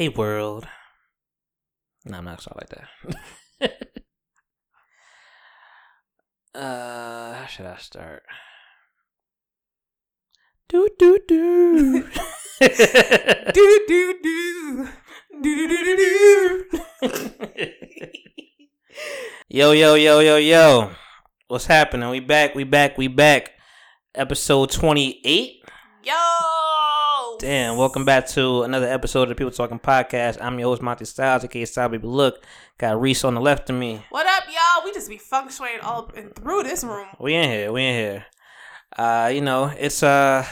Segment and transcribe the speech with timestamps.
[0.00, 0.66] Hey world.
[2.06, 2.70] No, I'm not sorry like
[3.60, 3.92] that.
[6.58, 8.22] uh, how should I start?
[10.70, 12.08] Do do do.
[12.60, 12.68] do
[13.52, 14.88] do do
[15.42, 16.64] do do do do.
[19.50, 20.92] yo yo yo yo yo.
[21.48, 22.08] What's happening?
[22.08, 22.54] We back.
[22.54, 22.96] We back.
[22.96, 23.50] We back.
[24.14, 25.59] Episode 28.
[27.40, 30.36] Damn, welcome back to another episode of the People Talking Podcast.
[30.42, 32.44] I'm your host, Monty Styles, aka Style Baby Look.
[32.76, 34.02] Got Reese on the left of me.
[34.10, 34.84] What up, y'all?
[34.84, 37.06] We just be feng shuiing all up and through this room.
[37.18, 38.26] We in here, we in here.
[38.96, 40.44] Uh, you know, it's uh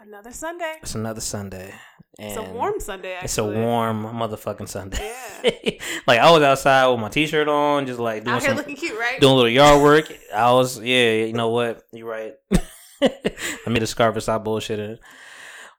[0.00, 0.78] Another Sunday.
[0.82, 1.72] it's another Sunday.
[2.18, 3.12] And It's a warm Sunday.
[3.12, 3.24] Actually.
[3.26, 5.12] It's a warm motherfucking Sunday.
[5.44, 5.70] Yeah.
[6.08, 8.98] like I was outside with my t-shirt on, just like doing Out some looking cute,
[8.98, 9.20] right?
[9.20, 10.12] doing a little yard work.
[10.34, 11.84] I was yeah, you know what?
[11.92, 12.34] You're right.
[13.02, 14.98] I made a scarf and stop bullshitting.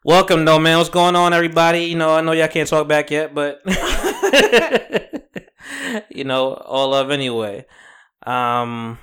[0.03, 0.77] Welcome though, man.
[0.77, 1.85] What's going on, everybody?
[1.85, 3.61] You know, I know y'all can't talk back yet, but
[6.09, 7.67] you know, all love anyway.
[8.23, 8.97] Um,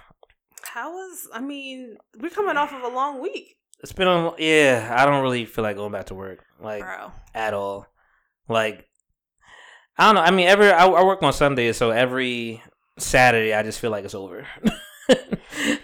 [0.63, 1.29] How was?
[1.33, 4.95] I mean, we're coming off of a long week, it's been a yeah.
[4.99, 7.13] I don't really feel like going back to work, like bro.
[7.33, 7.87] at all.
[8.49, 8.89] Like
[9.97, 10.23] I don't know.
[10.23, 12.61] I mean, every I, I work on Sundays, so every
[12.99, 14.47] Saturday I just feel like it's over.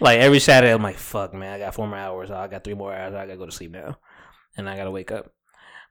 [0.00, 1.54] like every Saturday, I'm like, "Fuck, man!
[1.54, 2.32] I got four more hours.
[2.32, 3.14] I got three more hours.
[3.14, 3.98] I gotta go to sleep now,
[4.56, 5.33] and I gotta wake up."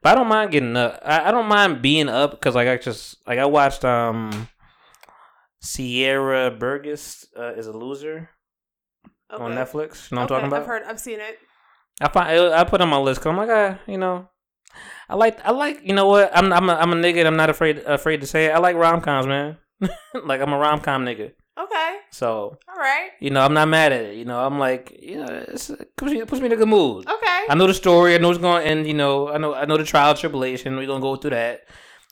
[0.01, 0.99] But I don't mind getting up.
[1.03, 4.47] I, I don't mind being up because like I just like I watched um
[5.61, 8.29] Sierra Burgess uh, is a loser
[9.31, 9.41] Okay.
[9.43, 10.11] on Netflix.
[10.11, 10.61] You know what Okay, I'm talking about?
[10.61, 10.83] I've heard.
[10.83, 11.39] I've seen it.
[12.01, 14.27] I find I put it on my list because I'm like, ah, you know,
[15.09, 17.19] I like I like you know what I'm I'm a, I'm a nigga.
[17.19, 18.51] And I'm not afraid afraid to say it.
[18.51, 19.57] I like rom coms, man.
[20.25, 21.31] like I'm a rom com nigga.
[21.57, 21.97] Okay.
[22.11, 23.11] So All right.
[23.19, 24.15] you know I'm not mad at it.
[24.15, 26.55] You know I'm like you know it's, it puts me it puts me in a
[26.55, 27.07] good mood.
[27.07, 27.39] Okay.
[27.49, 28.15] I know the story.
[28.15, 28.87] I know it's going to end.
[28.87, 30.75] you know I know I know the trial tribulation.
[30.75, 31.61] We're gonna go through that.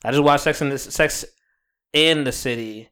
[0.03, 1.25] I just watched Sex in the Sex
[1.94, 2.90] in the City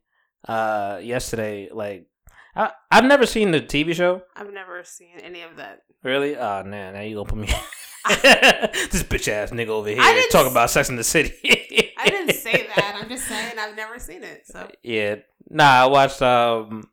[0.48, 1.70] uh yesterday.
[1.72, 2.08] Like
[2.56, 4.24] I I've never seen the TV show.
[4.36, 5.82] I've never seen any of that.
[6.04, 6.36] Really?
[6.36, 7.48] Oh man, now you gonna put me
[8.10, 9.98] this bitch ass nigga over here
[10.32, 11.34] talking about Sex in the City.
[12.00, 13.00] I didn't say that.
[13.02, 14.48] I'm just saying I've never seen it.
[14.48, 15.16] So Yeah,
[15.50, 15.84] nah.
[15.84, 16.22] I watched.
[16.22, 16.90] Um,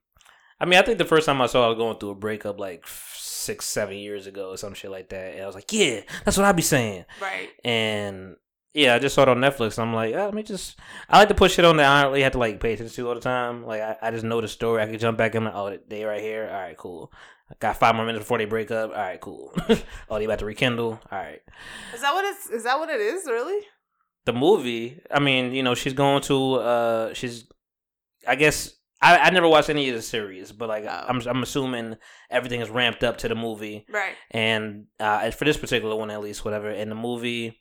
[0.60, 2.14] I mean, I think the first time I saw, it, I was going through a
[2.14, 5.72] breakup like six, seven years ago or some shit like that, and I was like,
[5.72, 7.04] yeah, that's what I'd be saying.
[7.20, 7.50] right.
[7.64, 8.36] And
[8.76, 9.78] yeah, I just saw it on Netflix.
[9.78, 10.78] And I'm like, oh, let me just.
[11.08, 12.94] I like to put shit on that I don't really have to like pay attention
[12.94, 13.64] to all the time.
[13.64, 14.82] Like I, I just know the story.
[14.82, 15.44] I can jump back in.
[15.44, 16.46] Like, oh, they right here.
[16.50, 17.10] All right, cool.
[17.50, 18.90] I got five more minutes before they break up.
[18.90, 19.54] All right, cool.
[20.10, 21.00] oh, they about to rekindle.
[21.10, 21.40] All right.
[21.94, 22.50] Is that what it's?
[22.50, 23.24] Is that what it is?
[23.24, 23.64] Really?
[24.26, 27.44] The movie i mean you know she's going to uh she's
[28.28, 31.04] i guess i, I never watched any of the series but like Oh.
[31.08, 31.96] I'm, I'm assuming
[32.30, 34.14] everything is ramped up to the movie Right.
[34.30, 37.58] and uh for this particular one at least whatever in the movie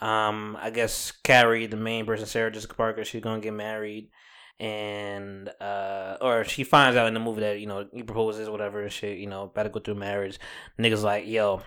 [0.00, 4.10] um i guess carrie the main person sarah jessica parker she's gonna get married
[4.58, 8.82] and uh or she finds out in the movie that you know he proposes whatever
[8.82, 10.38] and shit you know about to go through marriage
[10.78, 11.62] niggas like yo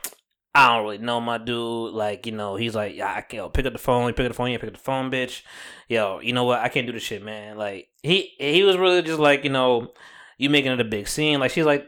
[0.55, 1.93] I don't really know my dude.
[1.93, 4.07] Like, you know, he's like, yeah, I can yo, pick up the phone.
[4.07, 4.51] You pick up the phone.
[4.51, 5.43] You pick up the phone, bitch.
[5.87, 6.59] Yo, you know what?
[6.59, 7.57] I can't do this shit, man.
[7.57, 9.91] Like, he he was really just like, you know,
[10.37, 11.39] you making it a big scene.
[11.39, 11.87] Like, she's like,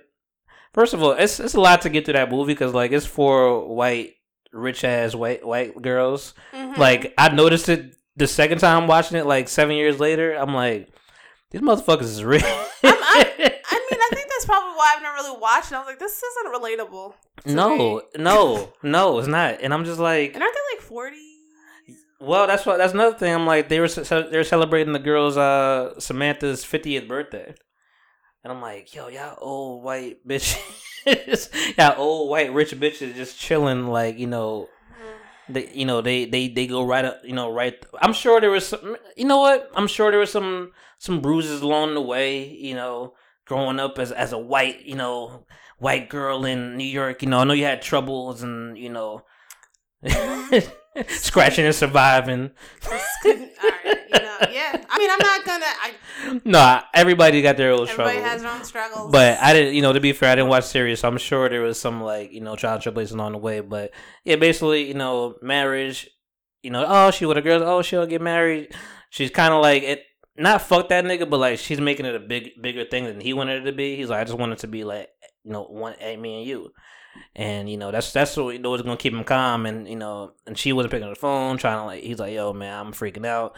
[0.74, 3.06] first of all, it's it's a lot to get through that movie because like it's
[3.06, 4.14] for white,
[4.54, 6.34] rich ass white white girls.
[6.54, 6.78] Mhm.
[6.78, 10.34] Like, I noticed it the second time watching it, like seven years later.
[10.36, 10.90] I'm like,
[11.50, 12.44] these motherfuckers is real.
[12.46, 13.34] I'm- I
[13.92, 15.76] mean, I think that's probably why I've never really watched it.
[15.76, 17.14] I was like, this isn't relatable.
[17.46, 19.62] no, no, no, it's not.
[19.62, 21.18] And I'm just like, And aren't they like 40?
[22.20, 23.34] Well, that's what that's another thing.
[23.34, 27.56] I'm like they were they were celebrating the girl's uh Samantha's 50th birthday,
[28.44, 31.50] and I'm like, yo, y'all old white bitches,
[31.80, 34.70] y'all old white rich bitches just chilling, like you know,
[35.50, 37.84] they you know they they they go right up, you know, right.
[38.00, 39.72] I'm sure there was some, you know what?
[39.74, 43.16] I'm sure there was some some bruises along the way, you know,
[43.52, 45.46] growing up as as a white, you know,
[45.78, 47.22] white girl in New York.
[47.22, 49.26] You know, I know you had troubles and you know.
[51.08, 52.52] Scratching and surviving.
[52.82, 54.84] Just all right, you know, yeah.
[54.90, 55.66] I mean, I'm not gonna.
[55.66, 58.16] I, No, everybody got their own struggles.
[58.16, 58.32] everybody struggles.
[58.32, 59.12] has their own struggles.
[59.12, 61.50] But I didn't, you know, to be fair, I didn't watch series, so I'm sure
[61.50, 63.59] there was some like, you know, child tribulation along the way.
[63.59, 63.92] But
[64.24, 66.09] yeah, basically, you know, marriage,
[66.62, 68.74] you know, oh, she with a girl, oh, she'll get married.
[69.09, 70.04] She's kind of like it,
[70.38, 73.34] not fuck that nigga, but like she's making it a big, bigger thing than he
[73.34, 73.96] wanted it to be.
[73.96, 75.10] He's like, I just wanted it to be like,
[75.44, 76.72] you know, one, eh, me and you.
[77.36, 79.98] And you know that's that's what you know was gonna keep him calm, and you
[79.98, 82.04] know, and she wasn't picking up the phone, trying to like.
[82.04, 83.54] He's like, "Yo, man, I'm freaking out."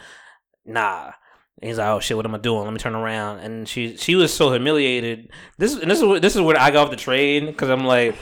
[0.64, 1.12] Nah,
[1.60, 2.64] And he's like, "Oh shit, what am I doing?
[2.64, 5.30] Let me turn around." And she she was so humiliated.
[5.56, 8.16] This and this is this is where I got off the train because I'm like,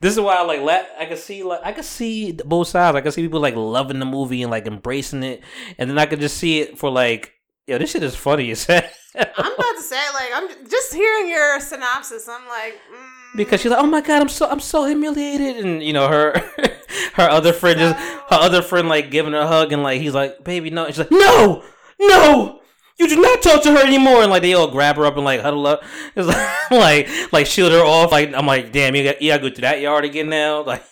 [0.00, 2.96] this is why I like let I can see like I can see both sides.
[2.96, 5.42] I can see people like loving the movie and like embracing it,
[5.78, 7.32] and then I could just see it for like,
[7.66, 8.82] yo, this shit is funny as hell.
[9.14, 12.28] I'm about to say, like, I'm just hearing your synopsis.
[12.28, 15.82] I'm like, mm, because she's like, oh my god, I'm so I'm so humiliated, and
[15.82, 16.32] you know her
[17.14, 20.14] her other friend just her other friend like giving her a hug, and like he's
[20.14, 21.64] like, baby, no, and she's like, no,
[22.00, 22.60] no.
[22.98, 25.24] You do not talk to her anymore, and like they all grab her up and
[25.24, 25.82] like huddle up,
[26.16, 28.10] it's like like, like shield her off.
[28.10, 30.64] Like I'm like, damn, you got you got to go through that yard again now.
[30.66, 30.82] Like,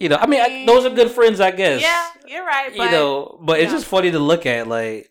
[0.00, 1.82] you know, I mean, I, those are good friends, I guess.
[1.82, 2.72] yeah, you're right.
[2.76, 4.68] But you know, but it's just funny to look at.
[4.68, 5.10] Like,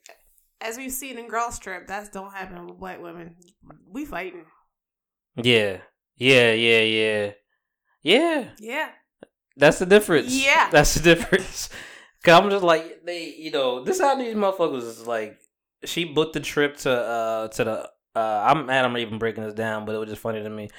[0.62, 3.36] as we've seen in Girls Trip, that don't happen with black women.
[3.90, 4.46] We fighting.
[5.36, 5.78] yeah,
[6.16, 7.32] yeah, yeah, yeah,
[8.02, 8.50] yeah.
[8.60, 8.90] Yeah.
[9.56, 10.34] That's the difference.
[10.34, 10.70] Yeah.
[10.72, 11.70] That's the difference.
[12.24, 15.38] Cause I'm just like they, you know, this how these motherfuckers is like.
[15.86, 19.54] She booked the trip to uh to the uh I'm mad I'm even breaking this
[19.54, 20.70] down, but it was just funny to me.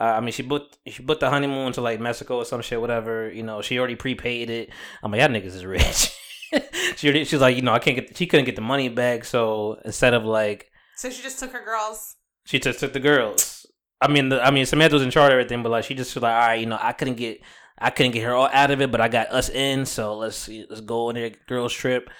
[0.00, 2.80] Uh, I mean, she booked she booked the honeymoon to like Mexico or some shit,
[2.80, 3.30] whatever.
[3.30, 4.70] You know, she already prepaid it.
[5.02, 6.16] I'm like, y'all niggas is rich.
[6.96, 9.78] she she's like, you know, I can't get she couldn't get the money back, so
[9.84, 12.16] instead of like So she just took her girls.
[12.44, 13.66] she just took the girls.
[14.00, 16.14] I mean, the, I mean, Samantha was in charge of everything, but like she just
[16.14, 17.40] was like, all right, you know, I couldn't get,
[17.78, 20.48] I couldn't get her all out of it, but I got us in, so let's
[20.48, 22.10] let's go on a girls trip.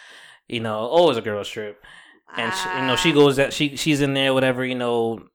[0.49, 1.83] You know, always a girls trip,
[2.37, 3.15] and she, you know she Ah.
[3.15, 4.65] goes that she she's in there, whatever.
[4.65, 5.27] You know,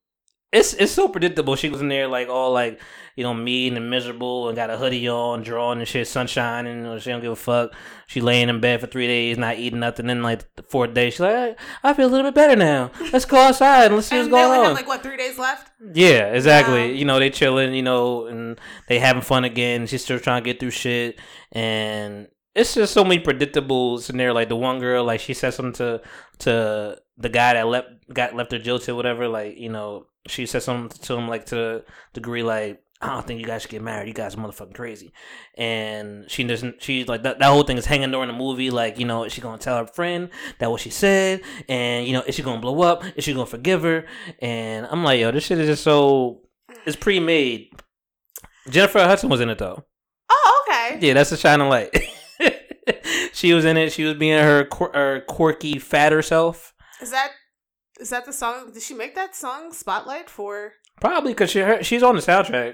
[0.51, 1.55] it's it's so predictable.
[1.55, 2.81] She was in there like all like
[3.15, 6.79] you know mean and miserable, and got a hoodie on, drawing and shit, sunshine, and
[6.79, 7.73] you know, she don't give a fuck.
[8.07, 10.07] She laying in bed for three days, not eating nothing.
[10.07, 12.91] Then like the fourth day, she's like, I, feel a little bit better now.
[13.13, 14.65] Let's go outside and let's see what's And they going only on.
[14.65, 15.71] have like what three days left.
[15.93, 16.97] Yeah, exactly.
[16.97, 19.85] You know, they chilling, you know, and they having fun again.
[19.85, 21.19] She's still trying to get through shit.
[21.51, 24.33] And it's just so many predictable scenarios.
[24.33, 26.01] Like the one girl, like she said something to
[26.39, 29.27] to the guy that left got left her jilted, whatever.
[29.27, 33.25] Like, you know, she said something to him like to the degree like, I don't
[33.25, 34.09] think you guys should get married.
[34.09, 35.13] You guys are motherfucking crazy.
[35.57, 38.99] And she doesn't she's like that that whole thing is hanging during the movie, like,
[38.99, 40.29] you know, is she gonna tell her friend
[40.59, 41.41] that what she said?
[41.69, 43.03] And, you know, is she gonna blow up?
[43.15, 44.05] Is she gonna forgive her?
[44.39, 46.41] And I'm like, yo, this shit is just so
[46.85, 47.69] it's pre made.
[48.69, 49.85] Jennifer Hudson was in it though.
[50.29, 50.99] Oh, okay.
[51.01, 51.95] Yeah, that's a shining light.
[53.33, 53.93] she was in it.
[53.93, 56.73] She was being her, quir- her quirky, fatter self.
[57.01, 57.31] Is that
[57.99, 58.71] is that the song?
[58.73, 60.73] Did she make that song Spotlight for?
[61.01, 62.73] Probably because she she's on the soundtrack,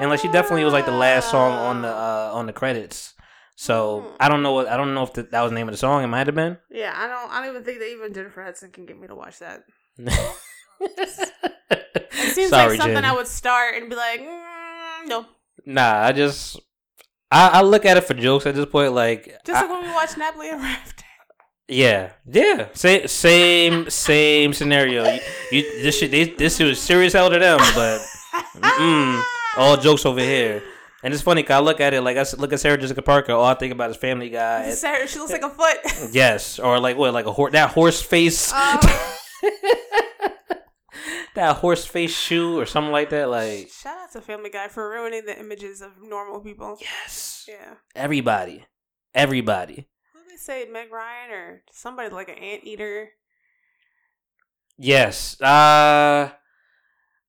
[0.00, 2.30] and like she definitely was like the last song on the Ah.
[2.30, 3.14] uh, on the credits.
[3.56, 4.16] So Hmm.
[4.20, 5.78] I don't know what I don't know if the, that was the name of the
[5.78, 6.04] song.
[6.04, 6.58] It might have been.
[6.70, 7.30] Yeah, I don't.
[7.32, 9.64] I don't even think that even Jennifer Hudson can get me to watch that.
[9.98, 10.12] it
[11.70, 13.04] It seems Sorry, like something Jen.
[13.04, 15.26] I would start and be like, mm, no.
[15.66, 16.58] Nah, I just
[17.30, 18.92] I, I look at it for jokes at this point.
[18.92, 21.04] Like, Just I- like when we watch Napoli and Raft.
[21.68, 25.04] Yeah, yeah, same same same scenario.
[25.04, 25.20] You,
[25.52, 28.00] you this shit they, this was serious hell to them, but
[28.56, 29.22] mm-mm,
[29.56, 30.62] all jokes over here.
[31.04, 33.32] And it's funny 'cause I look at it like I look at Sarah Jessica Parker.
[33.32, 34.70] All I think about is Family Guy.
[34.72, 35.78] Sarah, she looks like a foot.
[36.12, 38.80] Yes, or like what, like a horse that horse face, Um,
[41.34, 43.28] that horse face shoe or something like that.
[43.28, 46.76] Like shout out to Family Guy for ruining the images of normal people.
[46.80, 47.74] yes, Yeah.
[47.94, 48.64] everybody,
[49.14, 49.86] everybody.
[50.46, 50.70] Who did they say?
[50.70, 53.10] Meg Ryan or somebody like an anteater?
[54.76, 55.40] Yes.
[55.40, 56.30] Uh, uh,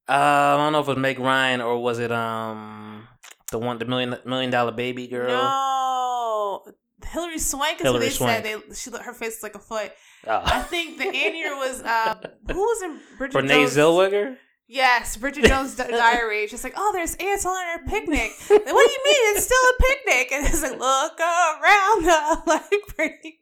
[0.07, 3.07] I don't know if it was Meg Ryan or was it um
[3.51, 5.27] the one the million million dollar baby girl.
[5.29, 6.63] No.
[7.11, 8.45] Hilary Swank is Hilary what they Swank.
[8.45, 8.61] said.
[8.69, 9.91] They she her face is like a foot.
[10.27, 10.63] I Oh.
[10.63, 12.15] think the anteater was uh
[12.51, 13.75] who was in Bridget Renee Jones?
[13.77, 14.37] Zellweger.
[14.71, 16.45] Yes, Bridget Jones' diary.
[16.47, 18.31] She's like, oh, there's ants on our picnic.
[18.49, 19.35] What do you mean?
[19.35, 20.31] It's still a picnic.
[20.31, 23.39] And it's like, look around the like pretty.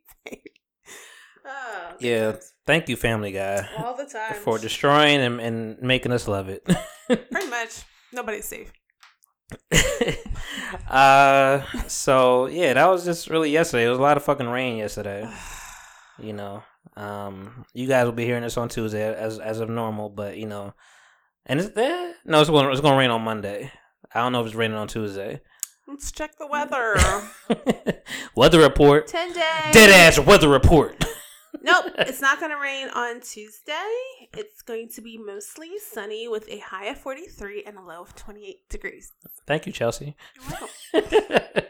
[1.45, 2.37] Oh, Yeah.
[2.65, 4.35] Thank you, Family Guy, all the time.
[4.35, 6.65] for destroying and, and making us love it.
[7.07, 8.71] Pretty much, nobody's safe.
[10.89, 13.85] uh, so yeah, that was just really yesterday.
[13.85, 15.29] It was a lot of fucking rain yesterday.
[16.19, 16.63] You know,
[16.95, 20.47] um, you guys will be hearing this on Tuesday as as of normal, but you
[20.47, 20.73] know,
[21.47, 23.71] and it's eh, no, it's going it's going to rain on Monday.
[24.13, 25.41] I don't know if it's raining on Tuesday.
[25.87, 26.97] Let's check the weather.
[28.35, 29.07] weather report.
[29.07, 29.73] Ten days.
[29.73, 31.03] Dead ass weather report.
[31.59, 33.73] Nope, it's not going to rain on Tuesday.
[34.37, 38.15] It's going to be mostly sunny with a high of 43 and a low of
[38.15, 39.11] 28 degrees.
[39.45, 40.15] Thank you, Chelsea.
[40.35, 41.65] You're welcome.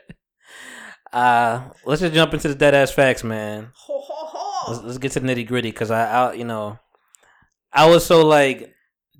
[1.13, 3.69] uh, let's just jump into the dead ass facts, man.
[3.73, 6.77] Ho, ho, Let's, let's get to the nitty gritty because I, I, you know,
[7.71, 8.75] I was so like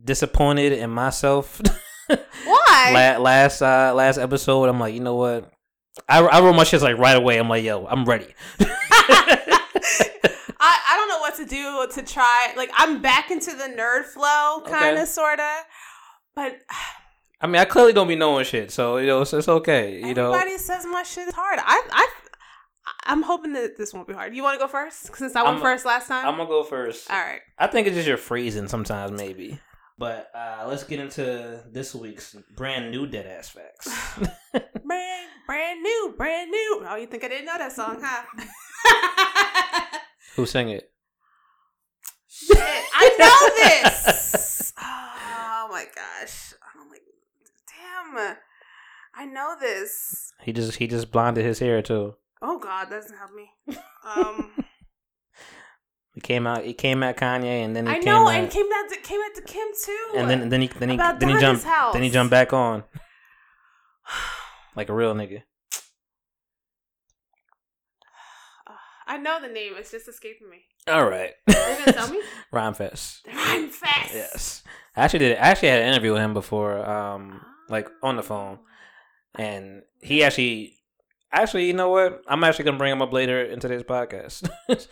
[0.08, 1.62] disappointed in myself.
[2.08, 2.92] Why?
[2.94, 5.52] La- last uh, last episode, I'm like, you know what?
[6.10, 7.38] I, I wrote my shit like right away.
[7.38, 8.28] I'm like, yo, I'm ready.
[10.60, 12.54] I, I don't know what to do to try.
[12.56, 15.06] Like, I'm back into the nerd flow, kind of, Okay.
[15.06, 15.64] sort of.
[16.36, 16.58] But
[17.42, 20.00] I mean, I clearly don't be knowing shit, so you know, it's, it's okay.
[20.00, 21.60] You know, Everybody says my shit is hard.
[21.62, 22.08] I, I,
[23.06, 24.36] I'm hoping that this won't be hard.
[24.36, 26.26] You want to go first since I went I'm- first last time.
[26.28, 27.10] I'm gonna go first.
[27.12, 27.42] All right.
[27.58, 29.60] I think it's just your phrasing sometimes, maybe.
[29.98, 33.88] But uh, let's get into this week's brand new dead ass facts.
[34.86, 36.86] Brand, brand new, brand new.
[36.88, 38.24] Oh, you think I didn't know that song, huh?
[40.36, 40.92] Who sang it?
[42.28, 44.74] Shit, I know this.
[44.80, 46.54] Oh my gosh.
[46.80, 47.02] I'm like,
[47.68, 48.36] damn.
[49.16, 50.32] I know this.
[50.42, 52.16] He just he just blonded his hair too.
[52.42, 53.50] Oh God, that doesn't help me.
[54.16, 54.52] Um,
[56.18, 56.64] He came out.
[56.64, 59.20] He came at Kanye, and then he I came know, at, and came to came
[59.22, 60.14] out to Kim too.
[60.16, 61.94] and then then he then he then he jumped house.
[61.94, 62.84] then he jumped back on
[64.76, 65.44] like a real nigga.
[69.06, 69.74] I know the name.
[69.78, 70.64] It's just escaping me.
[70.88, 72.20] All right, Are you gonna tell me?
[72.52, 73.20] Rhymefest.
[73.32, 74.14] I'm fast.
[74.16, 74.64] Yes,
[74.96, 75.38] I actually did.
[75.38, 78.58] I actually had an interview with him before, um, like on the phone,
[79.36, 80.78] and he actually,
[81.32, 82.24] actually, you know what?
[82.28, 84.50] I'm actually gonna bring him up later in today's podcast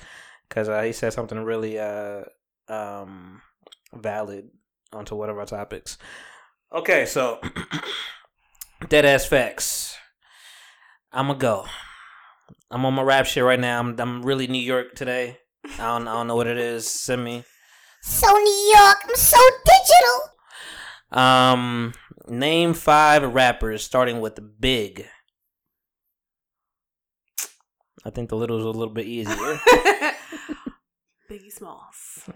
[0.47, 2.23] because uh, he said something really uh,
[2.67, 3.41] um,
[3.93, 4.49] valid
[4.93, 5.97] onto one of our topics.
[6.73, 7.39] Okay, so
[8.89, 9.95] dead ass facts.
[11.11, 11.65] I'm gonna go.
[12.69, 13.79] I'm on my rap shit right now.
[13.79, 15.37] I'm I'm really New York today.
[15.79, 16.89] I don't I don't know what it is.
[16.89, 17.43] Send me.
[18.01, 20.35] So New York, I'm so digital.
[21.11, 21.93] Um,
[22.27, 25.07] name five rappers starting with Big.
[28.03, 29.33] I think the little is a little bit easier.
[31.29, 32.29] Biggie Smalls.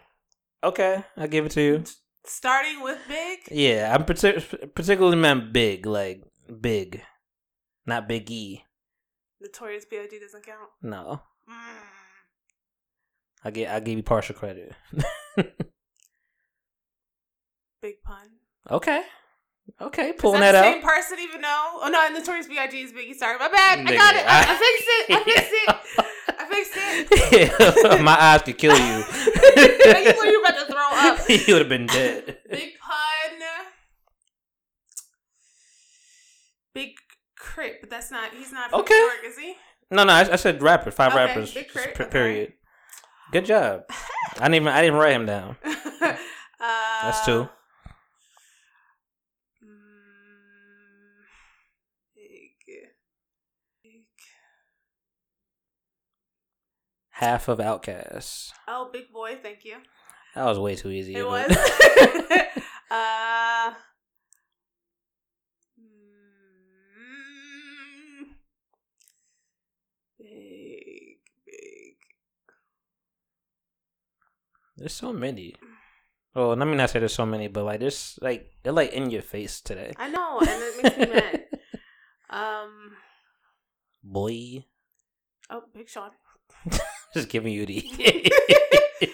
[0.64, 1.84] okay, I'll give it to you.
[2.26, 3.40] Starting with Big.
[3.52, 6.22] Yeah, I'm partic- particularly meant big, like
[6.62, 7.02] big,
[7.86, 8.64] not Big E.
[9.42, 10.20] Notorious B.I.G.
[10.20, 10.70] doesn't count.
[10.82, 11.54] No, Mm.
[13.46, 14.74] I get I give you partial credit.
[17.82, 18.28] Big pun.
[18.70, 19.04] okay,
[19.82, 20.74] okay, pulling that that, the out.
[20.74, 21.80] same person even though?
[21.82, 22.78] Oh no, Notorious B.I.G.
[22.82, 23.16] is Biggie.
[23.16, 23.80] Sorry, my bad.
[23.80, 24.26] I got it.
[24.26, 25.16] I, I I- fixed it.
[25.16, 26.06] I fixed it.
[26.50, 28.02] Fixed it.
[28.04, 28.98] My eyes could kill you.
[29.58, 31.20] you were you about to throw up.
[31.48, 32.38] you would have been dead.
[32.50, 33.40] Big pun.
[36.74, 36.90] Big
[37.38, 38.34] K.R.I.T., but that's not.
[38.34, 38.94] He's not from Okay.
[38.94, 39.56] New York, is he?
[39.92, 41.54] No, no, I, I said rapper, five Okay, rappers.
[41.54, 42.12] Big K.R.I.T., p- okay.
[42.12, 42.54] Period.
[43.32, 43.84] Good job.
[44.40, 45.56] I didn't even I didn't write him down.
[45.64, 46.16] uh,
[46.60, 47.48] That's two.
[49.64, 49.70] mm,
[52.16, 52.52] Big.
[53.84, 54.06] Big.
[57.20, 58.52] Half of OutKast.
[58.68, 59.36] Oh, Big Boi.
[59.42, 59.78] Thank you.
[60.36, 61.16] That was way too easy.
[61.16, 61.52] It was.
[62.92, 63.72] uh.
[65.80, 65.86] mm,
[70.18, 71.96] Big, big.
[74.78, 75.56] there's so many.
[76.36, 79.10] Well, let me not say there's so many, but like there's like they're like in
[79.10, 79.94] your face today.
[79.98, 81.46] I know, and it makes me mad.
[82.32, 82.92] Um.
[84.04, 84.64] Boy,
[85.50, 86.12] Oh, Big Sean.
[87.14, 87.82] just giving you the.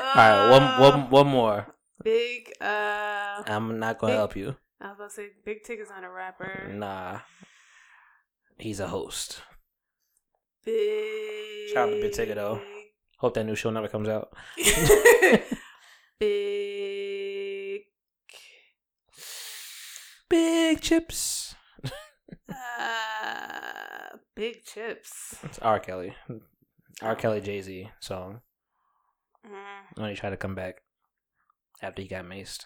[0.00, 1.66] All right, one Uh, one one more.
[2.02, 2.50] Big.
[2.60, 3.42] Uh.
[3.46, 4.56] I'm not gonna Big- help you.
[4.80, 6.70] I was about to say Big Tig is not a rapper.
[6.72, 7.20] Nah,
[8.58, 9.42] he's a host.
[10.64, 11.70] Big.
[11.72, 12.60] Shout out to Big Tigger, though.
[13.18, 14.32] Hope that new show never comes out.
[16.20, 17.82] Big.
[20.28, 21.54] Big chips.
[22.48, 25.36] Uh, big chips.
[25.42, 25.80] It's R.
[25.80, 26.14] Kelly.
[27.02, 27.14] R.
[27.14, 28.40] Kelly Jay Z song.
[29.46, 30.00] Mm.
[30.00, 30.82] When he tried to come back
[31.82, 32.64] after he got maced.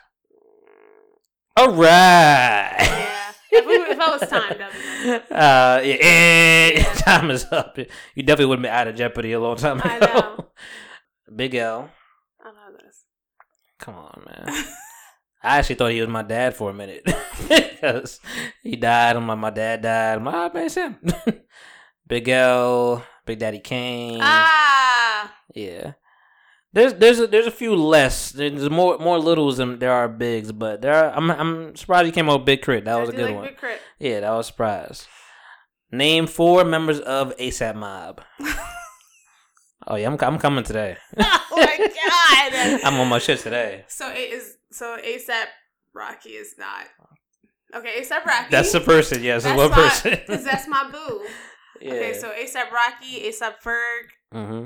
[1.56, 2.74] All right.
[2.78, 3.32] Yeah.
[3.54, 5.22] If, we, if I was timed, that'd.
[5.30, 6.94] Uh, yeah, eh, Yeah.
[6.94, 7.76] time is up.
[7.76, 9.88] You definitely would have been out of Jeopardy a long time ago.
[9.90, 10.46] I know.
[11.36, 11.90] Big L.
[12.40, 13.04] I know this.
[13.78, 14.64] Come on, man.
[15.42, 17.02] I actually thought he was my dad for a minute
[17.48, 18.20] because
[18.62, 19.16] he died.
[19.16, 20.14] I'm like, my dad died.
[20.18, 20.98] I'm like, ah, man, him.
[22.12, 24.20] Big L, Big Daddy Kane.
[24.20, 25.32] ah.
[25.54, 25.92] Yeah.
[26.74, 28.32] There's there's a, there's a few less.
[28.32, 32.12] There's more more littles than there are bigs, but there are, I'm I'm surprised you
[32.12, 32.84] came with Big Crit.
[32.84, 33.44] That was a good like one.
[33.46, 33.80] Big crit.
[33.98, 35.08] Yeah, that was a surprise.
[35.90, 38.20] Name four members of ASAP Mob.
[39.86, 40.98] oh yeah, I'm I'm coming today.
[41.18, 42.80] oh my god.
[42.84, 43.86] I'm on my shit today.
[43.88, 44.56] So it is.
[44.70, 45.46] So ASAP
[45.94, 46.88] Rocky is not.
[47.74, 48.48] Okay, ASAP Rocky.
[48.50, 49.22] That's the person.
[49.22, 50.20] Yes, That's that's one person.
[50.26, 51.24] Cause that's my boo.
[51.82, 51.92] Yeah.
[51.94, 54.06] Okay, so ASAP Rocky, ASAP Ferg.
[54.34, 54.64] mm-hmm.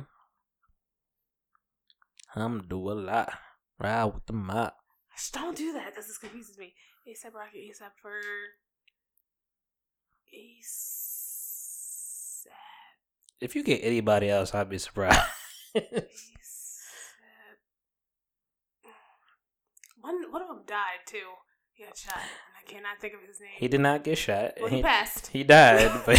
[2.39, 3.33] I'm do a lot.
[3.79, 4.73] Ride with the mob.
[5.17, 6.75] Shh, Don't do that because this confuses me.
[7.09, 8.53] ASAP Rocky, ASAP Ferg.
[10.35, 10.87] ASAP.
[13.41, 15.21] If you get anybody else, I'd be surprised.
[20.01, 21.35] One, one of them died too.
[21.77, 22.15] He got shot.
[22.17, 22.25] And
[22.59, 23.51] I cannot think of his name.
[23.59, 24.55] He did not get shot.
[24.61, 25.27] well, he passed.
[25.29, 26.19] He died, but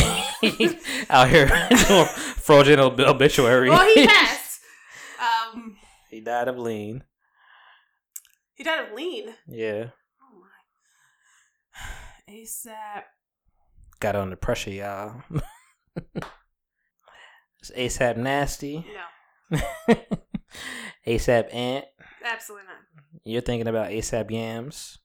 [1.09, 1.47] out here
[1.87, 3.69] doing fraudulent obituary.
[3.69, 4.59] Well, he passed.
[5.19, 5.77] Um,
[6.11, 7.03] he died of lean.
[8.53, 9.33] he died of lean.
[9.47, 9.87] Yeah.
[10.21, 10.41] Oh
[12.27, 12.33] my.
[12.33, 13.03] ASAP.
[13.99, 15.23] Got under pressure, y'all.
[17.63, 18.85] Is ASAP nasty?
[19.49, 19.57] No,
[21.07, 21.85] ASAP Ant?
[22.23, 22.77] absolutely not.
[23.23, 24.99] You're thinking about ASAP Yams?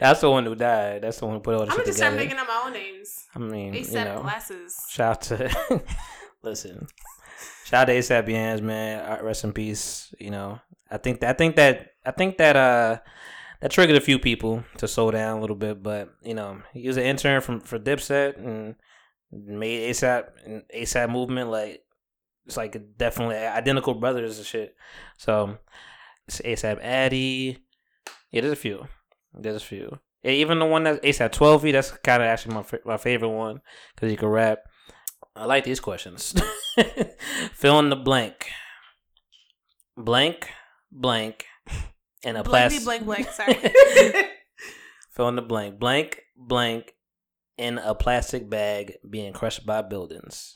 [0.00, 1.02] That's the one who died.
[1.02, 2.62] That's the one who put all the I'm shit gonna just start making up my
[2.66, 3.26] own names.
[3.34, 4.76] I mean, ASAP you know, glasses.
[4.88, 5.82] shout out to
[6.42, 6.86] listen.
[7.64, 9.00] Shout out to ASAP Yams, man.
[9.00, 10.14] Uh, Rest in peace.
[10.18, 12.98] You know, I think that I think that I think that uh
[13.60, 15.82] that triggered a few people to slow down a little bit.
[15.82, 18.74] But you know, he was an intern from for Dipset and
[19.30, 21.82] made ASAP and ASAP movement like
[22.46, 24.74] it's like definitely identical brothers and shit.
[25.16, 25.58] So
[26.26, 27.58] it's ASAP Addy.
[28.30, 28.86] Yeah, there's a few.
[29.34, 29.98] There's a few.
[30.22, 31.72] Yeah, even the one that's ASAP 12 feet.
[31.72, 33.60] that's kind of actually my my favorite one
[33.94, 34.60] because you can rap.
[35.34, 36.34] I like these questions.
[37.52, 38.48] Fill in the blank.
[39.96, 40.48] Blank,
[40.90, 41.46] blank,
[42.24, 42.84] and a plastic.
[42.84, 43.28] blank blank.
[43.30, 43.54] Sorry.
[45.12, 45.78] Fill in the blank.
[45.78, 46.94] Blank, blank,
[47.56, 50.54] in a plastic bag being crushed by buildings.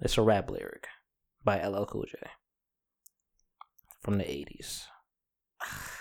[0.00, 0.86] It's a rap lyric
[1.44, 2.18] by LL Cool J
[4.00, 4.84] from the 80s.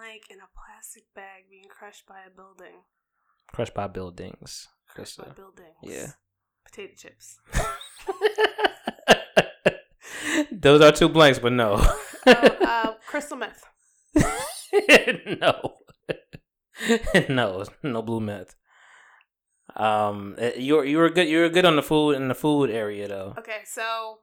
[0.00, 2.80] blank in a plastic bag being crushed by a building.
[3.52, 4.68] Crushed by buildings.
[4.88, 5.76] Crushed by buildings.
[5.82, 6.12] Yeah.
[6.64, 7.38] Potato chips.
[10.52, 11.76] Those are two blanks, but no.
[12.26, 13.64] Oh, uh, crystal meth.
[15.40, 15.74] no.
[17.28, 18.54] no, no blue meth.
[19.76, 21.28] Um, eh, you were you were good.
[21.28, 23.34] You were good on the food in the food area though.
[23.38, 24.18] Okay, so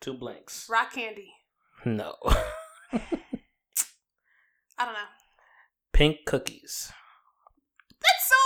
[0.00, 0.68] Two blanks.
[0.70, 1.32] rock candy.
[1.84, 2.16] No.
[4.78, 5.00] I don't know.
[5.92, 6.90] Pink cookies.
[8.00, 8.36] That's so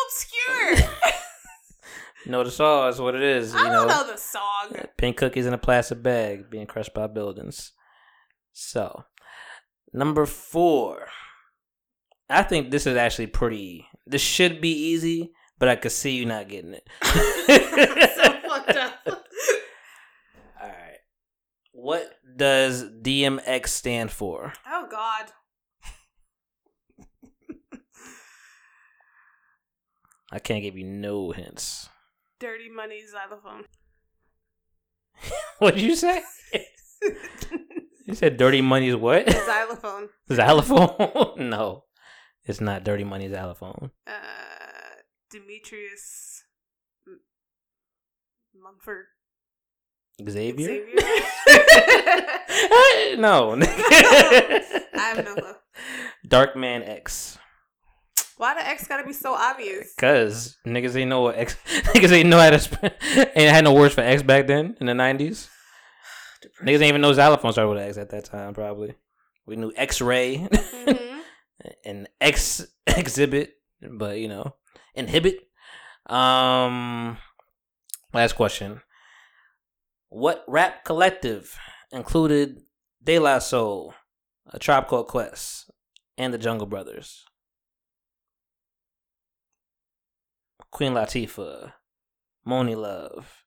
[0.77, 0.89] obscure.
[2.27, 3.55] No, the saw is what it is.
[3.55, 4.75] I You don't know, know the song.
[4.99, 7.73] pink cookies in a plastic bag being crushed by buildings.
[8.53, 9.05] So,
[9.95, 11.07] number four.
[12.29, 13.87] I think this is actually pretty.
[14.07, 16.87] This should be easy, but I could see you not getting it.
[17.05, 18.95] so fucked up.
[19.07, 20.99] All right.
[21.73, 24.53] What does DMX stand for?
[24.69, 25.31] Oh God.
[30.31, 31.89] I can't give you no hints.
[32.41, 33.65] Dirty money xylophone.
[35.59, 36.23] What did you say?
[38.07, 39.29] You said dirty money's what?
[39.47, 40.09] xylophone.
[40.33, 41.35] Xylophone?
[41.51, 41.85] no.
[42.45, 43.91] It's not dirty money xylophone.
[44.07, 44.13] Uh,
[45.31, 46.45] Demetrius
[47.07, 47.21] M-
[48.55, 49.07] Mumford
[50.31, 50.69] Xavier?
[50.69, 51.03] Xavier.
[53.19, 53.59] no.
[53.61, 55.55] I have no clue.
[56.27, 57.37] Dark Man X.
[58.39, 59.93] Why the X gotta be so obvious?
[59.99, 61.57] Cause niggas ain't know what X
[61.95, 62.95] niggas ain't know how to sp-
[63.37, 65.49] ain't had no words for X back then in the nineties.
[66.63, 68.95] Niggas ain't even know xylophone started with X at that time, probably.
[69.47, 71.21] We knew X ray Mhm.
[71.85, 74.55] and X exhibit, but you know,
[74.95, 75.41] inhibit.
[76.07, 77.19] Um
[78.15, 78.81] last question.
[80.11, 81.59] What rap collective
[81.93, 82.63] included
[83.03, 83.95] De La Soul,
[84.47, 85.71] A Tribe Called Quest,
[86.17, 87.25] and the Jungle Brothers?
[90.71, 91.73] Queen Latifah,
[92.47, 93.45] Monie Love.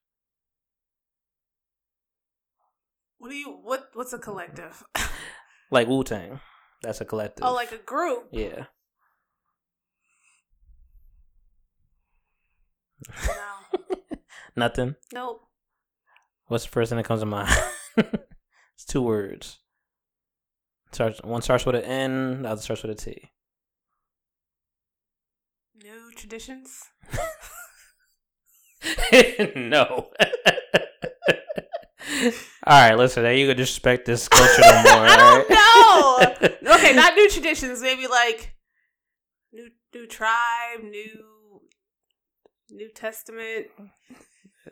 [3.18, 3.88] What do you what?
[3.94, 4.82] What's a collective?
[5.70, 6.38] Like Wu Tang.
[6.82, 7.46] That's a collective.
[7.46, 8.28] oh, like a group.
[8.30, 8.64] Yeah.
[13.26, 13.78] No,
[14.56, 14.96] Nothing.
[15.14, 15.40] nope.
[16.48, 17.48] What's the first thing that comes to mind?
[17.96, 19.60] it's two words.
[20.92, 23.30] Starts one starts with an N, the other starts with a T.
[25.82, 26.82] New traditions.
[29.56, 29.84] no.
[32.66, 33.22] all right, listen.
[33.22, 34.84] Now you can disrespect this culture no more.
[35.08, 36.74] I don't know.
[36.74, 37.80] Okay, not new traditions.
[37.82, 38.54] Maybe like
[39.52, 41.60] new new tribe, new
[42.70, 43.66] New Testament.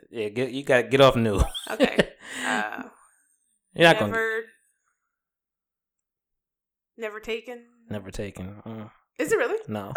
[0.09, 1.41] yeah, get you got to get off new.
[1.69, 1.97] Okay.
[2.45, 2.83] Uh,
[3.75, 4.41] You're not gonna never,
[6.97, 7.65] never taken.
[7.89, 8.61] never taken.
[8.65, 8.89] Mm,
[9.19, 9.57] Is it really?
[9.67, 9.93] no.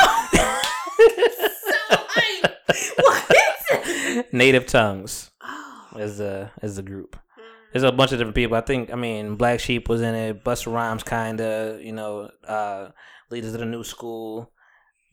[2.96, 3.36] What?
[4.32, 5.90] Native tongues Oh.
[5.98, 7.16] is the is the group.
[7.16, 7.42] Mm.
[7.72, 8.56] There's a bunch of different people.
[8.56, 8.92] I think.
[8.92, 10.44] I mean, Black Sheep was in it.
[10.44, 11.78] Busta Rhymes, kinda.
[11.82, 12.90] You know, uh,
[13.30, 14.50] leaders of the new school.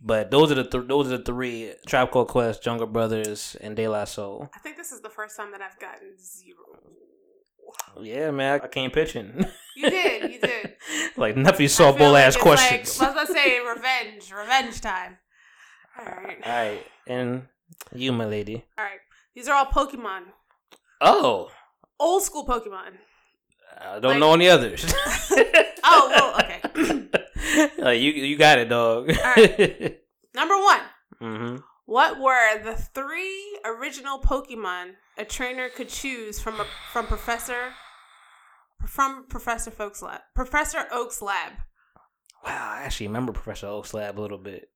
[0.04, 3.76] But those are the th- those are the three: Tribe Called Quest, Jungle Brothers, and
[3.76, 4.50] De La Soul.
[4.56, 6.58] I think this is the first time that I've gotten zero.
[8.02, 9.46] Yeah, man, I came pitching.
[9.76, 10.76] You did, you did.
[11.18, 13.00] like nephew softball like ass questions.
[13.00, 15.18] Like, I was about to say revenge, revenge time.
[16.00, 17.48] All right, All right, and
[17.94, 18.66] you, my lady.
[18.78, 19.00] all right.
[19.36, 20.24] These are all Pokemon,
[21.00, 21.50] Oh,
[22.00, 22.92] old school Pokemon.
[23.80, 24.86] I don't Like- know any others.
[25.84, 27.10] Oh, well, okay.
[27.80, 29.10] like you, you got it, dog.
[29.10, 30.00] right.
[30.36, 30.80] Number one.
[31.20, 37.74] hmm What were the three original Pokemon a trainer could choose from a, from Professor
[38.88, 40.22] from Professor Oak's lab?
[40.36, 41.54] Professor Oak's lab.
[42.46, 44.70] Wow, I actually remember Professor Oak's lab a little bit.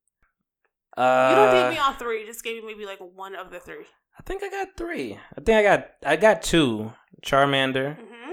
[0.98, 2.22] Uh, You don't give me all three.
[2.22, 3.86] You just gave me maybe like one of the three.
[4.18, 5.20] I think I got three.
[5.38, 6.94] I think I got I got two.
[7.26, 8.32] Charmander, Mm-hmm.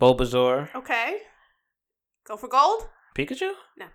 [0.00, 1.18] Bulbasaur, Okay.
[2.26, 2.88] Go for gold.
[3.16, 3.52] Pikachu.
[3.78, 3.86] No.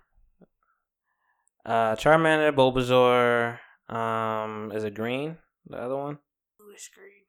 [1.66, 3.58] Uh, Charmander, Bulbasaur.
[3.94, 5.38] Um, is it green?
[5.66, 6.18] The other one,
[6.58, 7.24] Bluish green.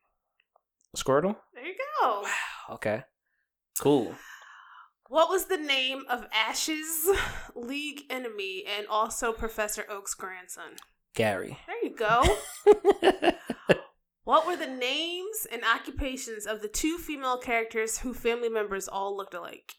[0.96, 1.36] Squirtle.
[1.54, 2.26] There you go.
[2.76, 3.04] Okay,
[3.80, 4.14] cool.
[5.10, 7.10] What was the name of Ash's
[7.56, 10.78] league enemy and also Professor Oak's grandson?
[11.16, 11.58] Gary.
[11.68, 12.24] There you go.
[14.30, 19.18] What were the names and occupations of the two female characters whose family members all
[19.18, 19.74] looked alike?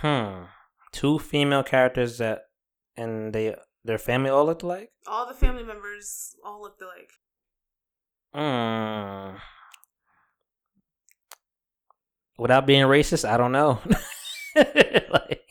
[0.00, 0.44] hmm.
[0.92, 2.42] Two female characters that,
[2.96, 4.92] and they their family all looked alike.
[5.04, 7.10] All the family members all looked alike.
[8.32, 9.38] Hmm.
[12.38, 13.80] Without being racist, I don't know.
[14.56, 15.42] like,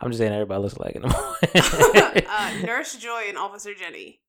[0.00, 2.26] I'm just saying everybody looks alike in the movie.
[2.28, 4.20] uh, Nurse Joy and Officer Jenny.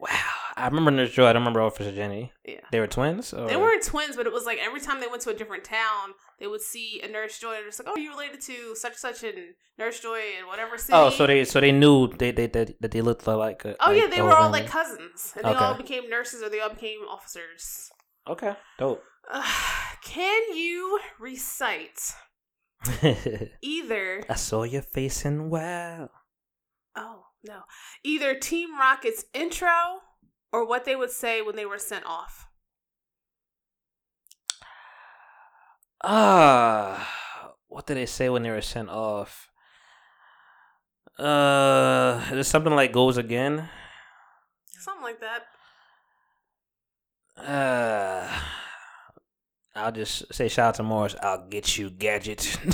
[0.00, 0.08] wow,
[0.56, 1.26] I remember Nurse Joy.
[1.26, 2.32] I don't remember Officer Jenny.
[2.44, 2.60] Yeah.
[2.70, 3.32] They were twins.
[3.32, 3.48] Or?
[3.48, 6.10] They weren't twins, but it was like every time they went to a different town,
[6.38, 8.94] they would see a Nurse Joy and they're just like, "Oh, you related to such
[8.94, 9.36] such and
[9.78, 12.90] Nurse Joy in whatever city." Oh, so they so they knew they they that, that
[12.92, 13.64] they looked like.
[13.64, 14.60] A, Oh like yeah, they were all family.
[14.60, 15.64] like cousins, and they Okay.
[15.64, 17.90] all became nurses or they all became officers.
[18.28, 19.02] Okay, dope.
[20.02, 22.14] can you recite
[23.62, 24.22] either?
[24.28, 26.10] I saw your face and wow.
[26.96, 27.62] Oh no,
[28.04, 30.00] either Team Rocket's intro
[30.52, 32.48] or what they would say when they were sent off.
[36.02, 39.50] Ah, what did they say when they were sent off?
[41.18, 43.68] Uh, is it something like goes again?
[44.66, 45.42] Something like that.
[47.36, 48.28] Uh,
[49.78, 51.14] I'll just say shout out to Morris.
[51.22, 52.58] I'll get you, gadget.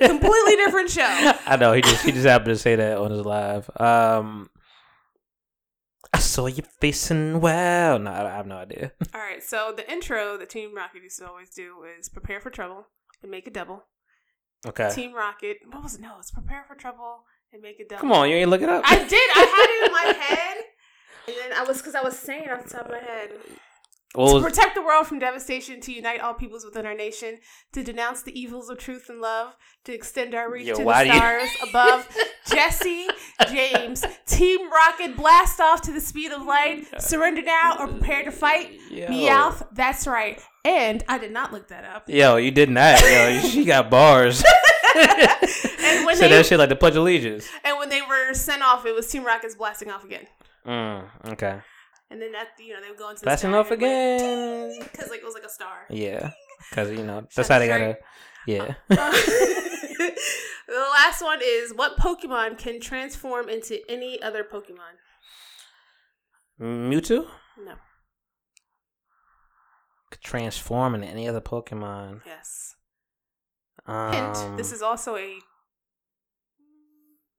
[0.00, 1.06] Completely different show.
[1.46, 3.70] I know he just he just happened to say that on his live.
[3.80, 4.50] Um,
[6.12, 7.98] I saw you face well.
[7.98, 8.92] No, I have no idea.
[9.14, 12.50] All right, so the intro that Team Rocket used to always do is prepare for
[12.50, 12.86] trouble
[13.22, 13.84] and make a double.
[14.66, 16.00] Okay, Team Rocket, what was it?
[16.00, 18.00] No, it's prepare for trouble and make a double.
[18.00, 18.84] come on, you ain't look it up.
[18.86, 19.30] I did.
[19.34, 20.56] I had it in my head,
[21.28, 23.30] and then I was because I was saying off the top of my head.
[24.14, 27.38] What to protect the world from devastation, to unite all peoples within our nation,
[27.72, 30.92] to denounce the evils of truth and love, to extend our reach Yo, to the
[30.92, 32.08] do you- stars above.
[32.50, 33.06] Jessie
[33.48, 36.86] James, Team Rocket, blast off to the speed of light.
[37.00, 38.72] Surrender now or prepare to fight.
[38.90, 39.06] Yo.
[39.06, 40.40] Meowth, that's right.
[40.64, 42.08] And I did not look that up.
[42.08, 43.00] Yo, you did not.
[43.02, 44.42] Yo, she got bars.
[44.92, 47.48] And when Said they that shit like the Pledge of Allegiance.
[47.64, 50.26] and when they were sent off, it was Team Rocket's blasting off again.
[50.66, 51.60] Mm, okay.
[52.10, 54.78] And then that you know they would go into the Blasting off again.
[54.80, 55.86] because like it was like a star.
[55.88, 56.32] Yeah,
[56.68, 57.98] because you know that's how they the gotta.
[58.46, 58.74] Yeah.
[58.90, 59.10] Uh,
[60.66, 64.98] the last one is what Pokemon can transform into any other Pokemon?
[66.60, 67.26] Mewtwo
[67.64, 67.74] No.
[70.10, 72.22] could transform into any other Pokemon.
[72.26, 72.74] Yes.
[73.86, 75.38] Um, Hint: This is also a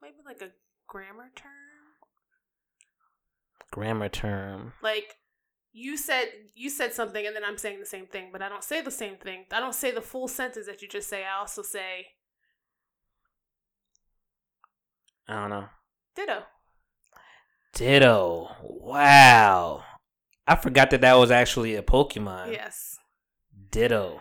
[0.02, 0.50] maybe like a
[0.88, 1.52] grammar term.
[3.72, 4.74] Grammar term.
[4.84, 5.16] Like
[5.74, 8.64] you said, you said something, and then I'm saying the same thing, but I don't
[8.64, 9.46] say the same thing.
[9.52, 11.24] I don't say the full sentence that you just say.
[11.24, 12.08] I also say
[15.28, 15.66] I don't know.
[16.16, 16.44] ditto.
[17.74, 18.50] Ditto.
[18.62, 19.84] Wow.
[20.46, 22.52] I forgot that that was actually a Pokemon.
[22.52, 22.98] Yes.
[23.72, 24.20] Ditto.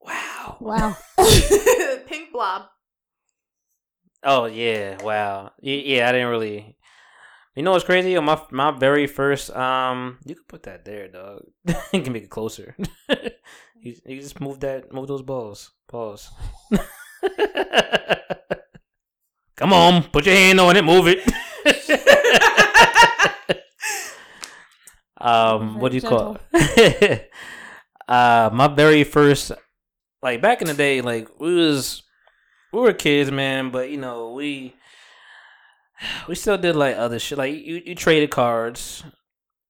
[0.00, 0.58] Wow.
[0.60, 0.96] Wow.
[2.06, 2.64] Pink blob.
[4.22, 5.02] Oh yeah.
[5.02, 5.52] Wow.
[5.62, 6.76] Yeah, I didn't really.
[7.58, 8.16] You know what's crazy?
[8.16, 11.42] On my my very first um, you could put that there, dog.
[11.92, 12.76] you can make it closer.
[13.80, 15.72] you, you just move that, move those balls.
[15.88, 16.30] Pause.
[19.56, 21.18] Come on, put your hand on it, move it.
[25.20, 27.28] um, what do you call it?
[28.06, 29.50] uh, my very first,
[30.22, 32.04] like back in the day, like we was,
[32.72, 34.76] we were kids, man, but you know we,
[36.28, 37.38] we still did like other shit.
[37.38, 39.02] Like you, you traded cards,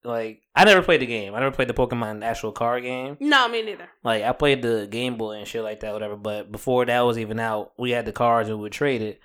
[0.05, 1.35] like I never played the game.
[1.35, 3.17] I never played the Pokemon actual card game.
[3.21, 3.89] No, me neither.
[4.03, 6.17] Like I played the Game Boy and shit like that, whatever.
[6.17, 9.21] But before that was even out, we had the cards and we would trade it.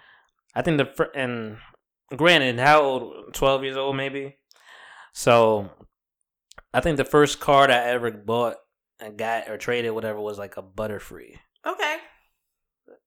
[0.56, 1.58] I think the fir- and
[2.16, 3.34] granted, how old?
[3.34, 4.38] Twelve years old, maybe.
[5.14, 5.70] So,
[6.74, 8.58] I think the first card I ever bought
[9.00, 11.38] and got or traded, whatever, was like a Butterfree.
[11.66, 11.98] Okay.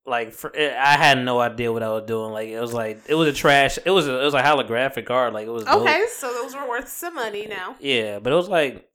[0.06, 2.30] Like for, I had no idea what I was doing.
[2.32, 3.78] Like it was like it was a trash.
[3.84, 5.34] It was a, it was a holographic card.
[5.34, 5.82] Like it was dope.
[5.82, 7.74] Okay, so those were worth some money now.
[7.80, 8.88] Yeah, but it was like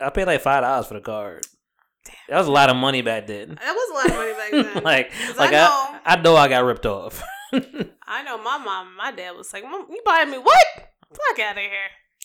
[0.00, 1.44] I paid like five dollars for the card.
[2.28, 3.58] That was a lot of money back then.
[3.60, 4.84] That was a lot of money back then.
[4.84, 7.22] like, like I I, know- I, know I got ripped off.
[7.52, 10.66] I know my mom, my dad was like, "You buying me what?
[11.10, 11.70] Fuck out of here!"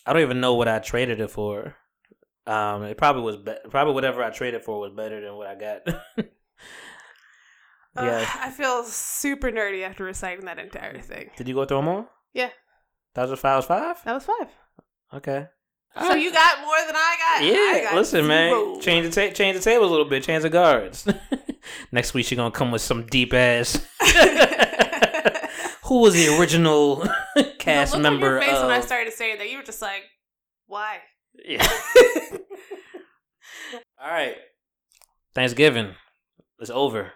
[0.06, 1.76] I don't even know what I traded it for.
[2.46, 5.54] Um, it probably was be- probably whatever I traded for was better than what I
[5.54, 5.80] got.
[7.96, 8.28] Yeah.
[8.40, 11.30] I feel super nerdy after reciting that entire thing.
[11.36, 12.08] Did you go through them all?
[12.32, 12.50] Yeah.
[13.14, 13.56] That was five.
[13.58, 13.96] Was five?
[14.04, 14.48] That was five.
[15.12, 15.46] Okay.
[16.00, 17.42] So you got more than I got.
[17.42, 18.80] I Yeah, got listen, man.
[18.80, 20.22] Change the ta- change the table a little bit.
[20.22, 21.04] Change the guards.
[21.92, 23.84] Next week she gonna come with some deep ass.
[25.86, 27.04] Who was the original
[27.58, 28.68] cast the member on your face of?
[28.68, 30.02] when I started saying that, you were just like,
[30.68, 30.98] "Why?"
[31.44, 31.66] Yeah.
[34.00, 34.36] All right.
[35.34, 35.94] Thanksgiving.
[36.60, 37.12] It's over.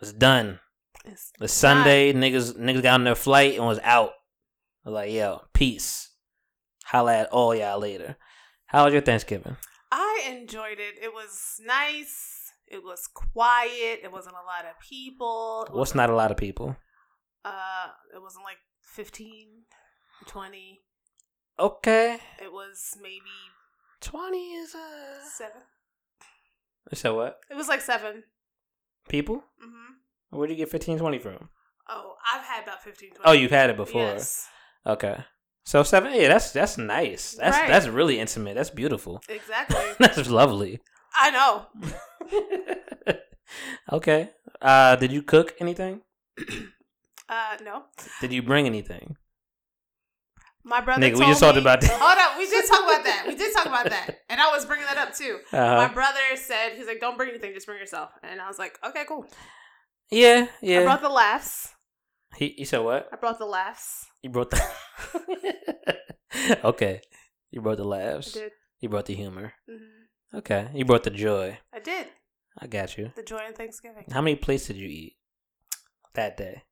[0.00, 0.60] It's done.
[1.04, 2.12] It's It's Sunday.
[2.12, 4.12] Niggas niggas got on their flight and was out.
[4.84, 6.10] I was like, yo, peace.
[6.84, 8.16] Holla at all y'all later.
[8.66, 9.56] How was your Thanksgiving?
[9.92, 10.94] I enjoyed it.
[11.02, 12.52] It was nice.
[12.66, 14.00] It was quiet.
[14.02, 15.64] It wasn't a lot of people.
[15.68, 16.76] It What's wasn't- a lot of people?
[17.44, 19.48] Uh, it wasn't like 15,
[20.26, 20.80] 20.
[21.58, 22.18] Okay.
[22.40, 23.20] It was maybe
[24.00, 25.62] 20 is uh seven.
[26.94, 27.40] So what?
[27.50, 28.24] It was like seven.
[29.10, 29.36] People?
[29.62, 30.36] Mm-hmm.
[30.38, 31.50] Where'd you get fifteen twenty from?
[31.88, 33.28] Oh, I've had about fifteen twenty.
[33.28, 34.02] Oh, you've had it before.
[34.02, 34.46] Yes,
[34.86, 35.16] Okay.
[35.64, 37.32] So seven, yeah, that's that's nice.
[37.38, 37.68] That's Right.
[37.68, 38.54] that's really intimate.
[38.54, 39.20] That's beautiful.
[39.28, 39.84] exactly.
[39.98, 40.80] that's lovely.
[41.14, 41.66] I know.
[43.92, 44.30] okay.
[44.62, 46.00] Uh did you cook anything?
[47.32, 47.84] Uh, no.
[48.20, 49.14] Did you bring anything?
[50.62, 51.00] My brother.
[51.02, 51.90] Nigga, we just talked me- about that.
[51.90, 53.24] Hold on, we did talk about that.
[53.26, 55.38] We did talk about that, and I was bringing that up too.
[55.52, 55.94] My Uh-huh.
[55.94, 59.04] brother said he's like, "Don't bring anything, just bring yourself." And I was like, "Okay,
[59.08, 59.26] cool."
[60.10, 60.80] Yeah, yeah.
[60.80, 61.72] I brought the laughs.
[62.36, 63.08] he he said what?
[63.12, 64.06] I brought the laughs.
[64.22, 64.60] You brought the
[66.64, 67.00] Okay.
[67.50, 68.36] You brought the laughs.
[68.36, 68.52] I did.
[68.80, 69.52] You brought the humor.
[69.68, 70.68] hmm Okay.
[70.74, 71.58] You brought the joy.
[71.72, 72.06] I did.
[72.58, 73.12] I got you.
[73.16, 74.04] The joy in Thanksgiving.
[74.12, 75.16] How many plates did you eat
[76.14, 76.62] that day?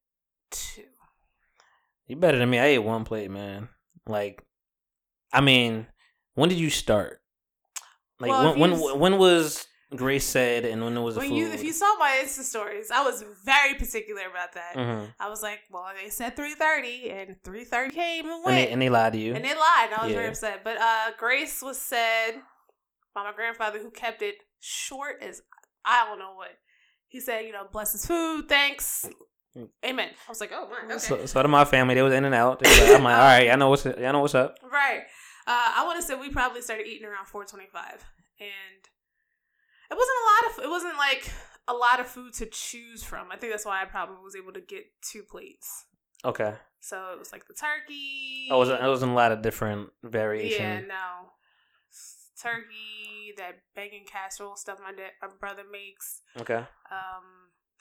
[0.51, 0.83] Two.
[2.07, 2.59] You better than me.
[2.59, 3.69] I ate one plate, man.
[4.09, 4.43] Like,
[5.33, 5.87] I mean,
[6.35, 7.21] when did you start?
[8.21, 11.29] Like, Well, when when s- when was Grace said, and when it was the When
[11.31, 11.37] food?
[11.37, 14.75] you, if you saw my Insta stories, I was very particular about that.
[14.77, 15.15] Mhm.
[15.21, 18.57] I was like, "Well, they said three thirty, and three thirty came and and went."
[18.57, 19.35] they, and they lied to you.
[19.35, 19.89] And they lied.
[19.93, 20.63] and I was very upset.
[20.65, 22.33] But uh, Grace was said
[23.15, 25.43] by my grandfather, who kept it short as
[25.85, 26.51] I don't know what.
[27.07, 29.09] He said, you know, bless his food, thanks,
[29.85, 30.11] amen.
[30.27, 32.35] I was like, oh my, okay, so, so to my family, they was in and
[32.35, 32.61] out.
[32.61, 34.57] They like- I'm like, all right, I know what's I know what's up.
[34.73, 35.03] right.
[35.47, 38.05] Uh, I want to say we probably started eating around four twenty-five,
[38.41, 38.83] and
[39.91, 40.65] it wasn't a lot of.
[40.65, 41.31] It wasn't like
[41.69, 43.29] a lot of food to choose from.
[43.33, 45.87] I think that's why I probably was able to get two plates.
[46.25, 46.55] Okay.
[46.81, 48.49] So it was like the turkey.
[48.51, 50.61] Oh, it was it wasn't a lot of different variations.
[50.61, 51.31] Yeah, no.
[52.41, 56.55] Turkey, that bacon casserole stuff my dad, my brother makes, Okay.
[56.55, 57.27] um,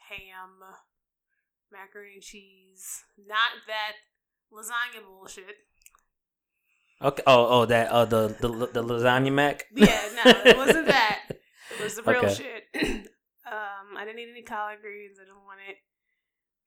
[0.10, 0.64] ham,
[1.72, 3.04] macaroni and cheese.
[3.18, 3.94] Not that
[4.54, 5.56] lasagna bullshit.
[7.02, 7.24] Okay.
[7.28, 9.66] Oh, oh, that uh the the the lasagna mac.
[9.76, 11.20] Yeah, no, it wasn't that.
[11.30, 12.34] It was the real Okay.
[12.34, 12.64] shit.
[13.46, 15.20] um, I didn't eat any collard greens.
[15.22, 15.78] I didn't want it.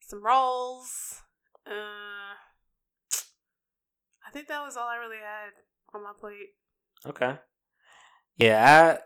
[0.06, 1.22] Some rolls.
[1.66, 2.34] Uh,
[4.26, 5.50] I think that was all I really had
[5.94, 6.50] on my plate.
[7.06, 7.36] Okay.
[8.36, 8.98] Yeah,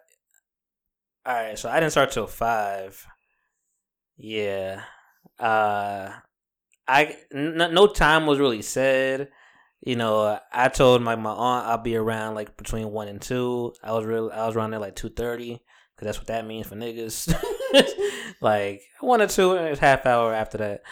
[1.26, 3.06] I All right, so I didn't start till 5.
[4.16, 4.82] Yeah.
[5.38, 6.12] Uh
[6.86, 9.28] I n- no time was really said.
[9.80, 13.74] You know, I told my my aunt I'll be around like between 1 and 2.
[13.82, 15.60] I was real I was around there like 2:30
[15.96, 17.32] cuz that's what that means for niggas.
[18.40, 20.82] like 1 or 2 and it's half hour after that.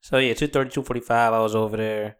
[0.00, 2.16] So yeah, 2:30 2:45 I was over there.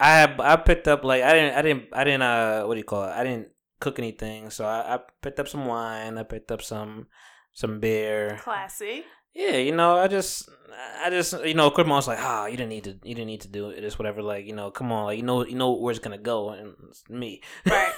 [0.00, 2.84] I I picked up like I didn't I didn't I didn't uh what do you
[2.84, 3.10] call it?
[3.10, 3.48] I didn't
[3.80, 6.18] cook anything, so I, I picked up some wine.
[6.18, 7.06] I picked up some
[7.52, 8.38] some beer.
[8.42, 9.04] Classy.
[9.34, 10.48] Yeah, you know, I just
[11.04, 13.42] I just you know, Chris was like, ah, you didn't need to you didn't need
[13.42, 13.84] to do it.
[13.84, 14.22] It's whatever.
[14.22, 16.74] Like you know, come on, like you know you know where it's gonna go, and
[16.88, 17.42] it's me.
[17.66, 17.94] Right.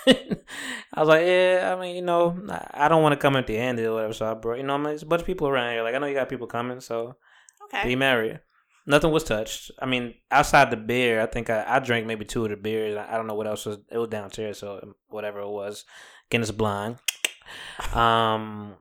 [0.95, 3.57] I was like, yeah, I mean, you know, I I don't want to come empty
[3.57, 4.12] handed or whatever.
[4.12, 5.83] So I brought, you know, I mean, there's a bunch of people around here.
[5.83, 7.16] Like I know you got people coming, so
[7.64, 7.87] Okay.
[7.87, 8.38] be merry.
[8.87, 9.71] Nothing was touched.
[9.79, 12.97] I mean, outside the beer, I think I, I drank maybe two of the beers.
[12.97, 13.79] I, I don't know what else was.
[13.90, 15.85] It was downstairs, so whatever it was,
[16.31, 16.97] Guinness blind.
[17.95, 18.77] Um,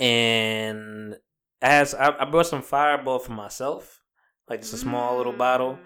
[0.00, 1.16] and
[1.64, 4.02] as I, I brought some Fireball for myself,
[4.48, 5.74] like just a small little bottle.
[5.74, 5.78] Mm.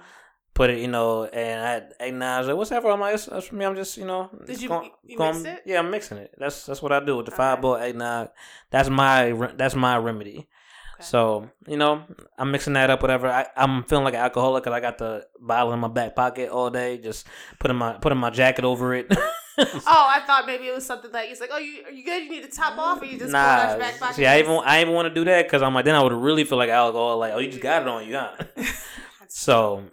[0.55, 2.47] Put it, you know, and I had eggnog.
[2.47, 4.61] Like, "What's that for?" I'm like, "That's, that's for me." I'm just, you know, Did
[4.61, 5.63] you- going- you going- mix it?
[5.67, 6.35] Yeah, I'm mixing it.
[6.37, 7.33] That's that's what I do with the.
[7.33, 8.31] Fireball eggnog.
[8.71, 10.49] That's my that's my remedy.
[10.97, 11.05] Okay.
[11.05, 12.03] So you know,
[12.37, 13.03] I'm mixing that up.
[13.03, 13.29] Whatever.
[13.29, 16.49] I, I'm feeling like an alcoholic because I got the bottle in my back pocket
[16.51, 17.29] all day, just
[17.61, 19.07] putting my putting my jacket over it.
[19.87, 22.25] Oh, I thought maybe it was something that he's like, oh, you are you good?
[22.25, 24.17] You need to top off, or you just nah, your back pocket?
[24.17, 26.13] see, I even I even want to do that because I'm like, then I would
[26.13, 27.19] really feel like alcohol.
[27.19, 28.37] Like, oh, you just got it on you, huh?
[29.29, 29.85] So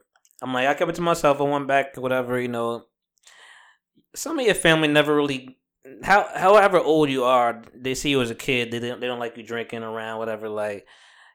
[0.42, 1.40] I'm like, I kept it to myself.
[1.40, 2.86] I went back, whatever, you know.
[4.16, 5.58] Some of your family never really,
[6.04, 8.72] how however old you are, they see you as a kid.
[8.72, 10.48] They don't they don't like you drinking around, whatever.
[10.48, 10.88] Like,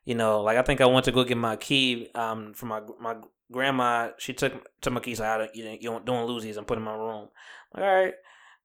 [0.04, 2.80] you know, like I think I went to go get my key um from my
[2.98, 3.16] my
[3.52, 4.10] grandma.
[4.18, 5.54] She took took my keys out.
[5.54, 7.28] You know, you don't, don't lose these and put them in my room.
[7.74, 8.14] Like, all right,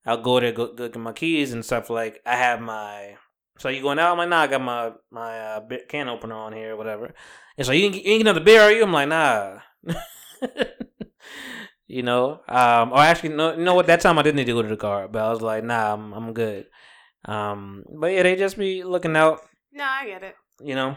[0.04, 1.90] I'll go there, go, go get my keys and stuff.
[1.90, 3.16] Like, I have my.
[3.58, 4.12] So you going out?
[4.12, 7.14] I'm like, nah, I got my my uh, can opener on here, whatever.
[7.56, 8.82] And so you ain't, you ain't get another beer, are you?
[8.82, 9.58] I'm like, nah.
[11.86, 13.86] you know, um, or actually, no, you know what?
[13.86, 15.94] That time I didn't need to go to the car, but I was like, nah,
[15.94, 16.66] I'm I'm good.
[17.24, 19.40] Um, but yeah, they just be looking out,
[19.72, 20.36] no, I get it.
[20.60, 20.96] you know.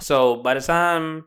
[0.00, 1.26] So by the time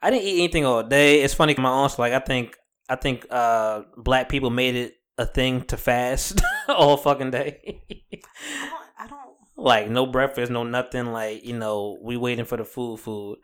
[0.00, 1.54] I didn't eat anything all day, it's funny.
[1.58, 2.56] My aunt's like, I think
[2.88, 7.82] I think uh, black people made it a thing to fast all fucking day.
[7.90, 8.82] I don't.
[8.98, 11.06] I don't like no breakfast, no nothing.
[11.06, 13.38] Like you know, we waiting for the food, food.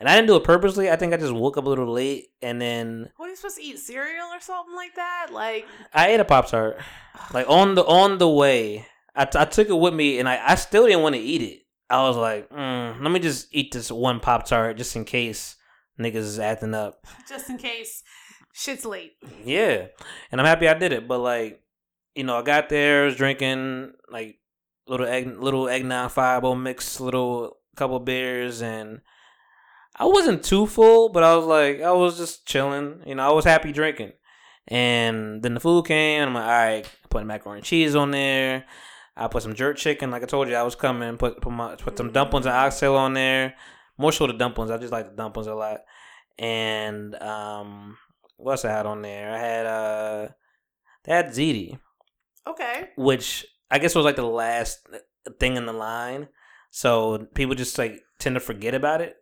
[0.00, 0.90] And I didn't do it purposely.
[0.90, 3.56] I think I just woke up a little late, and then what are you supposed
[3.56, 3.78] to eat?
[3.78, 5.28] Cereal or something like that?
[5.32, 6.78] Like, I ate a pop tart.
[7.32, 10.40] Like on the on the way, I, t- I took it with me, and I,
[10.50, 11.60] I still didn't want to eat it.
[11.88, 15.56] I was like, mm, let me just eat this one pop tart just in case
[15.98, 17.06] niggas is acting up.
[17.28, 18.02] just in case
[18.54, 19.16] shit's late.
[19.44, 19.88] Yeah,
[20.32, 21.06] and I'm happy I did it.
[21.06, 21.60] But like,
[22.14, 24.38] you know, I got there, was drinking like
[24.86, 29.00] little egg, little eggnog fireball mix, little couple beers, and
[29.96, 33.02] I wasn't too full, but I was like, I was just chilling.
[33.04, 34.12] You know, I was happy drinking.
[34.68, 37.94] And then the food came, and I'm like, all right, I put macaroni and cheese
[37.94, 38.64] on there.
[39.16, 41.16] I put some jerk chicken, like I told you, I was coming.
[41.18, 43.54] Put put my put some dumplings and oxtail on there.
[43.96, 44.70] More so the dumplings.
[44.70, 45.82] I just like the dumplings a lot.
[46.36, 47.96] And um,
[48.44, 49.32] what else I had on there?
[49.34, 50.28] I had uh,
[51.04, 51.78] they had ziti,
[52.46, 52.90] Okay.
[52.96, 54.86] which I guess was like the last
[55.40, 56.28] thing in the line.
[56.70, 59.16] So people just like tend to forget about it.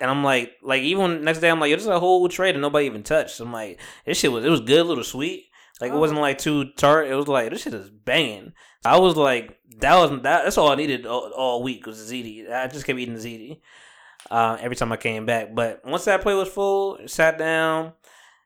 [0.00, 2.54] And I'm like, like even next day, I'm like, yo, this is a whole trade
[2.54, 3.38] that nobody even touched.
[3.40, 5.46] I'm like, this shit was it was good, a little sweet.
[5.80, 6.00] Like it Oh.
[6.00, 7.08] wasn't like too tart.
[7.08, 8.52] It was like this shit is banging.
[8.84, 10.44] I was like, that was that.
[10.44, 12.50] That's all I needed all, all week was ziti.
[12.50, 13.60] I just kept eating ziti
[14.30, 15.54] uh, every time I came back.
[15.54, 17.92] But once that plate was full, sat down,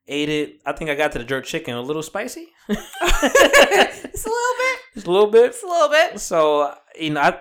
[0.06, 0.60] ate it.
[0.66, 4.70] I think I got to the jerk chicken a little spicy, it's a little bit.
[4.96, 5.46] It's a little bit.
[5.46, 6.20] It's a little bit.
[6.20, 7.40] So you know, I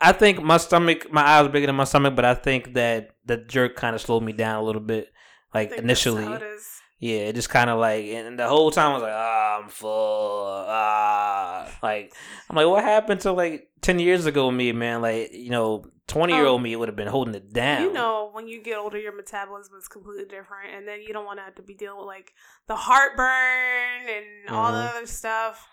[0.00, 3.10] I think my stomach, my eyes are bigger than my stomach, but I think that
[3.24, 5.12] the jerk kind of slowed me down a little bit.
[5.54, 6.66] Like initially, how it is.
[6.98, 9.68] Yeah, it just kind of like, and the whole time I was like, ah, I'm
[9.68, 12.12] full, ah, like
[12.50, 15.00] I'm like, what happened to like ten years ago me, man?
[15.02, 17.82] Like you know, twenty year old me would have been holding it down.
[17.82, 17.84] Oh.
[17.86, 21.24] You know, when you get older, your metabolism is completely different, and then you don't
[21.24, 22.32] want to have to be dealing with like
[22.66, 25.66] the heartburn and all the other stuff.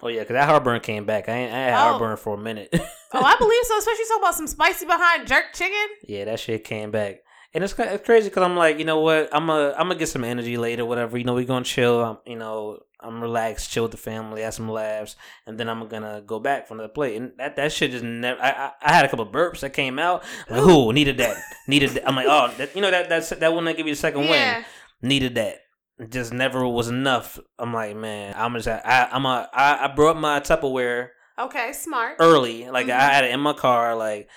[0.00, 1.28] Oh yeah, because that heartburn came back.
[1.28, 1.76] I ain't, I had Oh.
[1.90, 2.68] heartburn for a minute.
[2.72, 3.78] Oh, I believe so.
[3.78, 5.86] Especially talking about some spicy behind jerk chicken.
[6.04, 7.16] Yeah, that shit came back,
[7.54, 9.28] and it's, it's crazy because I'm like, you know what?
[9.32, 11.16] I'm a I'm gonna get some energy later, whatever.
[11.18, 12.04] You know, we gonna chill.
[12.04, 15.86] I'm, you know, I'm relaxed, chill with the family, have some laughs, and then I'm
[15.88, 17.16] gonna go back for another plate.
[17.16, 18.40] And that that shit just never.
[18.42, 20.24] I I, I had a couple burps that came out.
[20.48, 21.36] I'm like, who needed that?
[21.66, 21.90] Needed.
[21.90, 22.08] That.
[22.08, 24.56] I'm like, oh, that, you know that that's that that give you the second Yeah.
[24.56, 24.64] win.
[25.00, 25.60] Needed that.
[25.98, 27.38] It just never was enough.
[27.58, 31.72] I'm like, man, I'm just I I'm a I, I brought my Tupperware Okay.
[31.72, 32.16] Smart.
[32.20, 32.68] early.
[32.68, 32.94] Like Mhm.
[32.94, 34.28] I had it in my car, like,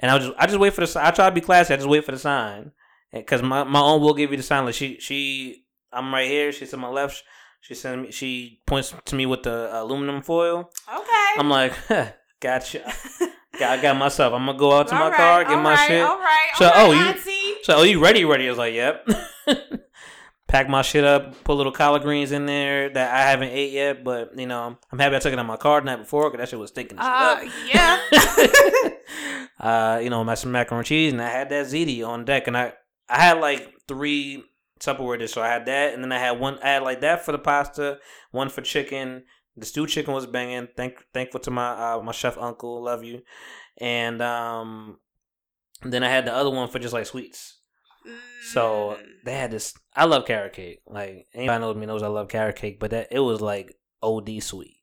[0.00, 1.00] and I just I just wait for the.
[1.04, 1.74] I try to be classy.
[1.74, 2.72] I just wait for the sign,
[3.12, 4.64] because my my own will give you the sign.
[4.64, 6.52] Like she she I'm right here.
[6.52, 7.22] She's to my left.
[7.60, 8.12] She sends me.
[8.12, 10.70] She points to me with the aluminum foil.
[10.92, 11.30] Okay.
[11.38, 12.06] I'm like, huh,
[12.40, 12.92] gotcha.
[13.58, 14.34] Got, I got myself.
[14.34, 16.02] I'm gonna go out to All my right, car, get my right, shit.
[16.02, 16.50] All right.
[16.56, 18.24] So, all right, oh, you- So, are you ready?
[18.24, 18.46] Ready?
[18.46, 19.08] I was like, yep.
[20.48, 24.04] Pack my shit up, put little collard greens in there that I haven't ate yet,
[24.04, 26.42] but you know, I'm happy I took it on my car the night before because
[26.44, 26.98] that shit was stinking.
[26.98, 28.00] Uh, yeah.
[29.60, 32.46] uh, you know, my some macaroni and cheese, and I had that ziti on deck,
[32.46, 32.72] and I
[33.08, 34.44] I had like three
[34.80, 35.32] Tupperware dishes.
[35.32, 36.58] So I had that, and then I had one.
[36.62, 37.98] I had like that for the pasta,
[38.30, 39.24] one for chicken.
[39.56, 40.68] The stewed chicken was banging.
[40.76, 43.22] Thank thankful to my uh, my chef uncle, love you,
[43.78, 44.98] and um,
[45.82, 47.58] then I had the other one for just like sweets.
[48.52, 49.74] So they had this.
[49.94, 50.82] I love carrot cake.
[50.86, 54.42] Like anybody knows me knows I love carrot cake, but that it was like OD
[54.42, 54.76] sweet,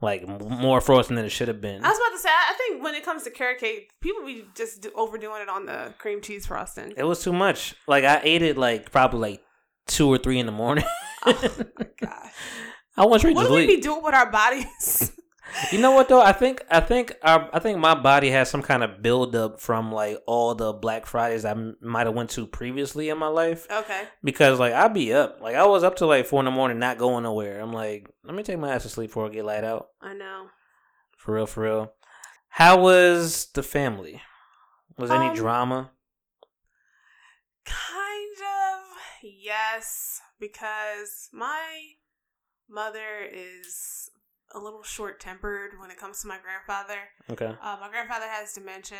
[0.00, 1.84] like more frosting than it should have been.
[1.84, 4.44] I was about to say, I think when it comes to carrot cake, people be
[4.54, 6.92] just overdoing it on the cream cheese frosting.
[6.96, 7.74] It was too much.
[7.86, 9.42] Like I ate it like probably like
[9.86, 10.84] two or three in the morning.
[11.26, 12.32] oh my gosh.
[12.96, 15.12] I straight What do we be doing with our bodies?
[15.70, 16.20] You know what though?
[16.20, 19.92] I think I think our, I think my body has some kind of buildup from
[19.92, 23.66] like all the Black Fridays I m- might have went to previously in my life
[23.70, 24.02] okay.
[24.24, 25.40] because like I'd be up.
[25.40, 27.60] Like I was up till like four in the morning, not going nowhere.
[27.60, 29.88] I'm like, let me take my ass to sleep before I get light out.
[30.00, 30.46] I know.
[31.16, 31.92] For real, for real.
[32.48, 34.20] How was the family?
[34.98, 35.90] Was any Um, drama?
[37.64, 38.80] Kind of,
[39.22, 41.80] yes, because my
[42.68, 44.10] mother is
[44.54, 47.00] a little short tempered when it comes to my grandfather.
[47.30, 47.56] Okay.
[47.62, 48.98] Uh, my grandfather has dementia,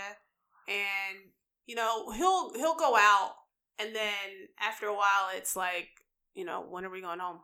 [0.69, 1.19] and
[1.67, 3.33] you know he'll he'll go out,
[3.79, 5.89] and then after a while, it's like,
[6.35, 7.41] you know, when are we going home?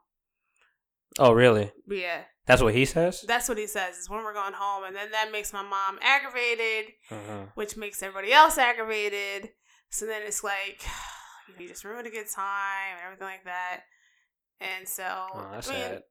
[1.19, 1.73] Oh, really?
[1.89, 3.25] Yeah, That's what he says.
[3.27, 5.99] that's what he says is when we're going home, and then that makes my mom
[6.03, 9.51] aggravated, uh which makes everybody else aggravated.
[9.91, 10.83] So then it's like,
[11.49, 13.81] you, know, you just ruined a good time and everything like that.
[14.61, 15.03] And so,
[15.35, 16.03] Oh, I mean, sad.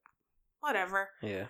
[0.59, 1.09] whatever.
[1.21, 1.45] Yeah.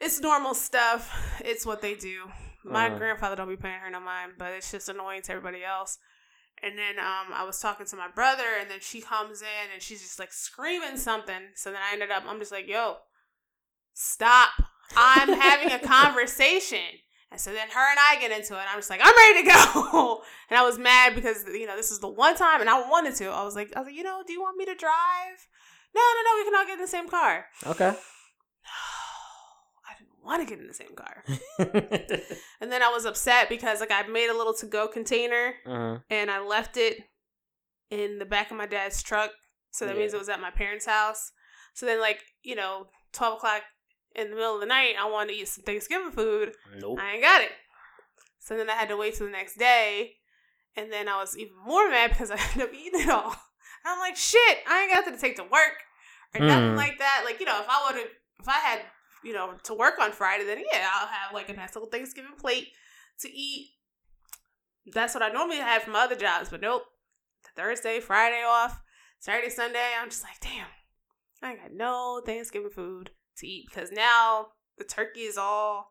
[0.00, 1.40] It's normal stuff.
[1.44, 2.24] It's what they do.
[2.64, 2.98] My Uh-huh.
[2.98, 5.98] grandfather don't be paying her no mind, but it's just annoying to everybody else.
[6.62, 9.82] And then um, I was talking to my brother, and then she comes in and
[9.82, 11.50] she's just like screaming something.
[11.54, 12.96] So then I ended up, I'm just like, yo,
[13.94, 14.50] stop.
[14.96, 16.78] I'm having a conversation.
[17.30, 18.62] And so then her and I get into it.
[18.70, 20.22] I'm just like, I'm ready to go.
[20.50, 23.16] and I was mad because, you know, this is the one time, and I wanted
[23.16, 23.26] to.
[23.26, 25.38] I was like, I was like, you know, do you want me to drive?
[25.94, 27.46] No, no, no, we can all get in the same car.
[27.66, 27.94] Okay.
[30.26, 31.22] Want to get in the same car.
[32.60, 35.98] And then I was upset because like I made a little to go container uh
[36.10, 36.98] and I left it
[37.90, 39.30] in the back of my dad's truck.
[39.70, 41.30] So that means it was at my parents' house.
[41.74, 43.62] So then like, you know, twelve o'clock
[44.14, 46.52] in the middle of the night, I wanted to eat some Thanksgiving food.
[46.78, 46.98] Nope.
[47.00, 47.50] I ain't got it.
[48.40, 50.14] So then I had to wait till the next day.
[50.76, 53.30] And then I was even more mad because I ended up eating it all.
[53.32, 55.76] And I'm like, shit, I ain't got nothing to take to work
[56.34, 56.76] or nothing Mm.
[56.76, 57.22] like that.
[57.24, 58.10] Like, you know, if I would have,
[58.40, 58.80] if I had,
[59.26, 62.36] you know, to work on Friday, then yeah, I'll have like a nice little Thanksgiving
[62.38, 62.68] plate
[63.20, 63.70] to eat.
[64.92, 66.82] That's what I normally have from other jobs, but nope.
[67.56, 68.80] Thursday, Friday off,
[69.18, 70.66] Saturday, Sunday, I'm just like, damn,
[71.42, 74.48] I got no Thanksgiving food to eat because now
[74.78, 75.88] the turkey is all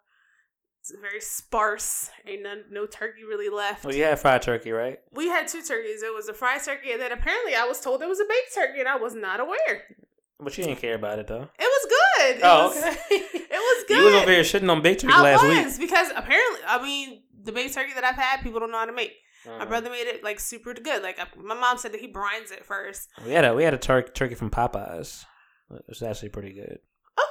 [0.81, 2.11] it's very sparse.
[2.27, 3.83] Ain't none, no turkey really left.
[3.83, 4.99] Well, you had fried turkey, right?
[5.11, 6.03] We had two turkeys.
[6.03, 8.53] It was a fried turkey, and then apparently I was told it was a baked
[8.53, 9.97] turkey, and I was not aware.
[10.39, 11.47] But you didn't care about it though.
[11.57, 12.35] It was good.
[12.37, 12.97] It Oh, was, okay.
[13.55, 13.97] It was good.
[13.97, 17.23] You was over here shitting on baked turkey I last was because apparently, I mean,
[17.43, 19.09] the baked turkey that I've had, people don't know how to make.
[19.45, 19.57] week.
[19.59, 21.03] My brother made it like super good.
[21.03, 23.07] Like I, my mom said that he brines it first.
[23.25, 25.23] We had a we had a tur- turkey from Popeyes.
[25.71, 26.79] It was actually pretty good.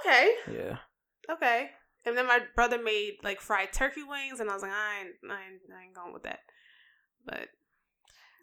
[0.07, 0.77] Okay, Yeah.
[1.31, 1.71] okay.
[2.07, 5.15] And then my brother made like fried turkey wings, and I was like, I ain't,
[5.31, 6.41] I ain't, I ain't going with that.
[7.27, 7.49] But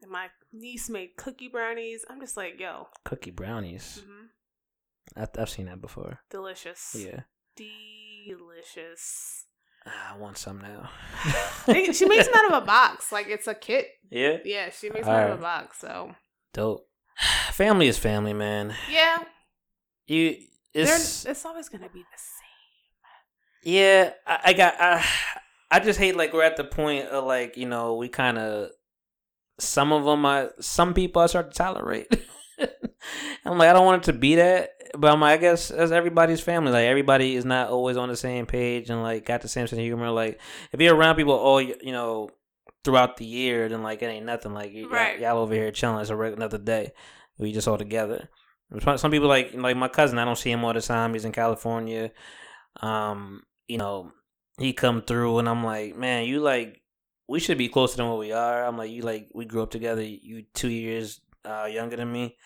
[0.08, 2.04] my niece made cookie brownies.
[2.10, 4.02] I'm just like, yo, Cookie brownies.
[4.06, 4.26] hmm
[5.16, 6.20] I, I've seen that before.
[6.30, 7.22] delicious, Yeah.
[8.28, 9.46] delicious.
[9.86, 10.90] Ah, I want some now.
[11.94, 13.88] She makes them out of a box, like it's a kit.
[14.10, 14.38] Yeah.
[14.46, 15.80] Yeah, she makes them out of a box.
[15.80, 16.14] So
[16.54, 16.88] Dope.
[17.52, 18.76] Family is family, man.
[18.92, 19.18] yeah,
[20.08, 20.38] You
[20.74, 23.74] they're, it's it's always gonna be the same.
[23.74, 24.12] yeah.
[24.26, 25.06] I, I got I
[25.72, 28.70] I just hate like we're at the point of like you know we kind of
[29.60, 32.08] some of them I some people I start to tolerate.
[33.46, 35.92] I'm like I don't want it to be that, but I'm like I guess as
[35.92, 39.48] everybody's family, like everybody is not always on the same page and like got the
[39.48, 40.10] same sense of humor.
[40.12, 40.40] Like
[40.72, 42.30] if you're around people all you know
[42.84, 44.54] throughout the year, then like it ain't nothing.
[44.54, 45.20] Like y- Right.
[45.20, 46.00] y'all, over here chilling.
[46.02, 46.92] It's a reg- another day.
[47.38, 48.30] We just all together.
[48.84, 50.18] Some- Some people like like my cousin.
[50.20, 51.14] I don't see him all the time.
[51.14, 52.12] He's in California.
[52.82, 54.12] Um, you know,
[54.58, 56.82] he come through, and I'm like, man, you like
[57.28, 58.66] we should be closer than what we are.
[58.66, 60.04] I'm like, you like we grew up together.
[60.04, 62.38] You two years uh, younger than me.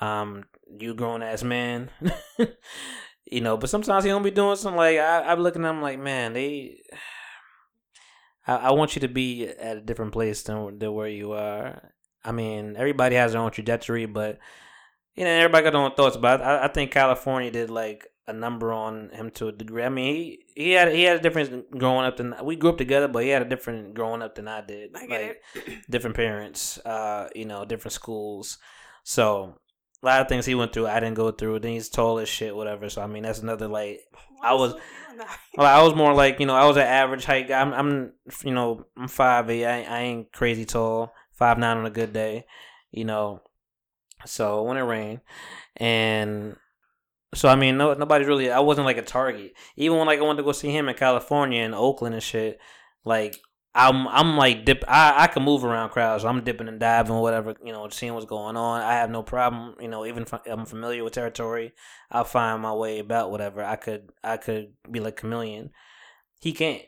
[0.00, 0.44] Um,
[0.78, 1.90] you grown ass man.
[3.26, 5.22] you know, but sometimes he don't be doing something like I.
[5.22, 6.78] I'm looking at him like, man, they.
[8.46, 11.92] I, I want you to be at a different place than than where you are.
[12.24, 14.38] I mean, everybody has their own trajectory, but
[15.14, 16.16] you know, everybody got their own thoughts.
[16.16, 19.82] But I, I think California did like a number on him to a degree.
[19.84, 22.78] I mean, he he had he had a difference growing up than we grew up
[22.78, 24.96] together, but he had a different growing up than I did.
[24.96, 25.78] I get like it.
[25.90, 28.58] different parents, uh, you know, different schools.
[29.04, 29.58] So
[30.02, 31.60] a lot of things he went through, I didn't go through.
[31.60, 32.88] Then he's tall as shit, whatever.
[32.88, 34.00] So I mean, that's another like
[34.42, 34.74] I was-
[35.56, 37.60] well, I was more like you know I was an average height guy.
[37.60, 38.12] I'm, I'm
[38.44, 39.66] you know I'm five eight.
[39.66, 41.12] I, I ain't crazy tall.
[41.32, 42.46] Five nine on a good day.
[42.90, 43.40] you know.
[44.24, 45.20] So when it rained,
[45.76, 46.56] and
[47.34, 48.50] so I mean, no, nobody's really.
[48.50, 49.54] I wasn't like a target.
[49.76, 52.58] Even when like I wanted to go see him in California and Oakland and shit.
[53.04, 53.38] Like
[53.74, 54.84] I'm, I'm like dip.
[54.86, 56.24] I, I can move around crowds.
[56.24, 57.54] I'm dipping and diving, whatever.
[57.64, 58.82] You know, seeing what's going on.
[58.82, 59.76] I have no problem.
[59.80, 61.72] You know, even if I'm familiar with territory,
[62.10, 63.64] I'll find my way about whatever.
[63.64, 65.70] I could, I could be like chameleon.
[66.40, 66.82] He can't.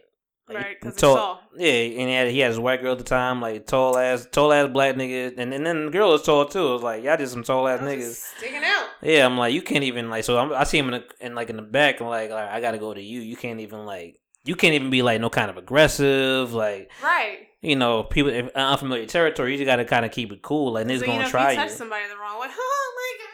[0.47, 1.40] Like, Right, 'cause he's tall-.
[1.57, 4.26] Yeah, and he had, he had his white girl at the time, like tall ass,
[4.30, 6.66] tall ass black nigga, and, and then the girl was tall too.
[6.68, 8.22] It was like y'all just some tall ass niggas.
[8.36, 8.88] Sticking out.
[9.03, 10.24] Yeah, I'm like, you can't even like.
[10.24, 12.49] So I'm, I see him in, the, in like in the back, and like, like,
[12.51, 13.20] I gotta go to you.
[13.20, 17.47] You can't even like, you can't even be like no kind of aggressive, like Right.
[17.62, 19.53] you know, people unfamiliar territory.
[19.53, 20.72] You just gotta kind of keep it cool.
[20.72, 21.68] Like niggas so, gonna know, try if you you.
[21.68, 23.30] touch somebody the wrong way, oh my god.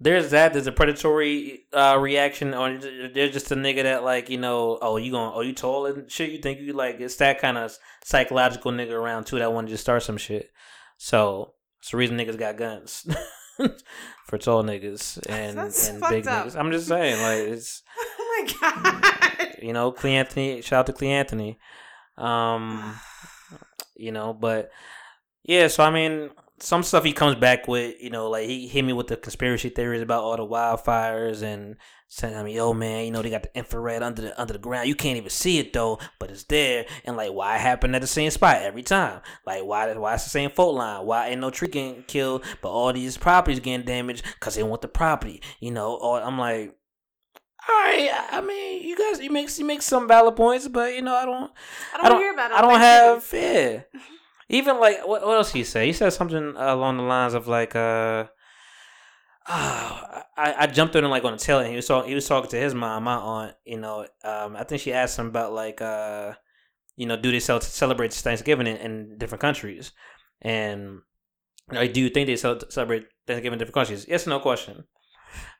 [0.00, 0.52] There's that.
[0.52, 4.96] There's a predatory uh, reaction, or there's just a nigga that like you know, oh
[4.96, 6.30] you going, oh you tall and shit.
[6.30, 9.72] You think you like it's that kind of psychological nigga around too that want to
[9.72, 10.50] just start some shit.
[10.98, 13.06] So it's the reason niggas got guns
[14.26, 16.46] for tall niggas and and big up.
[16.46, 16.56] niggas.
[16.56, 19.54] I'm just saying, like it's Oh my god.
[19.62, 20.60] you know, Cle Anthony.
[20.60, 21.58] Shout out to Cle Anthony.
[22.18, 22.94] Um,
[23.96, 24.70] you know, but
[25.44, 25.68] yeah.
[25.68, 26.30] So I mean,
[26.60, 28.00] some stuff he comes back with.
[28.00, 31.76] You know, like he hit me with the conspiracy theories about all the wildfires and
[32.08, 34.88] saying, me, "Yo, man, you know they got the infrared under the under the ground.
[34.88, 38.00] You can't even see it though, but it's there." And like, why it happened at
[38.00, 39.20] the same spot every time?
[39.46, 41.04] Like, why why it's the same fault line?
[41.06, 44.82] Why ain't no tree getting killed, but all these properties getting damaged because they want
[44.82, 45.42] the property?
[45.60, 46.76] You know, or I'm like.
[47.66, 51.00] All right, I mean, you guys, you make you make some valid points, but you
[51.00, 51.50] know, I don't,
[51.94, 52.58] I don't, I don't, hear about it.
[52.58, 53.80] I don't have, yeah.
[54.48, 55.86] Even like, what, what else he say?
[55.86, 58.26] He said something along the lines of like, uh,
[59.48, 61.70] ah, I, I jumped in and like on the tail end.
[61.70, 63.54] He was talking, he was talking to his mom, my aunt.
[63.64, 66.32] You know, um, I think she asked him about like, uh,
[66.96, 69.92] you know, do they cel- celebrate Thanksgiving in, in different countries?
[70.42, 71.00] And
[71.70, 74.06] like, do you think they cel- celebrate Thanksgiving in different countries?
[74.08, 74.84] Yes, no question.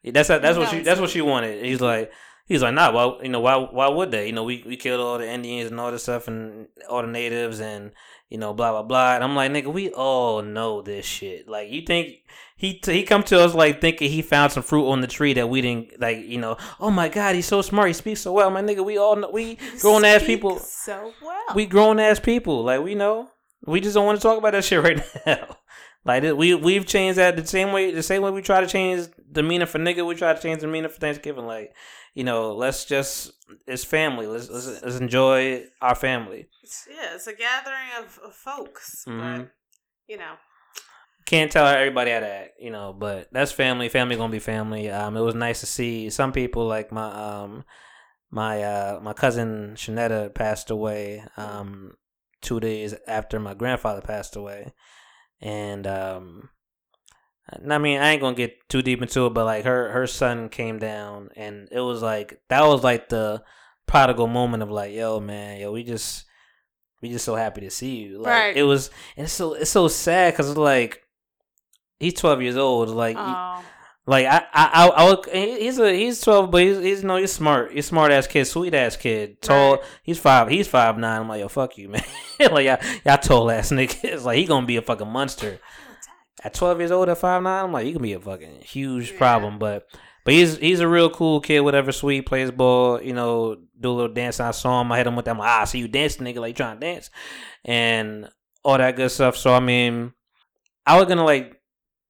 [0.05, 1.65] That's that's what No, she that's what she wanted.
[1.65, 2.13] He's like
[2.47, 2.93] he's like nah.
[2.93, 4.27] Why you know why why would they?
[4.27, 7.09] You know we we killed all the Indians and all this stuff and all the
[7.09, 7.93] natives and
[8.29, 9.15] you know blah blah blah.
[9.15, 11.49] And I'm like nigga, we all know this shit.
[11.49, 12.19] Like you think
[12.57, 15.49] he he come to us like thinking he found some fruit on the tree that
[15.49, 16.19] we didn't like.
[16.19, 17.89] You know oh my god he's so smart.
[17.89, 18.51] He speaks so well.
[18.51, 20.59] My nigga, we all know we grown ass people.
[20.59, 21.45] So well.
[21.55, 22.65] We grown ass people.
[22.65, 23.31] Like we know.
[23.67, 25.57] We just don't want to talk about that shit right now.
[26.05, 29.09] Like we we've changed that the same way the same way we try to change
[29.31, 30.07] the meaning for nigga.
[30.07, 31.47] We try to change the meaning for Thanksgiving.
[31.47, 31.73] Like
[32.15, 33.33] you know, let's just
[33.67, 34.27] it's family.
[34.27, 36.49] Let's let's, let's enjoy our family.
[36.63, 39.39] It's- yeah, it's a gathering of, of folks, Mhm.
[39.39, 39.51] but
[40.07, 40.35] you know,
[41.27, 43.89] Can't tell everybody how to act, you know, but that's family.
[43.89, 44.91] Family gonna be family.
[44.91, 47.65] Um, it was nice to see some people like my um
[48.31, 51.97] my uh my cousin Shanetta passed away um
[52.43, 54.73] two days after my grandfather passed away,
[55.41, 56.51] and um
[57.51, 60.49] I mean I ain't gonna get too deep into it, but like her her son
[60.49, 63.43] came down, and it was like that was like the
[63.87, 66.25] prodigal moment of like yo man yo we just
[67.03, 68.57] we just so happy to see you like Right.
[68.57, 71.03] it was and it's so it's so sad because it's like
[72.01, 73.63] he's 12 years old like oh,
[74.07, 77.33] like I, I, I, I would, he's a he's twelve, but he's he's no he's
[77.33, 77.73] smart.
[77.73, 79.77] He's smart ass kid, sweet ass kid, tall.
[79.77, 79.85] Right.
[80.03, 80.49] He's five.
[80.51, 81.23] He's five nine.
[81.23, 82.05] I'm like yo, fuck you, man.
[82.39, 82.77] like y'all,
[83.07, 84.25] y'all tall ass niggas.
[84.25, 85.59] Like he gonna be a fucking monster
[86.45, 87.09] at twelve years old.
[87.09, 89.19] At five nine, I'm like you can be a fucking huge Yeah.
[89.19, 89.59] problem.
[89.59, 89.89] But
[90.25, 91.61] but he's he's a real cool kid.
[91.61, 93.01] Whatever, sweet, plays ball.
[93.03, 94.41] You know, do a little dance.
[94.41, 94.93] I saw him.
[94.93, 95.33] I hit him with that.
[95.33, 96.39] I'm like, ah, I see you dancing, nigga.
[96.39, 97.11] Like trying to dance,
[97.65, 98.29] and
[98.63, 99.37] all that good stuff.
[99.37, 100.13] So I mean,
[100.87, 101.61] I was gonna like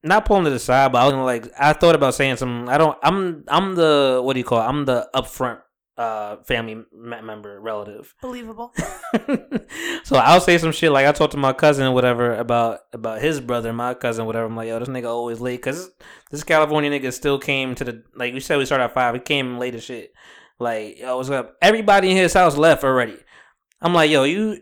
[0.02, 2.36] not pull him to the side, but I was gonna like I thought about saying
[2.36, 2.68] something.
[2.68, 2.98] I don't.
[3.02, 4.60] I'm I'm the what do you call?
[4.60, 4.64] it?
[4.68, 5.60] I'm the upfront
[5.96, 8.14] uh family member relative.
[8.20, 8.72] believable.
[10.04, 13.20] so I'll say some shit like I talked to my cousin or whatever about about
[13.20, 14.46] his brother, my cousin, whatever.
[14.46, 15.90] I'm like, yo, this nigga always late because
[16.30, 19.14] this California nigga still came to the like we said we started at five.
[19.14, 20.12] He came late as shit.
[20.58, 21.56] Like, yo, what's up?
[21.60, 23.18] Everybody in his house left already.
[23.80, 24.60] I'm like, yo, you.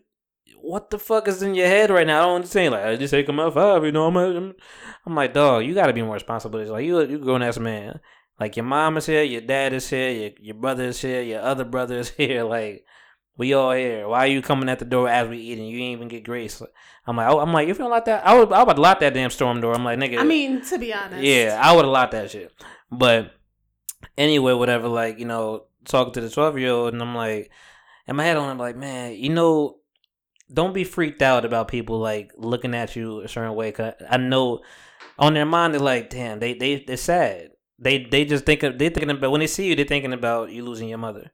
[0.65, 2.21] What the fuck is in your head right now?
[2.21, 2.73] I don't understand.
[2.73, 4.07] Like, I just take him out five, you know.
[4.07, 4.55] I'm, I'm,
[5.05, 6.65] I'm like, dog, you got to be more responsible.
[6.65, 7.99] Like you, you grown ass man.
[8.43, 11.43] Like your mom is here, your dad is here, your your brother is here, your
[11.43, 12.43] other brother is here.
[12.43, 12.85] Like
[13.37, 14.09] we all here.
[14.09, 15.67] Why are you coming at the door as we eating?
[15.67, 16.61] You ain't even get grace.
[17.07, 18.27] I'm like, oh, I'm like, if you feel like that?
[18.27, 19.73] I would, I would lock that damn storm door.
[19.75, 20.19] I'm like, nigga.
[20.19, 22.53] I mean, to be honest, yeah, I would have locked that shit.
[22.91, 23.31] But
[24.19, 24.89] anyway, whatever.
[24.89, 27.49] Like you know, talking to the twelve year old, and I'm like,
[28.09, 29.77] in my head on, I'm like, man, you know,
[30.53, 33.71] don't be freaked out about people like looking at you a certain way.
[33.71, 34.63] Cause I know
[35.17, 37.52] on their mind they're like, damn, they they they're sad.
[37.83, 40.53] They they just think of, they thinking about when they see you, they're thinking about
[40.53, 41.33] you losing your mother.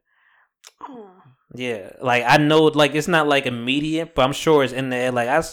[0.81, 1.11] Oh,
[1.53, 5.11] Yeah, like I know, like it's not like immediate, but I'm sure it's in there.
[5.11, 5.43] Like I,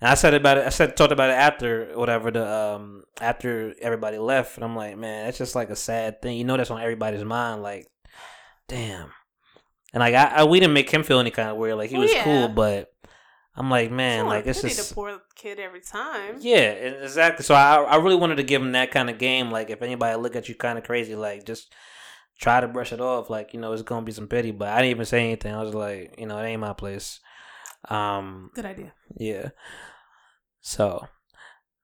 [0.00, 0.66] I said about it.
[0.66, 4.96] I said talked about it after whatever the um after everybody left, and I'm like,
[4.96, 6.38] man, that's just like a sad thing.
[6.38, 7.62] You know, that's on everybody's mind.
[7.62, 7.88] Like,
[8.68, 9.10] damn.
[9.92, 11.78] And like I, I we didn't make him feel any kind of weird.
[11.78, 12.22] Like he was yeah.
[12.22, 12.91] cool, but
[13.54, 16.36] I'm like, man, like it's just the poor kid every time.
[16.40, 17.44] yeah, exactly.
[17.44, 19.50] So I I really wanted to give him that kind of game.
[19.50, 21.72] Like if anybody look at you kind of crazy, like just
[22.40, 23.28] try to brush it off.
[23.28, 24.52] Like you know, it's gonna be some pity.
[24.52, 25.54] But I didn't even say anything.
[25.54, 27.20] I was like, you know, it ain't my place.
[27.90, 28.92] Um, Good idea.
[29.18, 29.50] yeah.
[30.60, 31.06] So,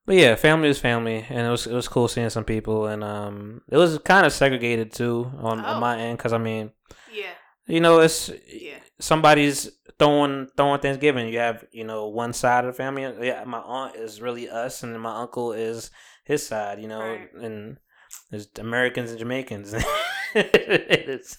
[0.05, 3.03] but yeah, family is family, and it was it was cool seeing some people, and
[3.03, 5.63] um, it was kind of segregated too on, Oh.
[5.65, 6.71] on my end because I mean,
[7.13, 7.31] Yeah.
[7.67, 8.79] you know, it's Yeah.
[8.99, 11.27] somebody's throwing throwing Thanksgiving.
[11.29, 13.03] You have you know one side of the family.
[13.27, 15.91] Yeah, my aunt is really us, and my uncle is
[16.23, 16.79] his side.
[16.81, 17.33] You know, Right.
[17.33, 17.77] and
[18.31, 19.75] there's Americans and Jamaicans.
[20.35, 21.37] it's,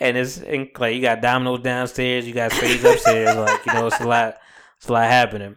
[0.00, 3.36] and it's and, like you got dominoes downstairs, you got spades upstairs.
[3.36, 4.36] like you know, it's a lot.
[4.78, 5.56] It's a lot happening.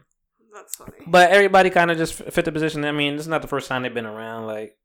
[0.53, 0.97] That's funny.
[1.07, 2.83] But everybody kind of just fit the position.
[2.85, 4.45] I mean, this is not the first time they've been around.
[4.47, 4.77] Like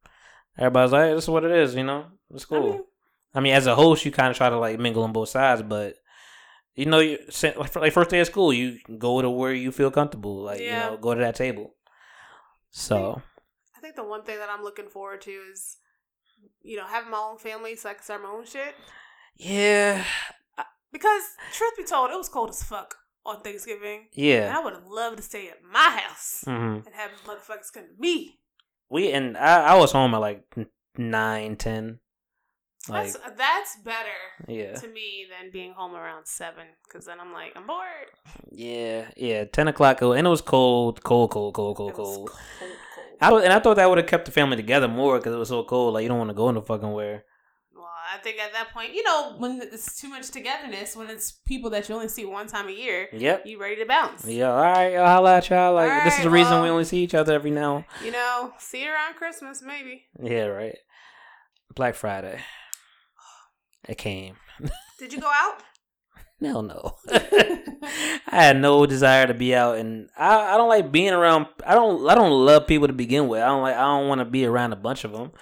[0.59, 1.75] everybody's like, hey, this is what it is.
[1.75, 2.71] You know, it's I cool.
[2.73, 2.83] mean,
[3.35, 5.63] I mean, as a host, you kind of try to like mingle on both sides,
[5.63, 5.95] but
[6.75, 7.19] you know, you
[7.57, 10.43] like, first day of school, you go to where you feel comfortable.
[10.43, 10.67] Like Yeah.
[10.87, 11.75] you know, go to that table.
[12.71, 13.23] So
[13.77, 15.77] I think the one thing that I'm looking forward to is,
[16.63, 18.75] you know, having my own family so I can start my own shit.
[19.37, 20.05] yeah,
[20.93, 21.23] Because
[21.53, 22.97] truth be told, it was cold as fuck
[23.27, 24.09] on Thanksgiving.
[24.17, 24.55] And yeah.
[24.59, 28.01] I would have loved to stay at my house hmm and have motherfuckers come to
[28.01, 28.39] me.
[28.91, 30.43] We and I, I was home at like
[30.97, 32.01] nine, ten.
[32.89, 36.65] Like That's that's better yeah, to me than being home around seven.
[36.87, 38.11] Because then I'm like, I'm bored.
[38.51, 39.45] yeah, yeah.
[39.45, 42.15] Ten o'clock, oh, and it was cold, cold, cold, cold, cold, cold.
[42.15, 42.39] cold, cold.
[43.21, 45.39] I was, and I thought that would have kept the family together more because it
[45.39, 45.95] was so cold.
[45.95, 47.25] Like you don't want to go in the fucking where.
[47.75, 51.33] Well, I think at that point, you know, when it's too much togetherness, when it's
[51.33, 53.47] people that you only see one time a year, Yep.
[53.47, 54.27] you ready to bounce.
[54.27, 54.51] Yeah.
[54.51, 54.95] All right.
[54.97, 55.73] I'll holla at y'all.
[55.75, 57.87] Like this is the reason we only see each other every now.
[58.05, 60.05] You know, see you around Christmas, maybe.
[60.23, 60.47] Yeah.
[60.47, 60.77] Right.
[61.75, 62.41] Black Friday.
[63.89, 64.37] It came.
[64.99, 65.63] Did you go out?
[66.41, 66.97] Hell no.
[67.13, 71.47] I had no desire to be out, and I, I don't like being around.
[71.67, 73.43] I don't I don't love people to begin with.
[73.43, 75.33] I don't like I don't want to be around a bunch of them,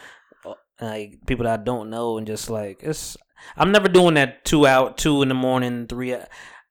[0.44, 3.16] uh, like people that I don't know, and just like it's.
[3.56, 6.14] I'm never doing that two out two in the morning three.
[6.14, 6.26] Uh,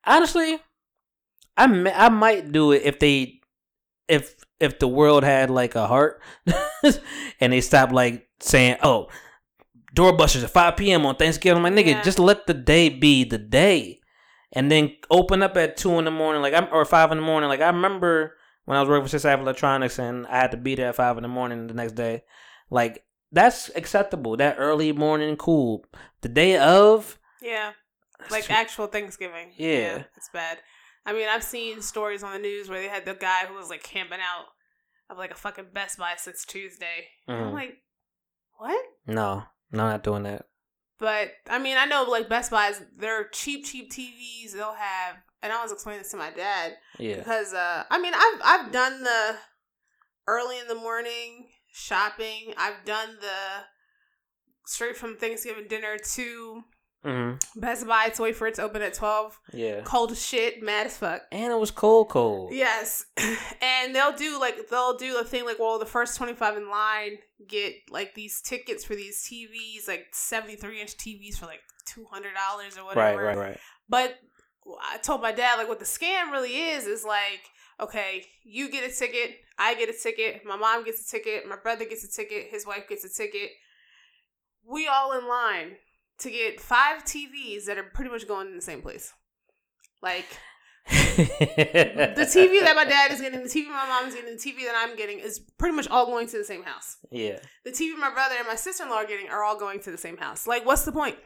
[0.06, 0.58] honestly,
[1.56, 3.40] I may, I might do it if they
[4.08, 6.22] if if the world had like a heart,
[7.40, 9.08] and they stopped like saying oh.
[9.94, 11.04] Doorbusters at 5 p.m.
[11.06, 11.58] on Thanksgiving.
[11.64, 12.02] I'm like, nigga, Yeah.
[12.02, 14.00] just let the day be the day
[14.52, 17.24] and then open up at two in the morning, like I'm or five in the
[17.24, 17.48] morning.
[17.48, 20.74] Like I remember when I was working for Six Electronics and I had to be
[20.74, 22.22] there at five in the morning the next day.
[22.70, 24.36] Like that's acceptable.
[24.36, 25.84] That early morning, cool.
[26.22, 27.72] The day of, Yeah,
[28.30, 29.52] like actual Thanksgiving.
[29.56, 30.04] Yeah.
[30.16, 30.58] it's bad.
[31.04, 33.68] I mean, I've seen stories on the news where they had the guy who was
[33.68, 34.46] like camping out
[35.10, 37.08] of like a fucking Best Buy since Tuesday.
[37.26, 37.54] And I'm Mhm.
[37.54, 37.78] like,
[38.58, 38.84] what?
[39.06, 40.46] no, I'm not doing that.
[40.98, 44.52] But I mean, I know like Best Buys, they're cheap, cheap TVs.
[44.52, 48.12] They'll have, and I was explaining this to my dad Yeah, because uh, I mean,
[48.14, 49.36] I've I've done the
[50.28, 52.54] early in the morning shopping.
[52.56, 53.64] I've done the
[54.66, 56.62] straight from Thanksgiving dinner to
[57.04, 59.38] hmm Best Buy to wait for it to open at twelve.
[59.52, 59.80] yeah.
[59.82, 61.22] Cold as shit, mad as fuck.
[61.32, 62.52] And it was cold, cold.
[62.52, 63.04] Yes,
[63.60, 66.70] and they'll do like they'll do a thing like well the first twenty five in
[66.70, 71.60] line get like these tickets for these TVs like seventy three inch TVs for like
[71.86, 73.22] two hundred dollars or whatever.
[73.22, 73.58] Right, right, right.
[73.88, 74.16] But
[74.90, 77.40] I told my dad like what the scam really is is like
[77.80, 81.56] okay you get a ticket I get a ticket my mom gets a ticket my
[81.56, 83.50] brother gets a ticket his wife gets a ticket
[84.64, 85.72] we all in line
[86.22, 89.12] to get five TVs that are pretty much going in the same place
[90.02, 90.26] like
[90.90, 94.64] the TV that my dad is getting, the TV my mom is getting, the TV
[94.66, 96.96] that I'm getting is pretty much all going to the same house.
[97.10, 99.80] yeah, The TV my brother and my sister in law are getting are all going
[99.80, 100.46] to the same house.
[100.46, 101.16] Like, what's the point?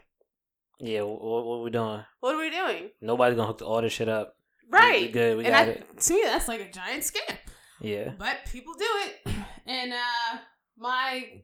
[0.79, 1.01] yeah.
[1.03, 2.03] What, what we doing?
[2.21, 2.91] What are we doing?
[3.01, 4.35] Nobody's gonna hook all this shit up.
[4.71, 5.03] We- Right.
[5.03, 5.39] We, good.
[5.39, 6.01] We and got I, it.
[6.01, 7.37] to me, that's like a giant scam.
[7.81, 8.13] Yeah.
[8.19, 9.35] But people do it.
[9.67, 10.39] And uh
[10.77, 11.43] my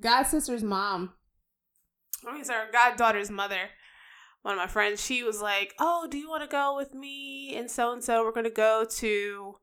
[0.00, 1.14] god sister's mom,
[2.26, 3.70] I mean, sorry, goddaughter's mother,
[4.44, 7.56] one of my friends, she was like, "Oh, do you want to go with me
[7.56, 8.22] and so and so?
[8.22, 9.56] We're gonna go to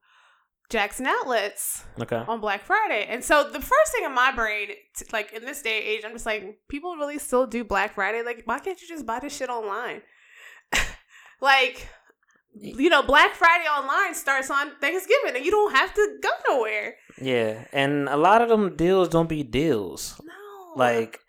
[0.70, 2.24] Jackson Outlets." Okay.
[2.28, 3.06] on Black Friday.
[3.08, 4.70] And so the first thing in my brain,
[5.14, 8.24] like in this day and age, I'm just like, people really still do Black Friday?
[8.24, 10.02] Like, why can't you just buy this shit online?
[11.42, 11.88] like,
[12.54, 16.96] you know, Black Friday online starts on Thanksgiving and you don't have to go nowhere.
[17.22, 20.20] Yeah, and a lot of them deals don't be deals.
[20.24, 20.74] No.
[20.76, 21.20] Like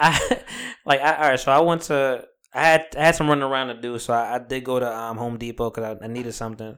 [0.00, 0.40] I
[0.86, 1.40] like I all right.
[1.40, 3.98] So I went to I had I had some running around to do.
[3.98, 6.76] So I, I did go to um Home Depot because I, I needed something.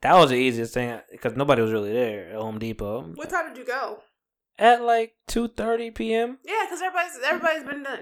[0.00, 3.12] that was the easiest thing because nobody was really there at Home Depot.
[3.14, 3.98] What time did you go?
[4.58, 6.38] At like two thirty p.m.
[6.44, 8.00] Yeah, because everybody's everybody's been done.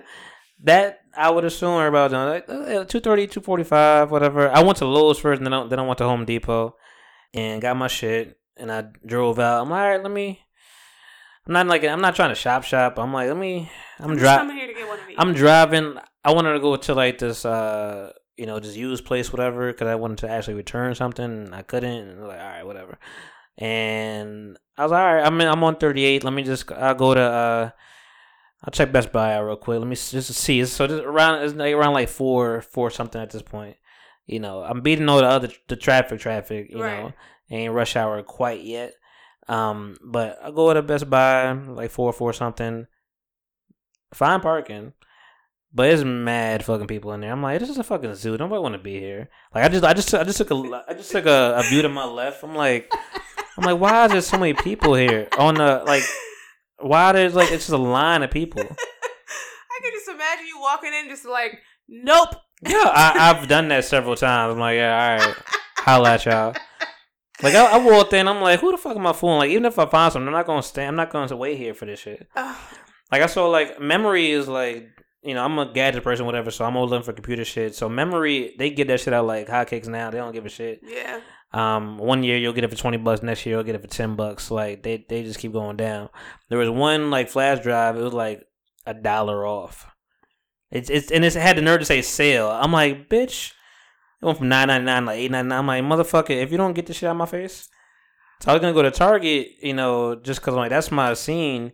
[0.63, 4.51] That I would assume everybody was done like uh, 230, 245, whatever.
[4.51, 6.77] I went to Lowe's first, and then I, then I went to Home Depot
[7.33, 9.63] and got my shit, and I drove out.
[9.63, 10.41] I'm like, all right, let me.
[11.51, 12.97] I'm not like I'm not trying to shop shop.
[12.97, 13.69] I'm like, let me.
[13.99, 14.57] I'm I'm driving.
[14.57, 15.17] here to get one of these.
[15.19, 15.97] I'm driving.
[16.25, 19.89] I wanted to go to like this, uh, you know, just used place, whatever, because
[19.89, 21.25] I wanted to actually return something.
[21.25, 22.09] And I couldn't.
[22.09, 22.99] And I was like, all right, whatever.
[23.59, 25.27] And I was like, all right.
[25.27, 26.23] I'm in, I'm on 38.
[26.23, 26.71] Let me just.
[26.71, 27.21] I'll go to.
[27.21, 27.71] uh
[28.63, 29.79] I'll check Best Buy out real quick.
[29.81, 30.65] Let me just see.
[30.67, 33.77] So just around it's like around like four four something at this point.
[34.27, 36.69] You know, I'm beating all the other the traffic traffic.
[36.71, 37.03] You Right.
[37.03, 37.13] know,
[37.51, 38.93] ain't rush hour quite yet.
[39.51, 42.87] Um, but I go to Best Buy like four four something.
[44.15, 44.93] Fine parking.
[45.73, 47.33] But it's mad fucking people in there.
[47.33, 48.37] I'm like, this is a fucking zoo.
[48.37, 49.29] Nobody want to be here.
[49.55, 51.83] Like, I just, I just, I just took a, I just took a, a view
[51.83, 52.43] to my left.
[52.43, 52.93] I'm like,
[53.57, 56.03] I'm like, why is there so many people here on the like?
[56.79, 58.63] Why there's like it's just a line of people?
[58.63, 62.37] I could just imagine you walking in, just like, nope.
[62.63, 64.53] Yeah, I, I've done that several times.
[64.53, 65.37] I'm like, yeah, all right,
[65.77, 66.55] holla at y'all.
[67.43, 69.39] Like I, I walked in, I'm like, who the fuck am I fooling?
[69.39, 70.87] Like even if I find something, I'm not gonna stay.
[70.87, 72.29] I'm not gonna wait here for this shit.
[72.35, 74.89] Like I saw, like memory is like
[75.23, 76.51] you know I'm a gadget person, whatever.
[76.51, 77.75] So I'm all looking for computer shit.
[77.75, 80.11] So memory, they get that shit out like hotcakes now.
[80.11, 80.81] They don't give a shit.
[80.85, 81.21] yeah.
[81.53, 83.23] Um, one year you'll get it for twenty bucks.
[83.23, 84.51] Next year you'll get it for ten bucks.
[84.51, 86.09] Like they they just keep going down.
[86.49, 87.97] There was one like flash drive.
[87.97, 88.45] It was like
[88.87, 89.87] a dollar off.
[90.71, 92.49] It's it's and it's, it had the nerve to say sale.
[92.49, 93.53] I'm like, bitch.
[94.23, 95.59] It went from nine ninety nine to eight ninety nine.
[95.61, 97.69] I'm like, motherfucker, if you don't get this shit out of my face,
[98.41, 101.15] so I was gonna go to Target, you know, just because I'm like that's my
[101.15, 101.73] scene.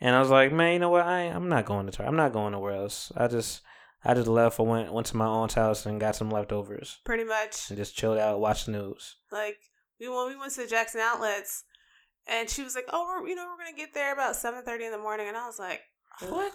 [0.00, 1.06] And I was like, man, you know what?
[1.06, 2.10] I I'm not going to Target.
[2.10, 3.10] I'm not going nowhere else.
[3.16, 3.62] I just
[4.04, 4.60] I just left.
[4.60, 7.70] I went went to my aunt's house and got some leftovers Pretty much.
[7.70, 9.16] and just chilled out, watched the news.
[9.32, 9.56] Like
[10.00, 11.64] we when we went to the Jackson Outlets,
[12.28, 14.84] and she was like, "Oh, we're you know we're gonna get there about seven thirty
[14.84, 15.80] in the morning," and I was like,
[16.28, 16.52] What?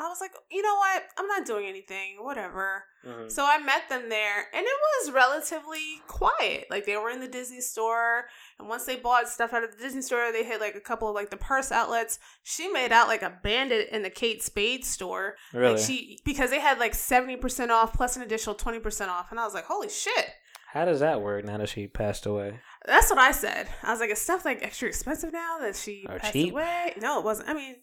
[0.00, 1.02] I was like, you know what?
[1.18, 2.16] I'm not doing anything.
[2.20, 2.84] Whatever.
[3.06, 3.28] Mm-hmm.
[3.28, 6.66] So I met them there, and it was relatively quiet.
[6.70, 8.24] Like they were in the Disney store,
[8.58, 11.08] and once they bought stuff out of the Disney store, they hit like a couple
[11.08, 12.18] of like the purse outlets.
[12.42, 15.36] She made out like a bandit in the Kate Spade store.
[15.52, 15.74] Really?
[15.74, 19.30] Like she because they had like seventy percent off plus an additional twenty percent off,
[19.30, 20.26] and I was like, holy shit.
[20.72, 22.60] How does that work now that she passed away?
[22.86, 23.66] That's what I said.
[23.82, 26.52] I was like, is stuff like extra expensive now that she Or passed cheap?
[26.52, 26.94] away?
[27.00, 27.48] No, it wasn't.
[27.48, 27.74] I mean,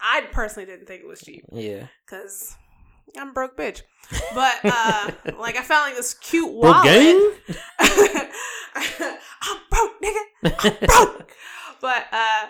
[0.00, 1.86] I personally didn't think it was cheap Yeah.
[2.04, 2.54] because
[3.18, 3.82] I'm broke bitch.
[4.34, 7.34] But uh, like, I found like this cute wallet.
[8.74, 10.20] I'm broke, nigga.
[10.44, 11.30] I'm broke.
[11.80, 12.46] But uh,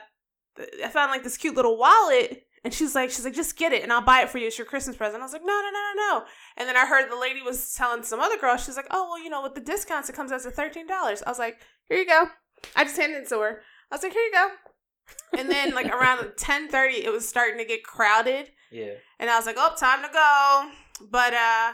[0.85, 3.83] I found like this cute little wallet, and she's like, she's like, just get it,
[3.83, 4.47] and I'll buy it for you.
[4.47, 5.21] It's your Christmas present.
[5.23, 6.25] I was like, no, no, no, no, no.
[6.57, 9.23] And then I heard the lady was telling some other girl, she's like, oh well,
[9.23, 11.23] you know, with the discounts, it comes out to thirteen dollars.
[11.27, 12.27] I was like, here you go.
[12.75, 13.61] I just handed it to her.
[13.91, 14.49] I was like, here you go.
[15.37, 18.51] And then like around ten thirty, it was starting to get crowded.
[18.71, 18.95] Yeah.
[19.19, 20.71] And I was like, oh, time to go.
[21.11, 21.73] But uh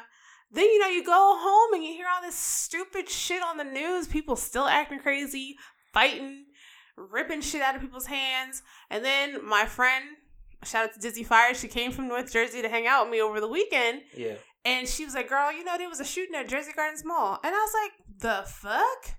[0.53, 3.64] then you know, you go home and you hear all this stupid shit on the
[3.64, 5.57] news, people still acting crazy,
[5.95, 6.45] fighting,
[6.97, 8.62] ripping shit out of people's hands.
[8.91, 10.05] And then my friend,
[10.62, 13.22] shout out to Dizzy Fire, she came from North Jersey to hang out with me
[13.22, 14.03] over the weekend.
[14.14, 14.35] Yeah.
[14.64, 17.39] And she was like, Girl, you know, there was a shooting at Jersey Gardens Mall.
[17.43, 19.16] And I was like, The fuck?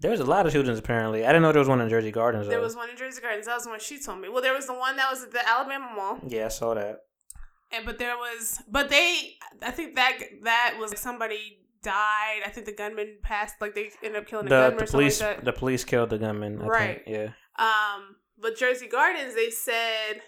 [0.00, 1.24] There was a lot of shootings apparently.
[1.24, 2.46] I didn't know there was one in Jersey Gardens.
[2.46, 2.64] There though.
[2.64, 3.46] was one in Jersey Gardens.
[3.46, 4.28] That was the one she told me.
[4.28, 6.18] Well, there was the one that was at the Alabama Mall.
[6.26, 6.98] Yeah, I saw that.
[7.72, 12.40] And but there was, but they, I think that that was somebody died.
[12.44, 13.54] I think the gunman passed.
[13.60, 15.84] Like they ended up killing the, The, gunman the or something police like the police
[15.84, 16.60] killed the gunman.
[16.62, 17.04] I Right.
[17.04, 17.16] Think.
[17.16, 17.64] Yeah.
[17.64, 20.20] Um, but Jersey Gardens, they said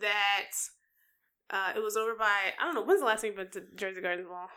[0.00, 0.50] that
[1.50, 2.52] uh, it was over by.
[2.60, 4.48] I don't know when's the last time you've been to Jersey Gardens Mall.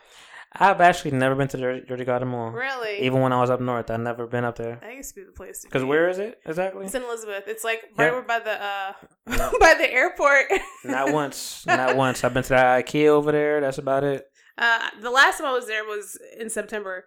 [0.55, 2.51] I've actually never been to Garden Mall.
[2.51, 3.01] Really?
[3.01, 4.77] Even when I was up north, I've never been up there.
[4.81, 5.61] that used to be the place.
[5.61, 6.85] to Because where is it exactly?
[6.85, 7.45] It's in Elizabeth.
[7.47, 8.93] It's like right over by the uh
[9.27, 9.51] No.
[9.59, 10.45] by the airport.
[10.85, 11.65] Not once.
[11.65, 12.23] Not once.
[12.23, 13.61] I've been to the IKEA over there.
[13.61, 14.25] That's about it.
[14.57, 17.05] Uh, the last time I was there was in September,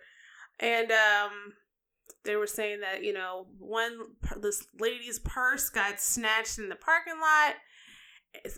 [0.58, 1.52] and um,
[2.24, 3.96] they were saying that you know one
[4.40, 7.54] this lady's purse got snatched in the parking lot.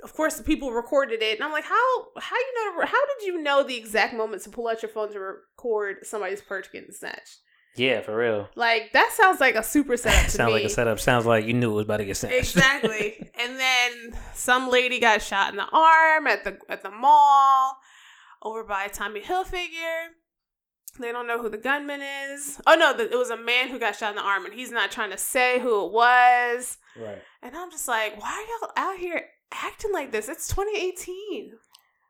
[0.02, 2.84] Of course, people recorded it, and I'm like, how how you know?
[2.86, 6.40] How did you know the exact moment to pull out your phone to record somebody's
[6.42, 7.38] purse getting snatched?
[7.76, 8.48] Yeah, for real.
[8.56, 10.52] Like that sounds like a super setup to Sounds me.
[10.54, 10.98] like a setup.
[10.98, 12.34] Sounds like you knew it was about to get snatched.
[12.36, 13.30] exactly.
[13.40, 17.76] and then some lady got shot in the arm at the at the mall
[18.42, 20.06] over by Tommy Hilfiger.
[20.98, 22.60] They don't know who the gunman is.
[22.66, 24.72] Oh no, the, it was a man who got shot in the arm, and he's
[24.72, 26.78] not trying to say who it was.
[26.98, 27.22] right.
[27.42, 29.22] And I'm just like, why are y'all out here
[29.52, 30.28] acting like this?
[30.28, 31.52] It's 2018.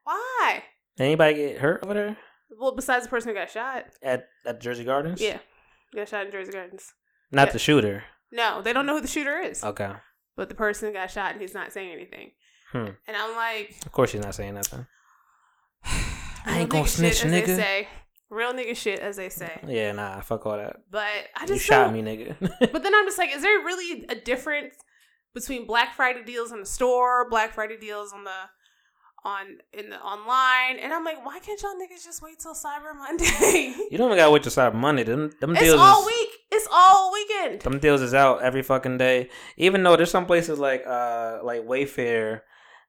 [0.04, 0.62] Why?
[0.98, 2.16] Anybody get hurt over there
[2.58, 3.86] Well, besides the person who got shot.
[4.02, 5.20] at at Jersey Gardens?
[5.20, 5.38] Yeah.
[5.94, 6.92] got shot in Jersey Gardens.
[7.30, 7.52] Not Yeah.
[7.52, 8.04] the shooter.
[8.32, 9.92] No, they don't know who the shooter is, Okay.
[10.36, 12.32] but the person got shot and he's not saying anything.
[12.72, 12.88] Hmm.
[13.06, 14.86] And I'm like, Of course, she's not saying nothing.
[15.84, 17.56] I real ain't gonna nigga snitch, shit, as they nigga.
[17.56, 17.88] say.
[18.30, 19.58] Real nigga shit, as they say.
[19.66, 20.76] Yeah, nah, fuck all that.
[20.90, 22.36] But I You just shot don't- me, nigga.
[22.72, 24.74] But then I'm just like, is there really a difference
[25.34, 28.30] between Black Friday deals in the store, Black Friday deals on the
[29.24, 30.78] on in the online?
[30.78, 33.74] And I'm like, why can't y'all niggas just wait till Cyber Monday?
[33.90, 35.04] you don't even gotta wait till Cyber Monday.
[35.04, 36.28] Them, them it's deals all is, week.
[36.50, 37.60] It's all weekend.
[37.62, 39.28] Them deals is out every fucking day.
[39.56, 42.40] Even though there's some places like uh like Wayfair,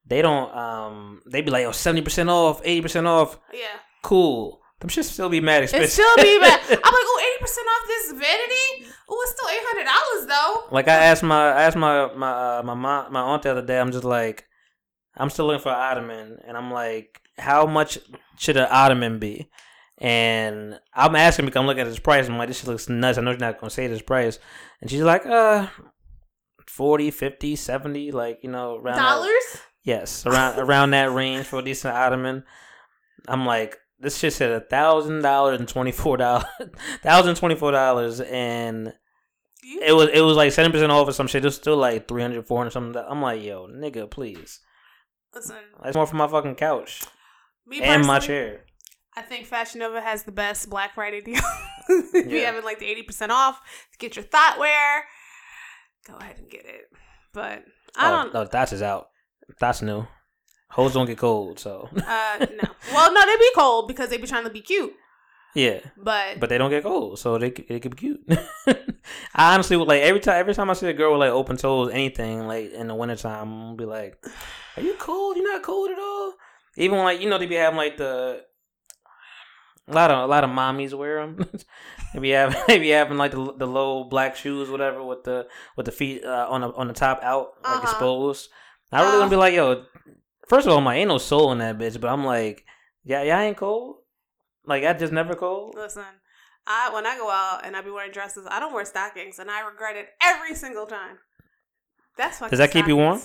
[0.05, 3.39] they don't um they be like oh 70 percent off, eighty percent off.
[3.53, 3.79] Yeah.
[4.01, 4.61] Cool.
[4.79, 5.89] Them shit still be mad expensive.
[5.89, 6.61] It still be mad.
[6.69, 8.93] I'm like, oh, 80% off this vanity?
[9.11, 10.67] Oh, it's still $800 though.
[10.75, 12.29] Like I asked my I asked my my
[12.59, 13.79] uh, my mom, my aunt the other day.
[13.79, 14.45] I'm just like,
[15.17, 17.97] I'm still looking for an ottoman, and I'm like, how much
[18.37, 19.49] should an ottoman be?
[19.97, 22.27] And I'm asking because I'm looking at this price.
[22.29, 23.17] I'm like, this shit looks nuts.
[23.17, 24.37] I know you're not gonna say this price,
[24.79, 25.67] and she's like, uh,
[26.67, 29.57] 40, 50, 70, like you know, around that- Dollars?
[29.83, 32.43] yes, around around that range for a decent ottoman.
[33.27, 36.45] I'm like, this shit said a thousand dollars and twenty four dollars,
[37.01, 38.93] thousand twenty four dollars, and
[39.81, 41.43] It was it was like seven percent off or some shit.
[41.43, 43.03] It was still like 300, 400 something.
[43.07, 44.59] I'm like, yo, nigga, please.
[45.33, 47.03] listen, That's more for my fucking couch
[47.69, 48.65] me and my chair.
[49.15, 51.41] I think Fashion Nova has the best Black Friday deal.
[51.89, 52.47] if you Yeah.
[52.47, 53.59] having like the 80% off
[53.91, 55.03] to get your thought wear,
[56.07, 56.85] go ahead and get it.
[57.33, 57.63] But
[57.95, 58.33] I oh, don't.
[58.33, 59.09] no, that's is out.
[59.59, 60.07] That's new.
[60.71, 62.69] Hoes don't get cold, so Uh, no.
[62.93, 64.93] Well, no, they be cold because they be trying to be cute.
[65.55, 65.79] Yeah.
[65.97, 68.21] But, But they don't get cold, so they they can be cute.
[69.35, 71.57] I honestly would like every time every time I see a girl with like open
[71.57, 74.23] toes, anything like in the wintertime, I'm gonna be like,
[74.77, 75.35] Are you cold?
[75.37, 76.33] You're not cold at all?
[76.77, 78.43] Even like you know they be having like the
[79.87, 81.45] a lot of a lot of mommies wear them.
[82.13, 85.47] they be having they be having like the, the low black shoes, whatever, with the
[85.75, 87.81] with the feet uh, on the on the top out like Uh-huh.
[87.83, 88.49] exposed.
[88.91, 89.85] I really gonna be like, yo.
[90.47, 92.65] First of all, my ain't no soul in that bitch, but I'm like,
[93.03, 93.97] yeah, y'all ain't cold.
[94.69, 95.75] Like I just never cold.
[95.75, 96.03] listen,
[96.67, 99.49] I when I go out and I be wearing dresses, I don't wear stockings, and
[99.51, 101.17] I regret it every single time.
[102.17, 103.19] That's fucking Does that keep you warm?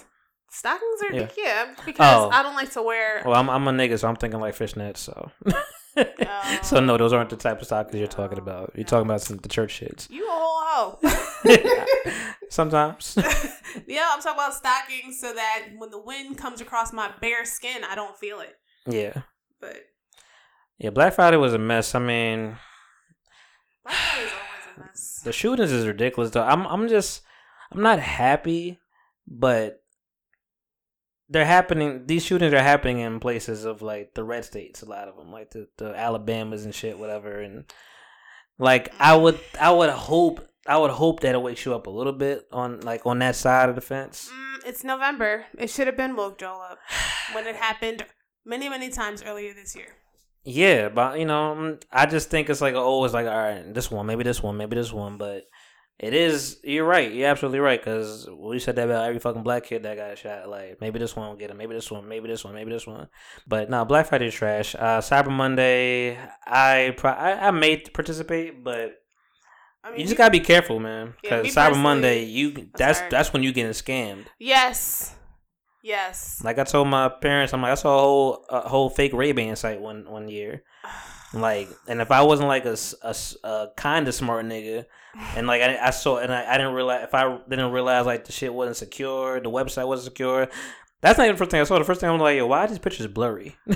[0.51, 1.29] Stockings are Yeah.
[1.37, 2.31] yeah, because Oh.
[2.33, 3.23] I don't like to wear.
[3.27, 4.99] Well, I'm I'm a nigga, so I'm thinking like fishnets.
[4.99, 6.59] So, Oh.
[6.63, 6.97] so no, oh.
[6.97, 8.73] those aren't the type of stockings you're talking oh, about.
[8.75, 10.09] You're talking about some the church shits.
[10.11, 12.13] You a whole hoe.
[12.51, 13.15] Sometimes.
[13.87, 17.83] yeah, I'm talking about stockings so that when the wind comes across my bare skin,
[17.85, 18.55] I don't feel it.
[18.87, 19.23] yeah.
[19.61, 19.77] But
[20.79, 21.95] Yeah, Black Friday was a mess.
[21.95, 22.57] I mean,
[23.85, 25.21] Black Friday is always a mess.
[25.25, 26.43] the shootings is ridiculous though.
[26.43, 27.23] I'm I'm just
[27.73, 28.81] I'm not happy,
[29.27, 29.83] but
[31.29, 35.09] they're happening these shootings are happening in places of like the red states a lot
[35.09, 37.65] of them like the, the alabamas and shit whatever and
[38.59, 41.91] like i would i would hope i would hope that it wakes you up a
[41.91, 45.47] little bit on like on that side of the fence Mm, it's November.
[45.59, 46.79] It should have been woke Joel up
[47.35, 48.05] when it happened
[48.45, 49.97] many, many times earlier this year.
[50.45, 53.91] Yeah but you know mm, i just think it's like always like all right this
[53.91, 55.45] one maybe this one maybe this one but
[55.99, 59.65] it is you're right you're absolutely right because we said that about every fucking black
[59.65, 62.29] kid that got shot like maybe this one will get him maybe this one maybe
[62.29, 63.09] this one maybe this one.
[63.47, 64.75] But no black friday is trash.
[64.75, 69.01] Uh cyber monday i pro- I, I may participate but
[69.85, 73.43] I mean, you just gotta be careful man because cyber monday you that's that's when
[73.43, 74.25] you getting scammed.
[74.39, 75.15] Yes,
[75.85, 76.43] yes.
[76.43, 79.55] like i told my parents i'm like i saw a whole a whole fake ray-ban
[79.55, 80.65] site one one year
[81.35, 83.15] like and if i wasn't like a, a,
[83.45, 84.87] a kind of smart nigga
[85.37, 88.25] and like I, I saw and I, I didn't realize if I didn't realize like
[88.25, 90.49] the shit wasn't secure, the website wasn't secure.
[91.01, 91.79] That's not even the first thing I saw.
[91.79, 93.57] The first thing I'm like, yo, why are these pictures blurry?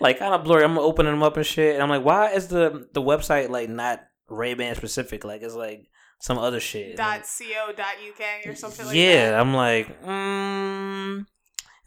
[0.00, 0.64] like kind of blurry.
[0.64, 3.68] I'm opening them up and shit, and I'm like, why is the the website like
[3.68, 5.24] not Ray Ban specific?
[5.24, 5.88] Like it's like
[6.22, 6.96] some other shit.
[6.96, 8.96] dot co dot uk or something like that.
[8.96, 9.40] yeah, that.
[9.40, 11.26] I'm like, mm.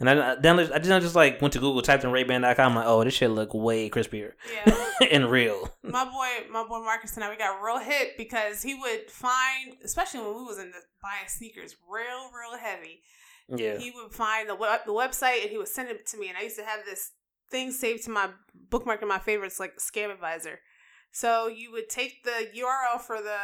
[0.01, 2.71] and I then I just, I just like went to Google, typed in Ray-Ban.com.
[2.71, 4.75] I'm like, oh, this shit look way crispier Yeah.
[5.09, 5.73] and real.
[5.83, 9.77] my boy, my boy Marcus and I, we got real hit because he would find,
[9.85, 12.99] especially when we was in the buying sneakers, real, real heavy.
[13.47, 16.27] Yeah, He would find the web, the website and he would send it to me,
[16.27, 17.11] and I used to have this
[17.49, 18.31] thing saved to my
[18.69, 20.59] bookmark in my favorites, like Scam Advisor.
[21.13, 23.37] So you would take the URL for the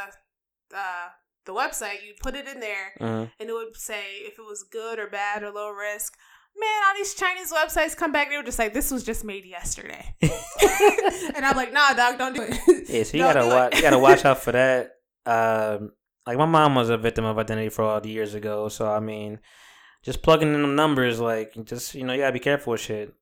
[0.73, 1.09] uh,
[1.45, 3.31] the website, you'd put it in there, Mhm.
[3.39, 6.15] and it would say if it was good or bad or low risk.
[6.55, 9.45] Man, all these Chinese websites come back, they were just like, "This was just made
[9.45, 10.15] yesterday,"
[11.35, 13.75] and I'm like, "Nah, dog, don't do it." Yeah, so you Don't gotta watch.
[13.75, 14.91] You gotta watch out for that.
[15.23, 15.91] Um,
[16.25, 19.39] like my mom was a victim of identity fraud years ago, so I mean,
[20.03, 23.13] just plugging in the numbers, like just you know, you gotta be careful with shit.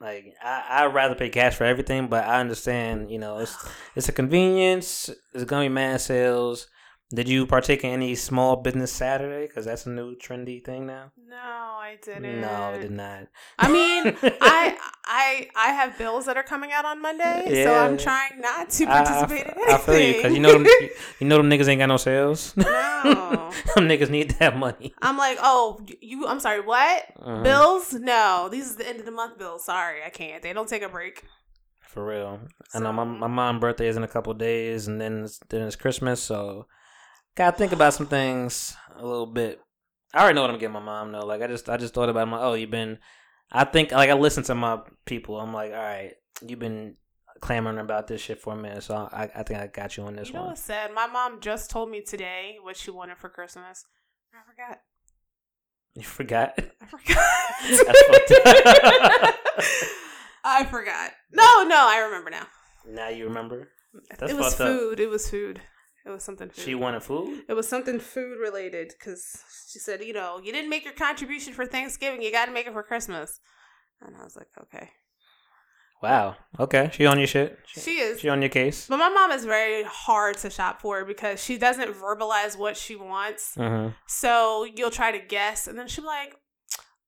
[0.00, 3.10] Like I, I'd rather pay cash for everything, but I understand.
[3.10, 3.54] You know, it's
[3.96, 5.10] it's a convenience.
[5.34, 6.68] It's gonna be mad sales.
[7.14, 9.46] Did you partake in any small business Saturday?
[9.46, 11.12] Because that's a new trendy thing now.
[11.28, 12.40] No, I didn't.
[12.40, 13.28] No, I did not.
[13.58, 17.98] I mean, I I I have bills that are coming out on Monday, so I'm
[17.98, 19.74] trying not to I, I, participate in anything.
[19.74, 20.66] I feel you because you know them,
[21.20, 22.56] you know them niggas ain't got no sales.
[22.56, 22.62] No.
[23.74, 24.94] them niggas need that money.
[25.02, 26.26] I'm like, oh, you.
[26.26, 26.60] I'm sorry.
[26.60, 27.44] What Mhm.
[27.44, 27.92] bills?
[27.92, 29.64] No, these is the end of the month bills.
[29.66, 30.42] Sorry, I can't.
[30.42, 31.24] They don't take a break.
[31.80, 32.40] For real.
[32.72, 35.62] I know my my mom's birthday is in a couple days, and then it's, then
[35.62, 36.66] it's Christmas, so
[37.34, 39.60] gotta think about some things a little bit.
[40.14, 41.24] I already know what I'm getting my mom though.
[41.26, 42.98] Like I just I just thought about I'm like, oh, you've been.
[43.50, 45.38] I think like I listen to my people.
[45.40, 46.12] I'm like, all right,
[46.46, 46.96] you've been
[47.40, 50.16] clamoring about this shit for a minute, so I I think I got you on
[50.16, 50.50] this you know one.
[50.50, 50.92] what's sad?
[50.94, 53.84] My mom just told me today what she wanted for Christmas.
[54.34, 54.80] I forgot.
[55.94, 56.54] You forgot.
[56.80, 57.16] I forgot.
[59.56, 59.82] That's.
[60.44, 61.10] I forgot.
[61.32, 62.46] No, no, I remember now.
[62.88, 63.68] now you remember.
[64.18, 64.78] That's it was fucked up.
[64.78, 65.00] food.
[65.00, 65.60] It was food.
[66.04, 66.62] It was something food.
[66.64, 67.44] She wanted food.
[67.48, 69.24] It was something food related because
[69.70, 72.22] she said, you know, you didn't make your contribution for Thanksgiving.
[72.22, 73.38] You got to make it for Christmas.
[74.00, 74.88] And I was like, okay.
[76.02, 76.34] Wow.
[76.58, 76.90] Okay.
[76.92, 77.56] She on your shit.
[77.66, 78.20] She, She is.
[78.20, 78.88] she on your case.
[78.88, 82.96] But my mom is very hard to shop for because she doesn't verbalize what she
[82.96, 83.54] wants.
[83.54, 86.34] hmm So you'll try to guess, and then she'll be like,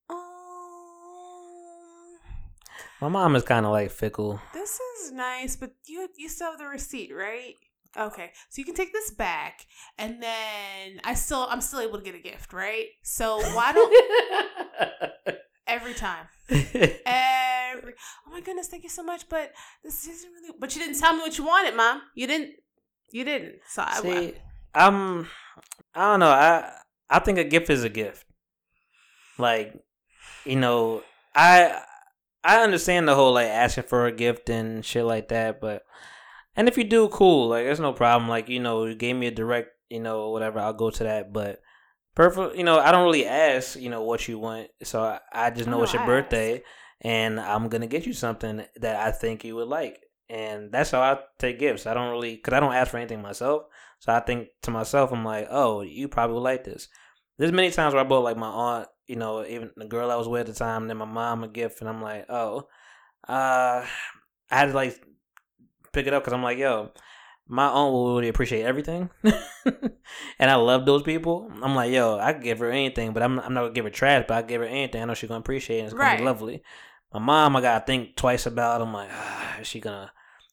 [0.09, 2.17] oh,
[3.01, 4.41] My mom is kind of like fickle.
[4.53, 7.57] this is nice, but you you still have the receipt, right?
[7.97, 9.67] Okay, so you can take this back,
[9.99, 12.87] and then I still I'm still able to get a gift, right?
[13.03, 15.37] So why don't
[15.67, 17.95] every time, every
[18.27, 19.53] oh my goodness, thank you so much, but
[19.85, 20.55] this isn't really.
[20.59, 22.03] But you didn't tell me what you wanted, mom.
[22.15, 22.55] You didn't.
[23.13, 23.57] You didn't.
[23.69, 24.01] So I.
[24.01, 24.35] See,
[24.75, 25.29] I'm.
[25.95, 26.31] I don't know.
[26.31, 26.73] I
[27.09, 28.27] I think a gift is a gift.
[29.39, 29.73] Like,
[30.45, 31.03] you know,
[31.35, 31.81] I
[32.43, 35.85] I understand the whole like asking for a gift and shit like that, but
[36.57, 37.49] and if you do, cool.
[37.49, 38.29] Like, there's no problem.
[38.29, 40.59] Like, you know, you gave me a direct, you know, whatever.
[40.59, 41.61] I'll go to that, but.
[42.15, 42.57] Perfect.
[42.57, 43.77] You know, I don't really ask.
[43.77, 46.63] You know what you want, so I, I just know it's your I birthday,
[47.01, 49.99] and I'm gonna get you something that I think you would like,
[50.29, 51.87] and that's how I take gifts.
[51.87, 53.65] I don't really, cause I don't ask for anything myself.
[53.99, 56.87] So I think to myself, I'm like, oh, you probably would like this.
[57.37, 60.17] There's many times where I bought like my aunt, you know, even the girl I
[60.17, 62.69] was with at the time, then my mom a gift, and I'm like, oh,
[63.29, 63.87] uh, I
[64.49, 65.05] had to like
[65.95, 66.91] pick it up because I'm like, yo,
[67.47, 71.51] my aunt will really appreciate everything, and I love those people.
[71.63, 74.25] I'm like, yo, I give her anything, but I'm I'm not gonna give her trash,
[74.29, 75.03] but I give her anything.
[75.03, 75.85] I know she's gonna appreciate it.
[75.85, 76.19] It's gonna Right.
[76.19, 76.63] be lovely.
[77.13, 78.81] My mom, I gotta think twice about.
[78.83, 80.11] I'm like, ah, is she gonna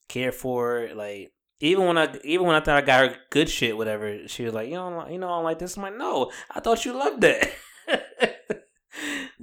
[0.08, 0.96] care for it?
[0.98, 1.32] Like
[1.62, 4.54] even when I even when I thought I got her good shit, whatever, she was
[4.54, 5.78] like, you know, you know, I don't like this.
[5.78, 7.52] I'm like, no, I thought you loved that.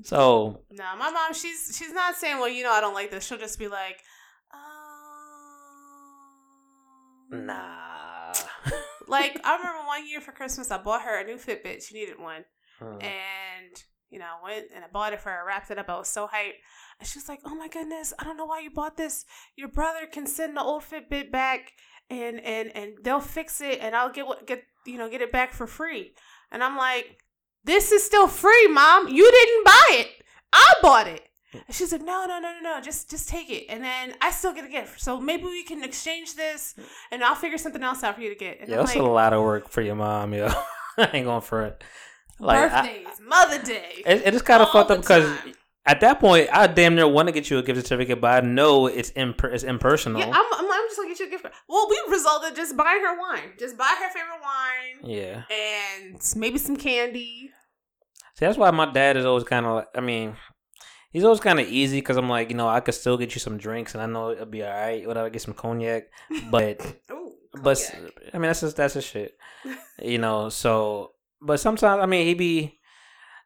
[0.03, 3.25] so No, my mom, she's she's not saying, well, you know, I don't like this.
[3.27, 3.99] She'll just be like,
[4.53, 4.61] um,
[7.31, 8.33] nah.
[9.07, 11.83] Like I remember one year for Christmas, I bought her a new Fitbit.
[11.83, 12.45] She needed one,
[12.79, 13.01] Hmm.
[13.01, 15.45] and you know, I went and I bought it for her.
[15.47, 15.89] Wrapped it up.
[15.89, 16.61] I was so hyped,
[17.01, 19.25] and she was like, "Oh my goodness, I don't know why you bought this.
[19.57, 21.73] Your brother can send the old Fitbit back,
[22.11, 25.33] and and and they'll fix it, and I'll get what get you know get it
[25.33, 26.13] back for free."
[26.53, 27.19] And I'm like,
[27.65, 29.09] "This is still free, mom.
[29.09, 30.09] You didn't buy it.
[30.53, 31.23] I bought it."
[31.53, 32.81] And she said, "No, no, no, no, no.
[32.83, 35.01] Just, just take it, and then I still get a gift.
[35.01, 36.75] So maybe we can exchange this,
[37.11, 39.05] and I'll figure something else out for you to get." And Yeah, I'm that's like,
[39.05, 40.49] a lot of work for your mom, yo.
[40.99, 41.83] I ain't going for it.
[42.39, 44.03] Like, I- birthdays, Mother Day.
[44.05, 45.27] it, it is kind of fucked up because
[45.87, 48.47] at that point, I damn near want to get you a gift certificate, but I
[48.47, 50.21] know it's imper- it's impersonal.
[50.21, 51.55] yeah, I'm, I'm, I'm just gonna get you a gift card.
[51.67, 53.53] Well, we resulted just buy her wine.
[53.59, 55.43] Just buy her favorite wine yeah.
[55.51, 57.51] and maybe some candy.
[58.35, 59.77] See, that's why my dad is always kind of.
[59.77, 60.37] like I mean,
[61.11, 63.41] he's always kind of easy because I'm like, you know, I could still get you
[63.41, 65.07] some drinks, and I know it'll be all right.
[65.07, 66.09] Whatever, get some cognac,
[66.51, 66.81] but
[67.11, 67.33] Ooh,
[67.63, 68.13] but cognac.
[68.33, 69.37] I mean, that's just that's just shit,
[70.03, 70.49] you know.
[70.49, 72.79] So, but sometimes I mean, he be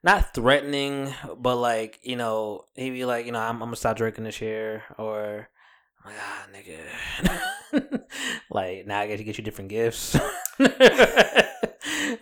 [0.03, 3.97] not threatening, but like you know, he be like, you know, I'm, I'm gonna stop
[3.97, 5.49] drinking this year, or
[6.05, 8.03] I'm like, ah, nigga,
[8.51, 10.19] like now I get to get you different gifts.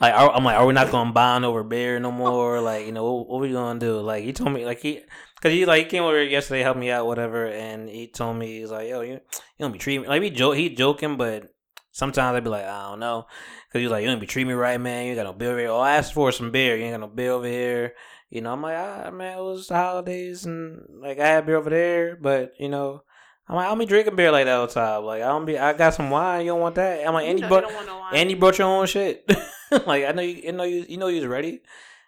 [0.00, 2.60] like are, I'm like, are we not gonna bond over beer no more?
[2.60, 4.00] Like, you know, what, what we gonna do?
[4.00, 5.00] Like, he told me, like he,
[5.40, 8.60] cause he like he came over yesterday, helped me out, whatever, and he told me
[8.60, 9.20] he's like, yo, you, you
[9.58, 11.52] don't be treating me like he joke, he joking, but
[11.92, 13.26] sometimes I'd be like, I don't know,
[13.72, 15.04] cause he's like, you don't be treating me right, man.
[15.04, 15.70] You ain't got no bill over here.
[15.70, 16.76] Oh, I asked for some beer.
[16.76, 17.94] You ain't got no bill over here.
[18.30, 21.56] You know, I'm like, ah, man, it was the holidays and like I had beer
[21.56, 23.02] over there, but you know.
[23.48, 25.02] I'm like, I don't be drinking beer like that all the time.
[25.02, 25.58] Like, I don't be.
[25.58, 26.46] I got some wine.
[26.46, 27.04] You don't want that?
[27.04, 28.86] I'm like, You and know you you brought, don't no and you brought your own
[28.86, 29.28] shit.
[29.88, 31.60] like, I know you, you know you, you know you was ready.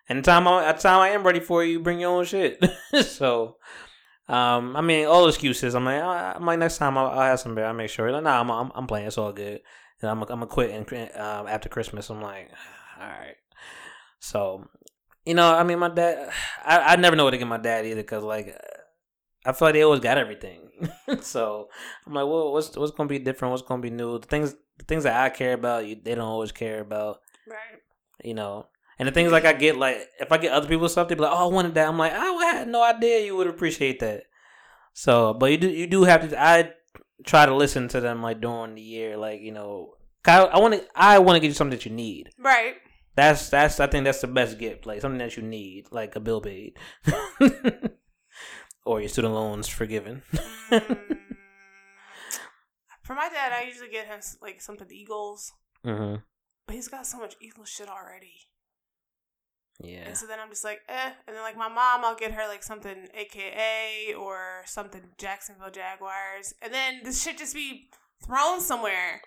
[0.08, 2.62] And the time I, at time I am ready for you, bring your own shit.
[3.02, 3.56] so,
[4.28, 5.74] Um, I mean, all excuses.
[5.74, 7.66] I'm like, I- I'm like, next time I'll, I'll have some beer.
[7.66, 8.10] I'll make sure.
[8.10, 9.06] Like, nah, I'm, I'm, I'm playing.
[9.06, 9.60] It's all good.
[10.00, 12.10] And I'm, I'm gonna quit and um, after Christmas.
[12.10, 12.50] I'm like,
[13.00, 13.36] all right.
[14.20, 14.68] So,
[15.24, 16.30] you know, I mean, my dad.
[16.64, 18.56] I, I never know what to get my dad either because like,
[19.44, 20.70] I feel like they always got everything.
[21.20, 21.68] so
[22.06, 23.50] I'm like, well, what's what's gonna be different?
[23.52, 24.18] What's gonna be new?
[24.18, 27.18] The things, the things that I care about, you, they don't always care about.
[27.48, 27.80] Right.
[28.24, 28.66] You know.
[29.02, 31.22] And the things like I get, like if I get other people's stuff, they be
[31.22, 34.26] like, "Oh, I wanted that." I'm like, I had no idea you would appreciate that.
[34.92, 36.40] So, but you do, you do have to.
[36.40, 36.70] I
[37.24, 39.94] try to listen to them like during the year, like you know,
[40.24, 42.30] I want to, I want to get you something that you need.
[42.38, 42.76] Right.
[43.16, 46.20] That's that's I think that's the best gift, like something that you need, like a
[46.20, 46.78] bill paid,
[48.86, 50.22] or your student loans forgiven.
[50.70, 51.18] Mm.
[53.02, 55.52] For my dad, I usually get him like something Eagles,
[55.84, 56.14] hmm
[56.66, 58.48] but he's got so much Eagles shit already.
[59.80, 61.10] Yeah, And so then I'm just like, eh.
[61.26, 66.54] And then like my mom, I'll get her like something AKA or something Jacksonville Jaguars.
[66.62, 67.88] And then this shit just be
[68.24, 69.20] thrown somewhere.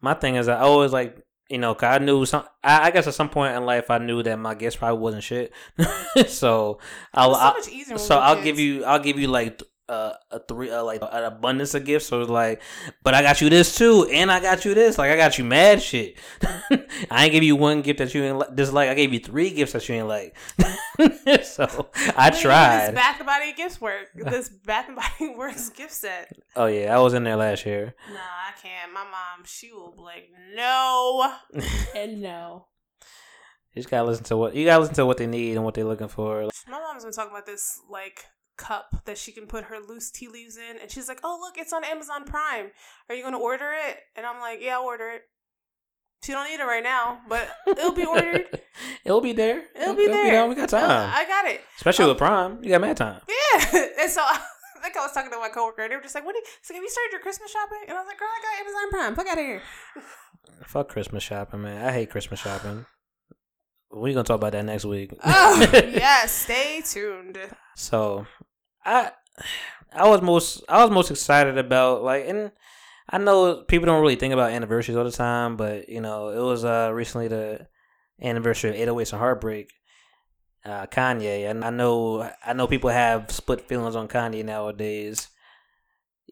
[0.00, 1.16] my thing is I always like
[1.48, 2.44] you know 'cause I knew some.
[2.64, 5.22] I, I guess at some point in life I knew that my gifts probably wasn't
[5.22, 5.52] shit.
[6.26, 6.78] so
[7.14, 7.98] I'll, so I'll much easier.
[7.98, 11.74] so I'll give you I'll give you like uh, a three uh, like an abundance
[11.74, 12.06] of gifts.
[12.06, 12.62] So it's like,
[13.02, 14.98] but I got you this too, and I got you this.
[14.98, 16.18] Like I got you mad shit.
[17.10, 18.88] I ain't give you one gift that you ain't li- dislike.
[18.88, 20.36] I gave you three gifts that you ain't like.
[21.44, 22.88] so I Look tried.
[22.88, 24.08] This Bath and Body gifts work.
[24.14, 26.32] This Bath and Body Works gift set.
[26.56, 27.94] Oh yeah, I was in there last year.
[28.08, 28.92] Nah, I can't.
[28.92, 31.32] My mom, she will be like, no
[31.96, 32.66] and no.
[33.74, 35.74] You just gotta listen to what you gotta listen to what they need and what
[35.74, 36.48] they're looking for.
[36.68, 38.26] My mom's been talking about this like
[38.56, 41.56] cup that she can put her loose tea leaves in, and she's like, "Oh, look,
[41.58, 42.70] it's on Amazon Prime.
[43.08, 45.22] Are you going to order it?" And I'm like, "Yeah, I'll order it."
[46.24, 48.46] She don't need it right now, but it'll be ordered.
[49.04, 49.64] It'll be there.
[49.74, 50.30] It'll be there.
[50.30, 50.46] there.
[50.46, 51.10] We got time.
[51.12, 51.60] I got it.
[51.76, 52.08] Especially Oh.
[52.10, 53.20] with Prime, you got mad time.
[53.28, 53.84] Yeah.
[54.00, 54.38] And so I
[54.82, 56.32] think I was talking to my coworker, and they were just like, "What?
[56.34, 58.40] Do you, so have you started your Christmas shopping?" And I was like, "Girl, I
[58.40, 59.14] got Amazon Prime.
[59.16, 59.62] Fuck out of here."
[60.66, 61.84] Fuck Christmas shopping, man.
[61.84, 62.86] I hate Christmas shopping.
[63.92, 65.12] We're gonna talk about that next week.
[65.24, 67.38] Oh yes, stay tuned.
[67.76, 68.26] So,
[68.84, 69.12] I,
[69.92, 72.52] I was most, I was most excited about like, and
[73.10, 76.40] I know people don't really think about anniversaries all the time, but you know, it
[76.40, 77.66] was uh recently the
[78.22, 79.72] anniversary of 808s and Heartbreak.
[80.64, 85.28] Uh, Kanye, and I know, I know people have split feelings on Kanye nowadays.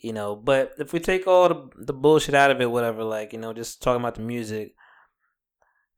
[0.01, 3.33] You know, but if we take all the the bullshit out of it, whatever, like
[3.33, 4.75] you know, just talking about the music.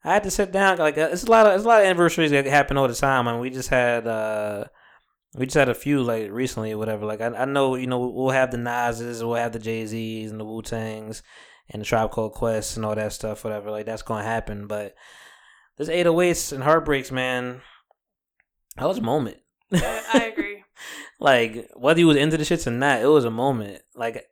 [0.04, 0.78] I had to sit down.
[0.78, 2.94] Like, uh, it's a lot of it's a lot of anniversaries that happen all the
[2.94, 3.28] time.
[3.28, 4.64] I mean, we just had uh,
[5.34, 7.06] we just had a few like recently or whatever.
[7.06, 10.30] Like I, I know you know we'll have the Nas's, we'll have the Jay Z's
[10.30, 11.22] and the Wu Tangs
[11.70, 13.44] and the Tribe Called Quest and all that stuff.
[13.44, 14.66] Whatever, like that's gonna happen.
[14.66, 14.94] But
[15.78, 17.62] this 808s and heartbreaks, man,
[18.76, 19.38] that was a moment.
[19.72, 20.64] I, I agree.
[21.20, 23.82] like whether you was into the shits or not, it was a moment.
[23.94, 24.26] Like,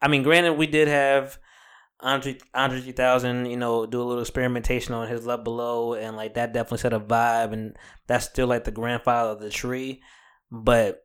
[0.00, 1.38] I mean, granted, we did have
[2.02, 6.34] Andre Andre 3000, you know, do a little experimentation on his Love Below, and like
[6.34, 7.76] that definitely set a vibe, and
[8.06, 10.02] that's still like the grandfather of the tree.
[10.50, 11.02] But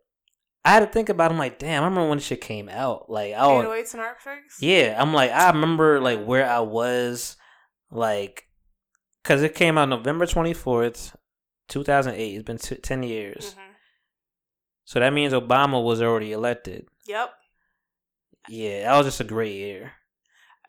[0.66, 1.30] I had to think about.
[1.32, 3.10] It, I'm like, damn, I remember when this shit came out.
[3.10, 4.58] Like, 808s and Heartbreaks.
[4.62, 7.38] yeah, I'm like, I remember like where I was,
[7.92, 8.46] like,
[9.24, 11.16] cause it came out November 24th,
[11.70, 12.36] 2008.
[12.36, 13.56] It's been t- ten years.
[13.58, 13.62] Mhm.
[14.86, 16.88] So that means Obama was already elected.
[17.08, 17.30] Yep.
[18.50, 19.92] Yeah, that was just a great year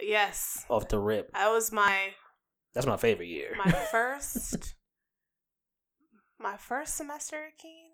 [0.00, 0.64] Yes.
[0.68, 1.32] off the rip.
[1.32, 2.10] That was my
[2.74, 3.54] That's my favorite year.
[3.56, 4.74] my first
[6.38, 7.90] my first semester at Keene.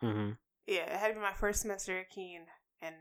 [0.00, 0.30] hmm
[0.66, 2.42] Yeah, it had to be my first semester at Keene,
[2.80, 2.94] and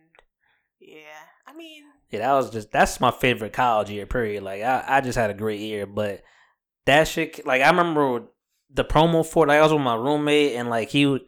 [0.80, 4.06] yeah, I mean, Yeah, that was just that's my favorite college year.
[4.06, 4.44] Period.
[4.44, 6.22] Like I, I just had a great year, but
[6.86, 7.46] that shit.
[7.46, 8.24] Like I remember
[8.74, 9.50] the promo for it.
[9.50, 11.24] Like I was with my roommate, and like he would.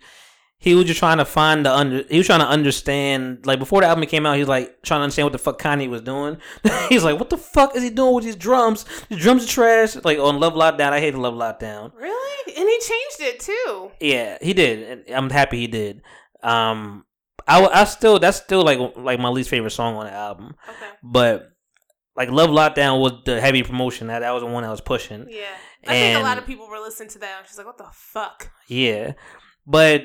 [0.64, 2.04] He was just trying to find the under.
[2.10, 3.46] He was trying to understand.
[3.46, 5.62] Like before the album came out, he was like trying to understand what the fuck
[5.62, 6.38] Kanye was doing.
[6.90, 8.86] He's like, "What the fuck is he doing with these drums?
[9.10, 11.92] The drums are trash." Like on Love Lockdown, I hate Love Lockdown.
[11.96, 13.92] really, and he changed it too.
[14.00, 15.04] Yeah, he did.
[15.08, 16.02] and I'm happy he did.
[16.42, 17.04] Um,
[17.46, 20.56] I, I still that's still like like my least favorite song on the album.
[20.70, 20.92] Okay.
[21.04, 21.50] But
[22.16, 24.08] like Love Lockdown was the heavy promotion.
[24.08, 25.28] That that was the one I was pushing.
[25.30, 25.44] Yeah,
[25.86, 27.40] I think a lot of people were listening to that.
[27.40, 29.14] and She's like, "What the fuck?" Yeah,
[29.68, 30.04] but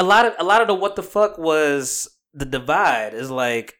[0.00, 3.76] a lot of a lot of the what the fuck was the divide is like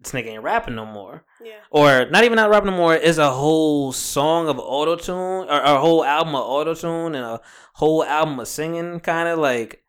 [0.00, 1.60] this nigga ain't rapping no more, Yeah.
[1.70, 2.94] or not even not rapping no more.
[2.94, 7.24] Is a whole song of auto tune or a whole album of auto tune and
[7.24, 7.40] a
[7.74, 8.98] whole album of singing.
[9.00, 9.82] Kind of like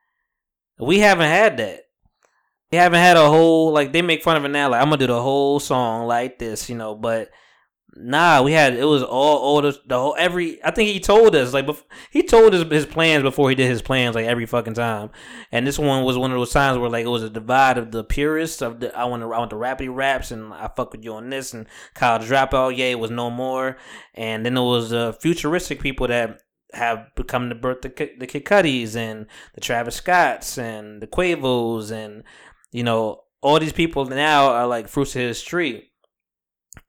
[0.80, 1.81] we haven't had that.
[2.72, 4.69] We haven't had a whole like they make fun of it now.
[4.69, 7.30] Like I'm gonna do the whole song like this, you know, but
[7.95, 10.64] Nah, we had it was all all the, the whole every.
[10.64, 13.70] I think he told us like bef- he told us his plans before he did
[13.70, 15.11] his plans like every fucking time.
[15.52, 17.91] And this one was one of those times where like it was a divide of
[17.91, 20.91] the purists of the I want to I want the rappity raps and I fuck
[20.91, 22.76] with you on this and college dropout.
[22.76, 23.78] Yeah, it was no more.
[24.15, 26.40] And then there was uh, futuristic people that
[26.74, 32.24] have become the birth the the Kid and the Travis Scotts and the Quavos and
[32.72, 35.91] you know all these people now are like fruits of his tree.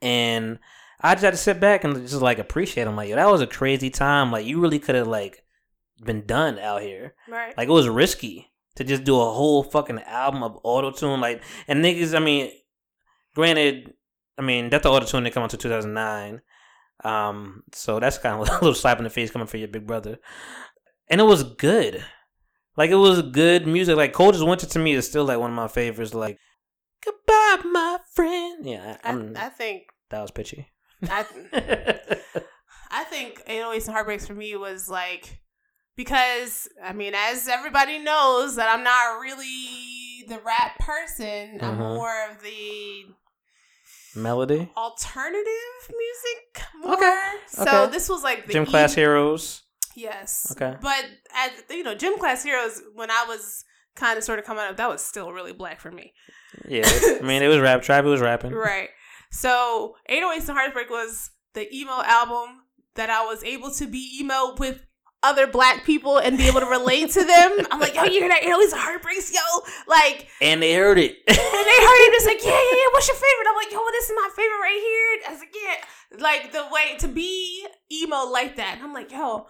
[0.01, 0.61] And
[1.01, 2.97] I just had to sit back and just like appreciate him.
[2.97, 4.33] Like, yo, that was a crazy time.
[4.33, 5.43] Like, you really could have like
[6.05, 7.15] been done out here.
[7.29, 7.57] Right.
[7.57, 11.21] Like, it was risky to just do a whole fucking album of auto tune.
[11.21, 12.51] Like, and niggas, I mean,
[13.35, 13.95] granted,
[14.39, 16.41] I mean, that's the auto tune that come out to 2009.
[17.03, 19.87] Um, so that's kind of a little slap in the face coming from your big
[19.87, 20.19] brother.
[21.09, 22.05] And it was good.
[22.77, 23.97] Like, it was good music.
[23.97, 26.15] Like, Coldest Winter to me is still like one of my favorites.
[26.15, 26.39] Like,
[27.05, 28.67] goodbye, my friend.
[28.67, 30.69] Yeah, I, I, I think that was pitchy.
[31.11, 31.25] I
[32.91, 35.41] I think 808s and Heartbreaks for me was like
[35.97, 41.59] because I mean, as everybody knows, that I'm not really the rap person.
[41.61, 41.95] I'm Mhm.
[41.95, 43.05] more of the
[44.17, 44.71] Melody.
[44.77, 45.45] alternative
[45.89, 46.67] music.
[46.81, 46.95] More.
[46.95, 47.93] Okay, So okay.
[47.93, 49.63] this was like the Gym Class Heroes.
[49.97, 50.49] Yes.
[50.53, 50.77] Okay.
[50.81, 51.05] But
[51.37, 53.65] as you know, Gym Class Heroes when I was
[53.97, 56.13] kind of sort of coming up, that was still really black for me.
[56.69, 57.83] Yeah, I mean it was rap.
[57.83, 58.53] Travis was rapping.
[58.55, 58.89] Right.
[59.35, 62.63] So 808s and Heartbreak was the emo album
[62.95, 64.87] that I was able to be emo with
[65.25, 67.59] other black people and be able to relate to them.
[67.71, 69.41] I'm like, yo, you hear that 808s and Heartbreaks, yo?
[69.89, 71.17] Like, And they heard it.
[71.27, 73.47] and they heard it just like, yeah, yeah, yeah, what's your favorite?
[73.49, 75.29] I'm like, yo, this is my favorite right here.
[75.29, 76.21] I was like, yeah.
[76.23, 78.75] Like, the way to be emo like that.
[78.77, 79.47] And I'm like, yo,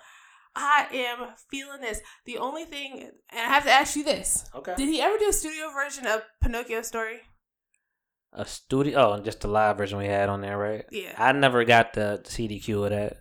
[0.57, 2.01] I am feeling this.
[2.25, 4.49] The only thing, and I have to ask you this.
[4.55, 4.75] okay.
[4.77, 7.21] Did he ever do a studio version of Pinocchio Story?
[8.35, 8.99] A studio.
[8.99, 10.85] Oh, just the live version we had on there, right?
[10.91, 11.15] Yeah.
[11.17, 13.17] I never got the CDQ of that.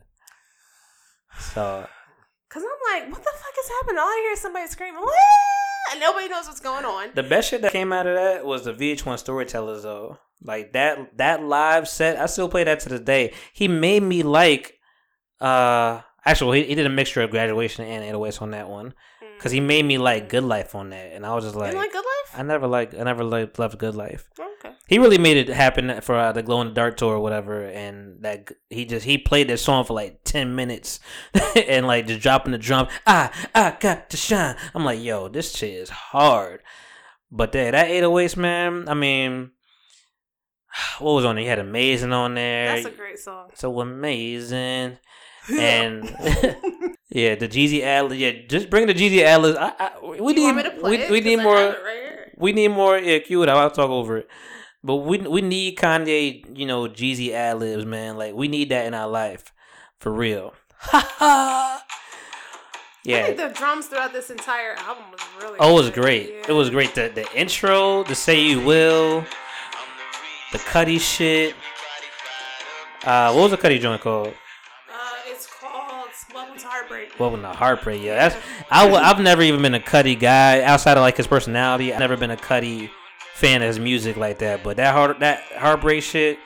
[1.40, 1.88] So
[2.49, 3.99] Cause I'm like, what the fuck is happening?
[3.99, 7.10] All I hear is somebody screaming, "Wah!" and nobody knows what's going on.
[7.15, 10.19] the best shit that came out of that was the VH1 Storytellers, though.
[10.41, 13.34] Like that that live set, I still play that to this day.
[13.53, 14.80] He made me like.
[15.40, 18.94] uh Actually, he, he did a mixture of graduation and 808s on that one
[19.38, 21.74] because he made me like Good Life on that, and I was just you like,
[21.74, 22.40] like Good Life?
[22.40, 24.30] I never like I never like loved Good Life.
[24.40, 24.76] Okay.
[24.88, 27.66] He really made it happen for uh, the Glow in the Dark tour or whatever,
[27.66, 31.00] and that he just he played that song for like ten minutes,
[31.56, 32.88] and like just dropping the drum.
[33.06, 34.56] I I got to shine.
[34.74, 36.62] I'm like, yo, this shit is hard.
[37.36, 38.88] But yeah, that 808s, man.
[38.88, 39.52] I mean,
[41.00, 41.44] what was on there?
[41.44, 42.76] You had Amazing on there.
[42.76, 43.50] That's a great song.
[43.56, 44.98] so amazing.
[45.52, 46.03] And
[47.10, 48.22] yeah, the Jeezy ad libs.
[48.22, 49.57] Yeah, just bring the Jeezy ad libs.
[49.57, 51.24] I, I, we you need want me to play we, it?
[51.24, 51.56] need more.
[51.56, 52.38] right.
[52.38, 52.98] We need more.
[52.98, 53.49] Yeah, cue it.
[53.49, 54.30] I'll talk over it.
[54.84, 56.57] But we we need Kanye.
[56.57, 58.18] You know, Jeezy ad libs, man.
[58.18, 59.53] Like we need that in our life,
[59.99, 60.53] for real.
[60.91, 61.80] I
[63.03, 63.26] yeah.
[63.26, 65.57] think the drums throughout this entire album was really.
[65.60, 66.02] Oh, it was good.
[66.02, 66.30] great.
[66.30, 66.45] Yeah.
[66.49, 66.95] It was great.
[66.95, 69.26] The the intro, the say you will,
[70.52, 71.56] the Cudi shit.
[73.03, 74.34] Uh, what was the Cudi joint called?
[76.54, 76.74] It's called
[77.20, 78.02] "Welcome to Heartbreak." To Heartbreak.
[78.02, 78.84] Yeah, that's I.
[78.86, 81.94] w- I've never even been a Cudi guy outside of like his personality.
[81.94, 82.90] I've never been a Cudi
[83.34, 84.64] fan of his music like that.
[84.64, 86.40] But that heart that Heartbreak shit.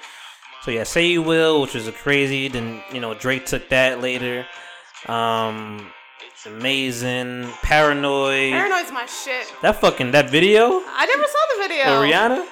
[0.63, 2.47] So yeah, say you will, which was a crazy.
[2.47, 4.45] Then you know Drake took that later.
[5.07, 5.91] Um,
[6.31, 7.49] it's amazing.
[7.61, 8.51] Paranoid.
[8.51, 9.53] Paranoid's my shit.
[9.61, 10.65] That fucking that video.
[10.65, 11.83] I never saw the video.
[11.99, 12.45] Or Rihanna.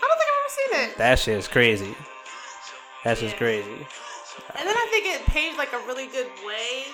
[0.00, 0.98] I don't think I've ever seen it.
[0.98, 1.94] That shit is crazy.
[3.04, 3.86] That's just crazy.
[4.58, 6.84] And then I think it paved like a really good way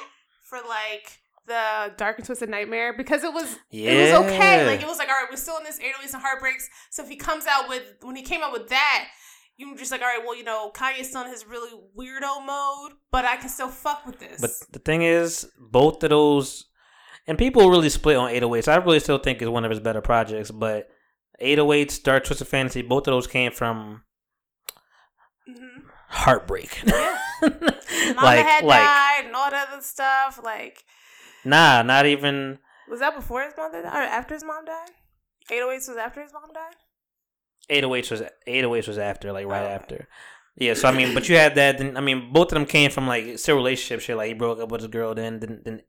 [0.48, 4.66] for like the Dark and Twisted Nightmare because it was it was okay.
[4.66, 6.68] Like it was like all right, we're still in this 808s and heartbreaks.
[6.90, 9.06] So if he comes out with when he came out with that,
[9.56, 12.44] you were just like all right, well you know Kanye's still in his really weirdo
[12.46, 14.40] mode, but I can still fuck with this.
[14.40, 16.66] But the thing is, both of those,
[17.26, 18.68] and people really split on 808s.
[18.68, 20.50] I really still think is one of his better projects.
[20.50, 20.88] But
[21.42, 24.02] 808s, Dark Twisted Fantasy, both of those came from
[25.48, 25.82] Mhm.
[26.14, 26.82] Heartbreak.
[26.84, 27.18] Yeah.
[28.16, 30.40] Like, had like, died and all that other stuff.
[30.42, 30.84] Like
[31.44, 32.58] nah, not even.
[32.88, 34.90] was that before his mom died or after his mom died?
[35.50, 36.74] 808s was after his mom died.
[37.70, 40.08] 808s was 808s was after, like right Oh, after.
[40.56, 41.78] Yeah, so I mean, but you had that.
[41.78, 44.16] Then I mean, both of them came from like still relationship shit.
[44.16, 45.14] Like he broke up with his girl.
[45.14, 45.82] Then, then, then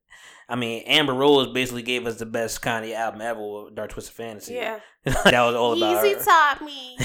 [0.48, 4.14] I mean, Amber Rose basically gave us the best Kanye album ever, with Dark Twisted
[4.16, 4.54] Fantasy.
[4.56, 4.80] Yeah.
[5.04, 6.24] that was all about Easy her.
[6.24, 6.98] taught me.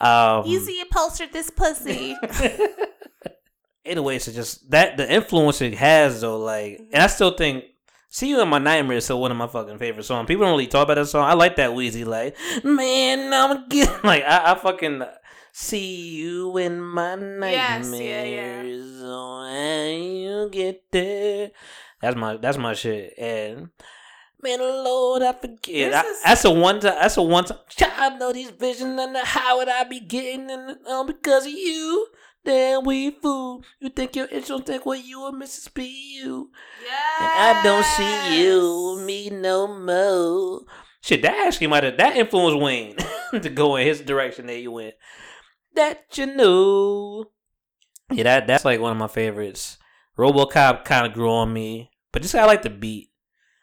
[0.00, 2.16] um, Easy upholstered this pussy.
[3.86, 6.38] 808s is just that the influence it has though.
[6.38, 7.64] Like, and I still think.
[8.08, 10.28] See you in my nightmares is still one of my fucking favorite songs.
[10.28, 11.24] People don't really talk about that song.
[11.28, 15.02] I like that Weezy like, man, I'm getting like I, I fucking
[15.56, 18.00] See you in my Yes, nightmares.
[18.00, 19.04] yeah, yeah.
[19.06, 21.52] Oh, when you get there.
[22.04, 23.14] That's my that's my shit.
[23.18, 23.70] And
[24.42, 25.94] man, Lord, I forget.
[25.94, 26.96] I, is- that's a one time.
[27.00, 27.58] That's a one time.
[27.80, 32.08] I know these visions and how would I be getting in um, because of you?
[32.44, 33.64] Damn, we fool.
[33.80, 35.72] You think your intro think what you or Mrs.
[35.72, 36.50] PU?
[36.84, 37.20] Yes.
[37.20, 40.60] And I don't see you, me no more.
[41.00, 42.96] Shit, that actually might have that influenced Wayne
[43.42, 44.92] to go in his direction that he went.
[45.74, 47.30] That you know.
[48.12, 49.78] Yeah, that that's like one of my favorites.
[50.18, 53.10] RoboCop kind of grew on me, but just I like the beat.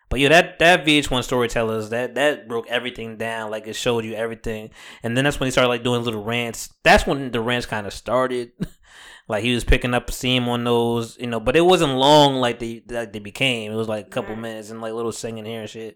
[0.10, 3.49] But yeah, that that VH1 storytellers that that broke everything down.
[3.49, 4.72] Like it showed you everything,
[5.03, 6.69] and then that's when he started like doing little rants.
[6.84, 8.52] That's when the rants kind of started.
[9.30, 11.40] like he was picking up steam on those, you know.
[11.40, 13.72] But it wasn't long like they like they became.
[13.72, 14.41] It was like a couple Right.
[14.41, 15.95] minutes and like little singing here and shit.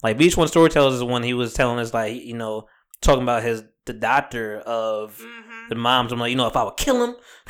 [0.00, 2.68] Like VH1 storytellers is when he was telling us like you know
[3.00, 5.68] talking about his the doctor of Mm-hmm.
[5.70, 6.12] the moms.
[6.12, 7.16] I'm like, you know, if I would kill him,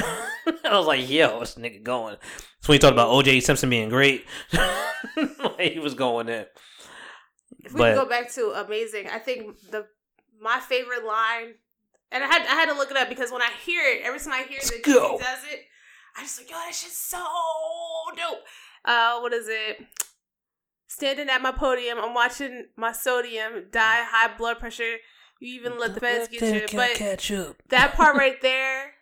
[0.64, 2.16] I was like, yo, this nigga going.
[2.60, 4.24] So when he talked about OJ Simpson being great,
[5.16, 6.46] like, he was going there.
[7.64, 9.86] If we But- can go back to amazing, I think the
[10.40, 11.54] my favorite line,
[12.12, 14.18] and I had I had to look it up because when I hear it, every
[14.20, 15.60] time I hear that he does it,
[16.16, 17.22] I just like, yo, that shit's so
[18.16, 18.38] dope.
[18.84, 19.78] Uh, what is it?
[20.88, 24.96] Standing at my podium, I'm watching my sodium die, high blood pressure.
[25.40, 27.56] You even let the feds get you, but catch up.
[27.68, 28.92] that part right there,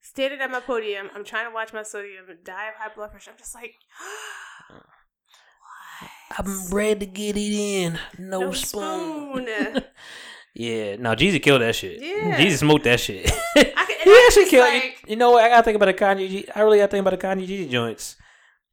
[0.00, 3.30] standing at my podium, I'm trying to watch my sodium die of high blood pressure.
[3.30, 3.74] I'm just like,
[4.70, 6.10] what?
[6.38, 7.98] I'm ready to get it in.
[8.18, 9.46] No, No spoon.
[9.46, 9.84] spoon.
[10.54, 12.00] yeah, no, Jeezy killed that shit.
[12.02, 12.38] Yeah.
[12.38, 13.30] Jeezy smoked that shit.
[13.56, 14.68] I can, he actually killed.
[14.72, 15.44] like- you know what?
[15.44, 16.28] I gotta think about the Kanye.
[16.28, 18.16] G- I really gotta think about the Kanye Jeezy joints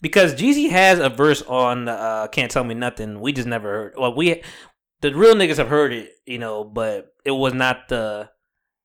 [0.01, 3.93] because Jeezy has a verse on uh, "Can't Tell Me Nothing." We just never heard.
[3.97, 4.43] Well, we
[5.01, 8.29] the real niggas have heard it, you know, but it was not the.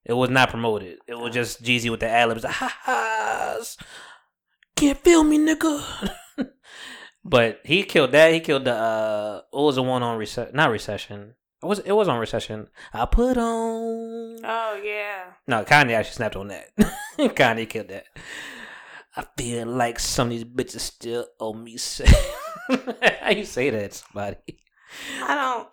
[0.03, 0.97] It was not promoted.
[1.07, 2.43] It was just Jeezy with the ad libs.
[2.43, 3.77] Ha ha's.
[4.75, 6.11] Can't feel me, nigga.
[7.23, 8.33] but he killed that.
[8.33, 8.73] He killed the.
[8.73, 10.55] uh What was the one on recession?
[10.55, 11.35] Not recession.
[11.61, 11.79] It was.
[11.79, 12.69] It was on recession.
[12.93, 14.37] I put on.
[14.43, 15.25] Oh yeah.
[15.47, 16.69] No, Kanye actually snapped on that.
[17.19, 18.05] Kanye killed that.
[19.15, 22.11] I feel like some of these bitches still owe me say.
[23.21, 24.37] How you say that, to somebody?
[25.21, 25.67] I don't.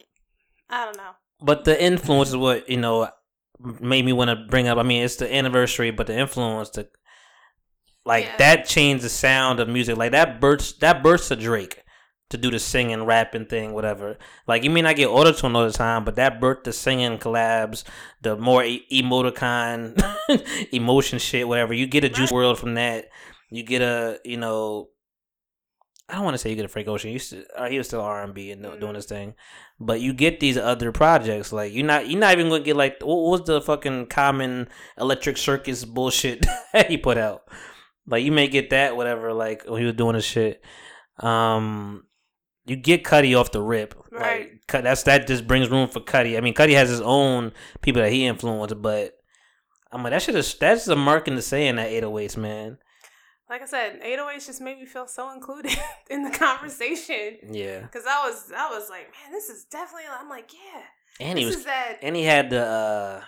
[0.71, 1.11] I don't know.
[1.41, 3.09] But the influence is what you know
[3.81, 4.79] made me want to bring up.
[4.79, 6.89] I mean, it's the anniversary, but the influence, the
[8.05, 8.37] like Yeah.
[8.39, 9.97] that changed the sound of music.
[9.97, 11.83] Like that burst, that burst of Drake
[12.31, 14.19] to do the singing, rapping thing, whatever.
[14.47, 17.19] Like you may not get auto tune all the time, but that birthed the singing
[17.19, 17.85] collabs,
[18.23, 19.99] the more e- emoticon,
[20.73, 21.73] emotion shit, whatever.
[21.75, 23.07] You get a Juice WRLD from that.
[23.51, 24.89] You get a, you know,
[26.09, 27.19] I don't want to say you get a Frank Ocean.
[27.19, 29.35] To, uh, he was still R and B and doing his thing,
[29.79, 31.53] but you get these other projects.
[31.53, 34.69] Like you're not, you're not even gonna get like what was the fucking common
[34.99, 37.43] Electric Circus bullshit that he put out.
[38.07, 39.35] Like you may get that, whatever.
[39.35, 40.65] Like when he was doing his shit.
[41.21, 42.05] Um,
[42.65, 43.95] you get Cudi off the rip.
[44.11, 44.51] Right.
[44.73, 46.37] Like that's that just brings room for Cudi.
[46.37, 47.53] I mean, Cudi has his own
[47.83, 49.15] people that he influenced, but
[49.91, 52.79] I'm like that is that's a mark in the saying that 808s, man.
[53.51, 55.73] Like I said, 808s just made me feel so included
[56.11, 57.39] in the conversation.
[57.51, 60.05] Yeah, Cause I was, I was like, man, this is definitely.
[60.11, 60.83] I'm like, yeah,
[61.27, 61.99] and he was that.
[62.03, 63.23] and he had the uh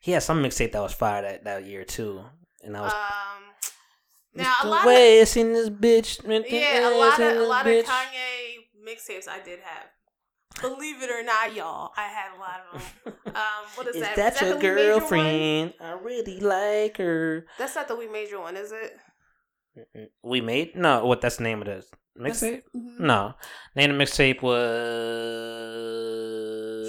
[0.00, 2.22] he had some mixtape that was fire that, that year too,
[2.62, 2.92] and I was.
[2.92, 3.42] Um,
[4.34, 6.20] now a lot of West in this bitch.
[6.50, 7.80] Yeah, a lot of a lot bitch.
[7.80, 9.86] of Kanye mixtapes I did have.
[10.60, 13.12] Believe it or not, y'all, I had a lot of them.
[13.36, 14.16] Um, what is, Is that?
[14.16, 14.98] that, Is your Major one?
[15.00, 15.74] girlfriend?
[15.78, 17.44] I really like her.
[17.58, 18.96] That's not the We Major one, is it?
[20.22, 21.04] We made no.
[21.06, 21.20] What?
[21.20, 21.84] That's the name of the
[22.18, 22.62] mixtape?
[22.74, 23.00] Mhm.
[23.00, 23.34] No,
[23.74, 24.40] name of the mixtape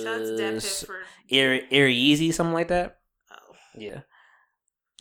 [0.04, 0.98] Shout out to Dan was for.
[1.30, 2.98] Air Air Easy, something like that.
[3.32, 3.56] Oh.
[3.76, 4.02] Yeah.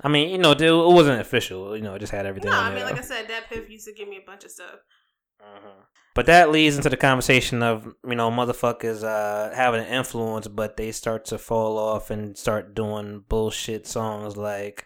[0.02, 1.76] I mean, you know, it it wasn't official.
[1.76, 2.50] You know, it just had everything.
[2.50, 2.86] No, on I mean, there.
[2.86, 4.80] like I said, DatPiff used to give me a bunch of stuff.
[5.40, 5.84] Mhm.
[6.14, 10.76] But that leads into the conversation of you know motherfuckers uh, having an influence, but
[10.76, 14.84] they start to fall off and start doing bullshit songs like.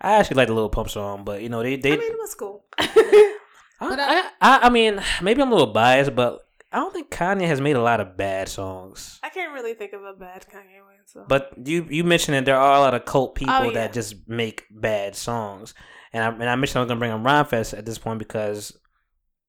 [0.00, 1.92] I actually like the little pump song, but you know they they.
[1.92, 2.64] I mean, it was cool.
[2.78, 3.36] I,
[3.80, 6.40] but I, I, I mean maybe I'm a little biased, but
[6.72, 9.18] I don't think Kanye has made a lot of bad songs.
[9.22, 10.94] I can't really think of a bad Kanye one.
[11.06, 11.24] So.
[11.26, 13.72] But you you mentioned that there are a lot of cult oh, people Oh, yeah.
[13.72, 15.74] that just make bad songs,
[16.12, 18.76] and I and I mentioned I was gonna bring up Rhymefest at this point because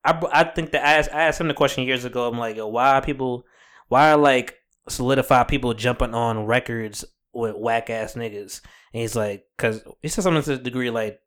[0.03, 2.27] I I think that I asked, I asked him the question years ago.
[2.27, 3.43] I'm like, Yo, why are people,
[3.89, 4.55] why are like
[4.87, 8.61] solidified people jumping on records with whack ass niggas?
[8.93, 11.19] And he's like, because he said something to the degree like,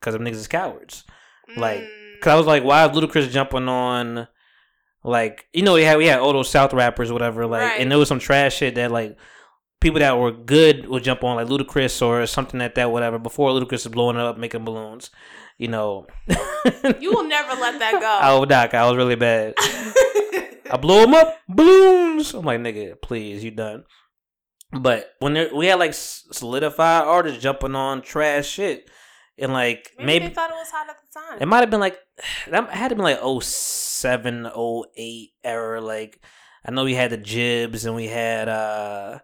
[0.00, 1.04] because them niggas is cowards.
[1.56, 2.20] like, Mm.
[2.20, 4.26] Cause I was like, why is Ludacris jumping on,
[5.04, 7.80] like, you know, we had we had all those South rappers, or whatever, like, Right.
[7.80, 9.16] and there was some trash shit that like
[9.80, 13.20] people that were good would jump on like Ludacris or something like that, whatever.
[13.20, 15.10] Before Ludacris was blowing up, making balloons,
[15.58, 16.06] you know.
[17.00, 18.18] You will never let that go.
[18.20, 19.54] Oh, doc, I was really bad.
[19.58, 22.34] I blow them up, balloons.
[22.34, 23.84] I'm like, nigga, please, you done.
[24.72, 28.90] But when there, we had like solidified artists jumping on trash shit,
[29.38, 31.38] and like maybe, maybe, they thought it was hot at the time.
[31.40, 31.98] it might have been like
[32.50, 35.80] that had to been like 07, 08 era.
[35.80, 36.20] Like
[36.64, 39.20] I know we had the Jibbs and we had uh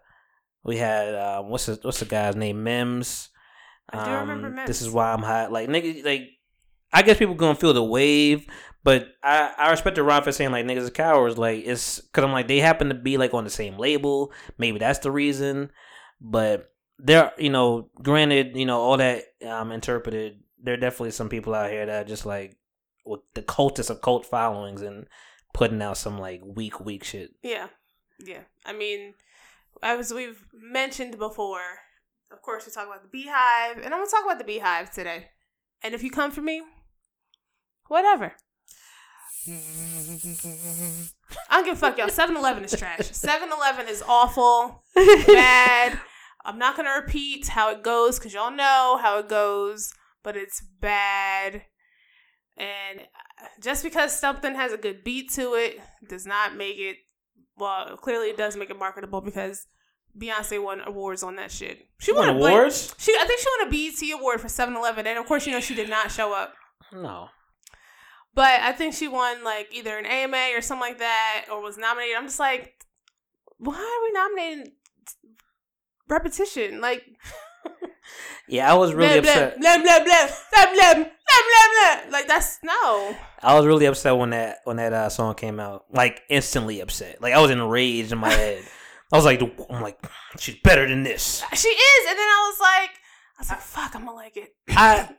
[0.63, 3.29] we had uh, what's the what's the guy's name Mims.
[3.89, 5.51] I do remember Um, This is why I'm hot.
[5.51, 6.29] Like nigga, like
[6.91, 8.47] I guess people gonna feel the wave,
[8.85, 11.37] but I I respect the Ron for saying like niggas are cowards.
[11.39, 14.31] Like it's because I'm like they happen to be like on the same label.
[14.59, 15.71] Maybe that's the reason,
[16.21, 21.27] but there you know granted you know all that um interpreted there are definitely some
[21.27, 22.57] people out here that just like
[23.05, 25.05] with the cultists of cult followings and
[25.53, 27.67] putting out some like weak weak shit Yeah,
[28.23, 28.41] yeah.
[28.65, 29.13] I mean,
[29.81, 31.79] as we've mentioned before,
[32.31, 35.29] of course we talk about the BeyHive, and I'm gonna talk about the BeyHive today.
[35.83, 36.61] And if you come for me,
[37.87, 38.35] whatever.
[39.47, 41.07] I
[41.51, 42.07] don't give a fuck, y'all.
[42.07, 42.99] 7-Eleven is trash.
[42.99, 45.99] 7-Eleven is awful, bad.
[46.43, 49.91] I'm not gonna repeat how it goes because y'all know how it goes,
[50.23, 51.63] but it's bad.
[52.57, 56.97] And uh, just because something has a good beat to it does not make it
[57.57, 59.65] well clearly it does make it marketable because
[60.17, 62.95] beyonce won awards on that shit she Won won a Bla- awards?
[62.97, 65.59] she i think she won a bet award for 7-eleven and of course you know
[65.59, 66.53] she did not show up
[66.93, 67.27] no
[68.35, 71.77] but I think she won like either an AMA or something like that, or was
[71.77, 72.17] nominated.
[72.17, 72.85] I'm just like,
[73.57, 74.73] why are we nominating
[76.09, 76.81] repetition?
[76.81, 77.05] Like,
[78.49, 79.59] yeah, I was really blam, upset.
[79.59, 81.69] Blam, blam, blam, blam, blam, blam, blam,
[82.01, 82.11] blam.
[82.11, 83.15] Like that's no.
[83.41, 85.85] I was really upset when that when that uh, song came out.
[85.93, 87.21] Like instantly upset.
[87.21, 88.63] Like I was enraged in my head.
[89.13, 90.05] I was like, I'm like,
[90.39, 91.41] she's better than this.
[91.53, 92.89] She is, and then I was like,
[93.37, 94.55] I was like, fuck, I'm gonna like it.
[94.69, 95.09] I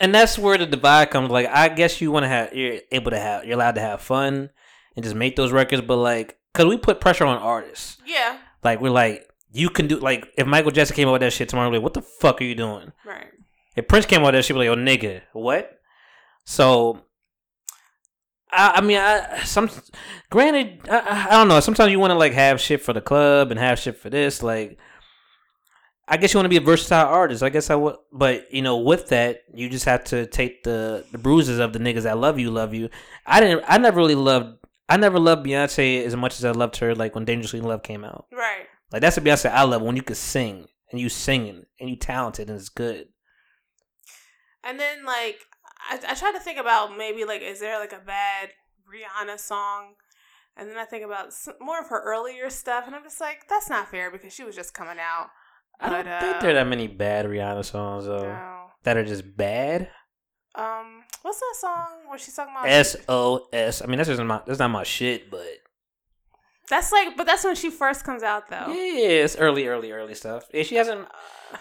[0.00, 1.30] and that's where the divide comes.
[1.30, 4.00] Like, I guess you want to have, you're able to have, you're allowed to have
[4.00, 4.50] fun
[4.96, 7.98] and just make those records, but like, cause we put pressure on artists.
[8.06, 11.32] yeah Like, we're like, you can do like, if Michael Jackson came out with that
[11.32, 12.92] shit tomorrow, we're like, what the fuck are you doing?
[13.06, 13.26] right
[13.76, 15.78] If Prince came out with that shit, we're like, oh nigga, what?
[16.44, 17.00] So.
[18.50, 19.68] I, I mean, I some
[20.30, 21.58] granted, I- I, I don't know.
[21.60, 24.42] Sometimes you want to like have shit for the club and have shit for this.
[24.42, 24.78] Like,
[26.06, 27.42] I guess you want to be a versatile artist.
[27.42, 31.04] I guess I would, but you know, with that, you just have to take the
[31.12, 32.90] the bruises of the niggas that love you, love you.
[33.26, 33.64] I didn't.
[33.66, 34.58] I never really loved.
[34.88, 36.94] I never loved Beyonce as much as I loved her.
[36.94, 38.26] Like when Dangerously in Love came out.
[38.32, 41.88] right Like that's the Beyonce I love when you could sing and you singing and
[41.88, 43.08] you talented and it's good.
[44.62, 45.38] And then like
[45.90, 48.50] I, I try to think about maybe like is there like a bad
[48.86, 49.94] Rihanna song?
[50.56, 53.68] And then I think about more of her earlier stuff, and I'm just like, that's
[53.68, 55.30] not fair because she was just coming out.
[55.80, 58.64] I don't But, think uh, there are that many bad Rihanna songs though No.
[58.84, 59.88] that are just bad.
[60.54, 62.68] Um, what's that song where she's talking about?
[62.68, 63.82] S O S.
[63.82, 65.44] I mean, that's just my that's not my shit, but
[66.70, 68.68] That's like, but that's when she first comes out though.
[68.68, 70.44] yeah, it's early, early, early stuff.
[70.54, 71.00] Yeah, she hasn't.
[71.02, 71.56] Uh,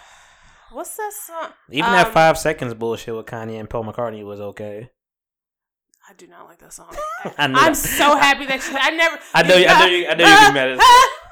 [0.71, 1.49] what's that song?
[1.71, 4.89] Even that Um, five seconds bullshit with Kanye and Paul McCartney was okay.
[6.09, 6.93] I do not like that song.
[7.37, 7.59] I know.
[7.59, 8.73] I'm so happy that she.
[8.75, 9.17] I never.
[9.33, 10.79] I know you- I know you- I know you can be mad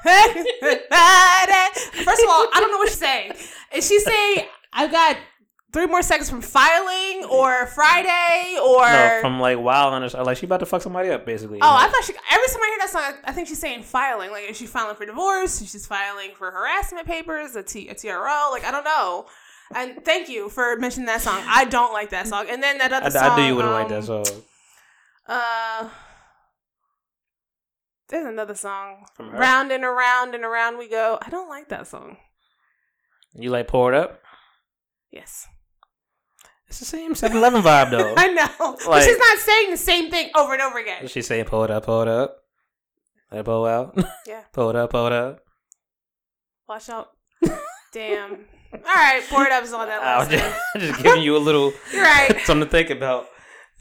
[2.04, 3.32] First of all, I don't know what she's saying.
[3.74, 5.16] Is she saying I've got
[5.72, 8.86] three more seconds from filing or Friday or?
[8.86, 11.58] no, from like Wild on like she about to fuck somebody up, basically.
[11.60, 12.14] Oh, I thought she.
[12.32, 14.30] Every time I hear that song, I, think she's saying filing.
[14.30, 15.60] Like, is she filing for divorce?
[15.60, 17.54] Is she's filing for harassment papers?
[17.56, 18.48] A, T, a TRO?
[18.50, 19.26] Like, I don't know.
[19.74, 21.42] And thank you for mentioning that song.
[21.46, 22.46] I don't like that song.
[22.50, 23.30] And then that other I, song.
[23.30, 24.24] I knew you wouldn't like um, that song.
[25.34, 25.88] Uh,
[28.08, 29.06] there's another song.
[29.18, 31.18] Round and around and around we go.
[31.22, 32.18] I don't like that song.
[33.34, 34.20] You like pour it up?
[35.10, 35.46] Yes.
[36.68, 38.14] It's the same 7-Eleven vibe though.
[38.18, 38.46] I know.
[38.58, 41.06] but Like- she's not saying the same thing over and over again.
[41.08, 42.36] She's saying pull it up, pull it up.
[43.30, 43.96] Let it pull out.
[44.26, 44.42] Yeah.
[44.52, 45.40] pull it up, pull it up.
[46.68, 47.08] Watch out.
[47.94, 48.32] Damn.
[48.72, 50.44] All right, pour it up is on that I was list.
[50.74, 52.38] just, just giving you a little You're right.
[52.44, 53.26] something to think about.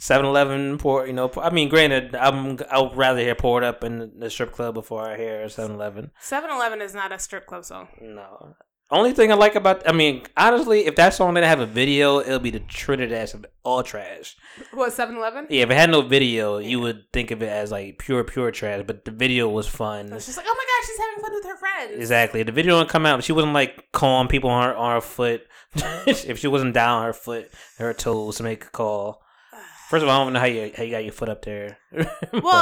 [0.02, 1.28] 7-Eleven pour, you know.
[1.28, 4.73] pour- I mean, granted, I'm I'd rather hear pour it up in the strip club
[4.73, 6.10] before I hear 7-Eleven.
[6.23, 7.88] 7-Eleven is not a strip club song.
[8.02, 8.56] No.
[8.90, 12.19] Only thing I like about, I mean, honestly, if that song didn't have a video,
[12.19, 14.36] it'll be the Trinidad of all trash.
[14.73, 15.48] What, 7-Eleven?
[15.52, 18.49] Yeah, if it had no video, you would think of it as like pure, pure
[18.49, 18.84] trash.
[18.88, 20.07] But the video was fun.
[20.19, 21.94] She's like, oh my gosh, she's having fun with her friends.
[22.02, 22.41] Exactly.
[22.41, 23.23] The video didn't come out.
[23.23, 25.44] She wasn't like calling people on her on her foot.
[26.07, 29.20] if she wasn't down on her foot, her toes to make a call.
[29.92, 31.78] First of all, I don't know how you how you got your foot up there.
[31.92, 32.08] Well,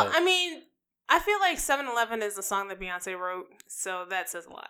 [0.06, 0.62] But- I mean,
[1.08, 4.70] I feel like 7-Eleven is a song that Beyonce wrote, so that says a lot.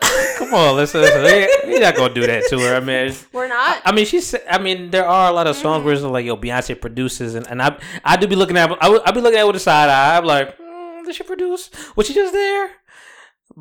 [0.38, 1.22] Come on, listen, listen.
[1.22, 2.76] We- We're not gonna do that to her.
[2.76, 3.80] I mean, We're not.
[3.86, 4.34] I mean, she's.
[4.50, 7.46] I mean, there are a lot of songs where it's like, yo, Beyonce produces, and,
[7.48, 9.56] and I, I do be looking at, I, would- I be looking at it with
[9.56, 10.16] a side eye.
[10.18, 11.70] I'm like, mm, did she produce?
[11.96, 12.70] Was she just there?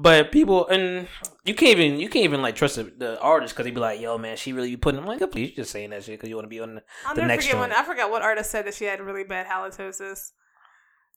[0.01, 1.09] But people, and
[1.43, 3.99] you can't even, you can't even like trust the, the artist because they be like,
[3.99, 4.97] yo, man, she really be putting.
[5.01, 6.75] I'm like, oh, please, you just saying that shit because you want to be on.
[6.75, 7.73] The, I'll the never next forget one.
[7.73, 10.31] I forgot what artist said that she had really bad halitosis.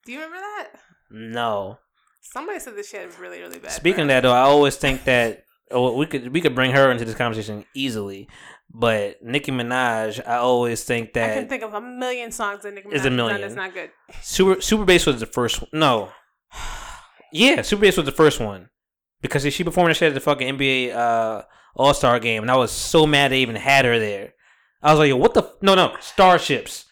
[0.05, 0.69] Do you remember that?
[1.11, 1.79] no.
[2.25, 3.73] Somebody said that she had really, really bad.
[3.73, 6.91] Speaking of that, though, I always think that oh, we could we could bring her
[6.91, 8.29] into this conversation easily.
[8.75, 12.75] But Nicki Minaj, I always think that I can think of a million songs that
[12.75, 13.41] Nicki Minaj It's a million.
[13.41, 13.91] that's not good.
[14.23, 15.61] Super Super Bass was the first.
[15.61, 15.69] one.
[15.73, 16.11] No,
[17.33, 18.71] yeah, Super Bass was the first one
[19.23, 21.43] because she performed that shit at the fucking NBA uh,
[21.75, 24.35] All Star game, and I was so mad they even had her there.
[24.83, 25.43] I was like, yo, what the?
[25.43, 25.55] F-?
[25.63, 26.87] No, no, Starships.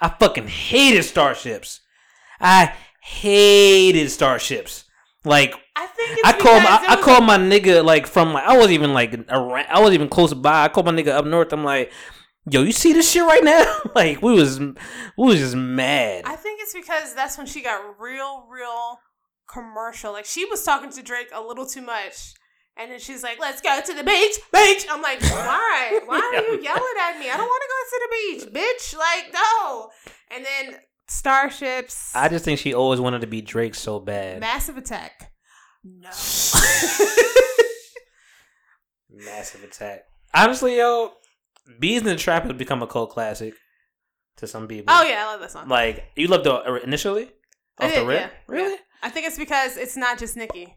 [0.00, 1.80] I fucking hated Starships.
[2.40, 4.84] I hated Starships.
[5.24, 8.44] Like I think it's I called my, I was called my nigga like from like
[8.44, 10.64] I wasn't even like around, I wasn't even close by.
[10.64, 11.52] I called my nigga up north.
[11.52, 11.92] I'm like,
[12.48, 13.64] yo, you see this shit right now?
[13.94, 14.76] like we was we
[15.16, 16.24] was just mad.
[16.26, 19.00] I think it's because that's when she got real, real
[19.50, 20.12] commercial.
[20.12, 22.34] Like she was talking to Drake a little too much.
[22.78, 24.86] And then she's like, let's go to the beach, beach.
[24.90, 25.98] I'm like, why?
[26.04, 27.30] Why are you yelling at me?
[27.30, 28.94] I don't want to go to the beach, bitch.
[28.98, 29.88] Like, no.
[30.30, 30.76] And then
[31.08, 34.40] Starships, I just think she always wanted to be Drake so bad.
[34.40, 35.32] Massive Attack.
[35.84, 36.10] No.
[39.10, 40.04] Massive attack.
[40.34, 41.12] Honestly, yo,
[41.78, 43.54] Beez in the Trap has become a cult classic
[44.36, 44.94] to some people.
[44.94, 45.68] oh, yeah, I love that song.
[45.68, 47.30] Like you loved it initially
[47.80, 48.76] off the did, rip, yeah, really?
[49.02, 50.76] I think it's because it's not just Nicki.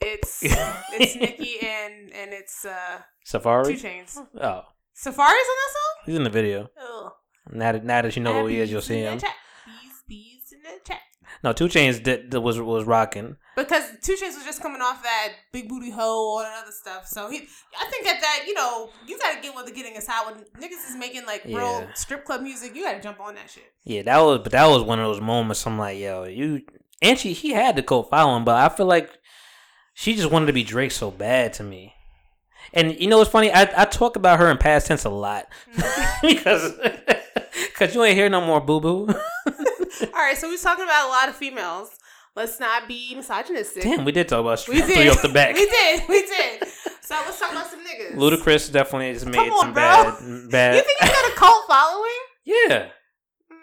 [0.00, 3.76] It's it's Nicki and and it's uh Safari.
[3.76, 4.16] 2 Chainz.
[4.18, 6.02] Oh, Safari's on that song.
[6.06, 6.68] he's in the video.
[6.80, 7.12] Ugh.
[7.52, 9.18] Now that now that you know who he is, you'll see him.
[9.18, 11.00] Bees, bees in the chat.
[11.44, 13.36] No, 2 Chainz did, did- was was rocking.
[13.54, 17.06] Because 2 Chainz was just coming off that big booty hoe, all that other stuff.
[17.06, 17.46] So he,
[17.78, 20.24] I think at that, you know, you gotta get what the getting is hot.
[20.34, 21.92] When niggas is making like real Yeah.
[21.92, 23.70] strip club music, you gotta jump on that shit.
[23.84, 25.66] Yeah, that was but that was one of those moments.
[25.66, 26.62] I'm like, yo, you
[27.02, 29.10] and she he had the cult following, but I feel like
[29.92, 31.92] she just wanted to be Drake so bad to me.
[32.72, 33.52] And you know what's funny?
[33.52, 35.46] I, I talk about her in past tense a lot
[35.76, 36.20] mm.
[36.22, 36.72] because
[37.68, 39.08] because you ain't hear no more boo boo.
[40.02, 41.90] All right, so we was talking about a lot of females.
[42.36, 43.84] Let's not be misogynistic.
[43.84, 45.08] Damn, we did talk about we three did.
[45.10, 45.54] off the back.
[45.54, 46.02] We did.
[46.08, 46.66] We did.
[47.00, 48.14] So let's talk about some niggas.
[48.16, 49.82] Ludacris definitely has made on, some bro.
[49.82, 50.74] bad bad.
[50.76, 52.10] You think he's got a cult following?
[52.44, 52.88] yeah.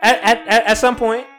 [0.04, 1.26] At, at, at, at some point.
[1.26, 1.32] Mm,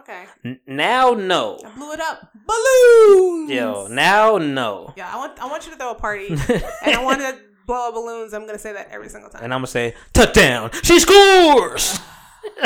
[0.00, 0.24] Okay.
[0.44, 1.58] N- now, no.
[1.64, 2.30] I blew it up.
[2.46, 3.50] Balloons.
[3.50, 4.92] Yo, now, no.
[4.98, 6.28] Yeah, I want I want you to throw a party,
[6.84, 8.34] and I want to blow up balloons.
[8.34, 9.42] I'm gonna say that every single time.
[9.44, 10.70] and I'm gonna say touchdown.
[10.82, 11.98] She scores.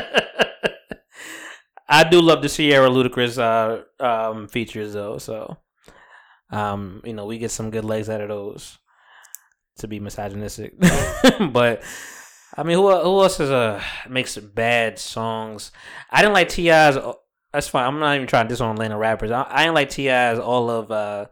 [1.92, 5.58] I do love the Sierra Ludacris uh, um, features though, so
[6.50, 8.78] um, you know we get some good legs out of those.
[9.78, 10.74] To be misogynistic,
[11.52, 11.82] but
[12.56, 15.70] I mean, who who else is uh makes bad songs?
[16.10, 16.98] I didn't like T.I.'s.
[17.52, 17.86] That's fine.
[17.86, 19.30] I'm not even trying to diss on Atlanta rappers.
[19.30, 21.26] I, I didn't like T.I.'s all of uh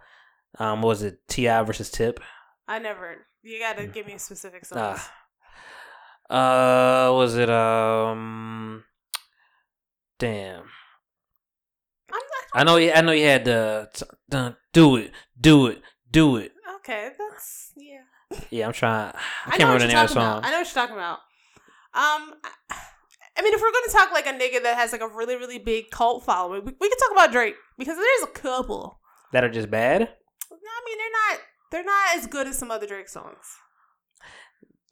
[0.58, 2.20] um what was it Ti versus Tip.
[2.66, 3.26] I never.
[3.42, 5.00] You gotta give me specific songs.
[6.30, 7.08] Ah.
[7.08, 8.84] Uh, was it um?
[10.20, 10.62] Damn.
[12.54, 12.76] I'm know.
[12.76, 16.52] You, I know you had the t- dun, do it, do it, do it.
[16.76, 18.38] okay, that's yeah.
[18.50, 19.12] Yeah, I'm trying.
[19.14, 20.38] I I, can't know remember the name of the song.
[20.38, 20.44] about.
[20.46, 21.18] I know what you're talking about.
[21.94, 22.76] Um, I-
[23.38, 25.58] I mean, if we're gonna talk like a nigga that has like a really really
[25.58, 29.00] big cult following, we, we can talk about Drake because there's a couple.
[29.32, 30.02] That are just bad.
[30.02, 30.04] I
[30.86, 31.40] mean, they're not
[31.70, 33.46] they're not as good as some other Drake songs.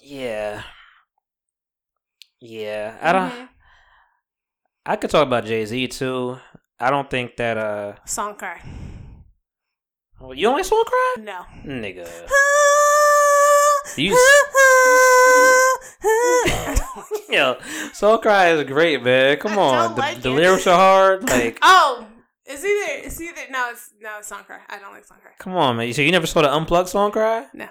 [0.01, 0.63] Yeah.
[2.41, 3.31] Yeah, I don't.
[3.33, 3.49] Mhm.
[4.89, 6.39] I could talk about Jay Z too.
[6.81, 7.59] I don't think that.
[7.59, 8.63] Uh, Song cry.
[10.19, 11.45] oh, you don't like Soul Cry, No.
[11.67, 12.09] nigga.
[13.99, 14.17] you
[17.29, 17.59] Yo,
[17.93, 19.37] Soul Cry is great, man.
[19.37, 21.29] Come I on, the, like the lyrics are hard.
[21.29, 22.07] Like, oh,
[22.47, 24.61] it's either it's either no, it's no, it's song cry.
[24.71, 25.33] I don't like song cry.
[25.39, 25.93] come on, man.
[25.93, 27.47] So you never saw the unplugged Song Cry?
[27.53, 27.69] No.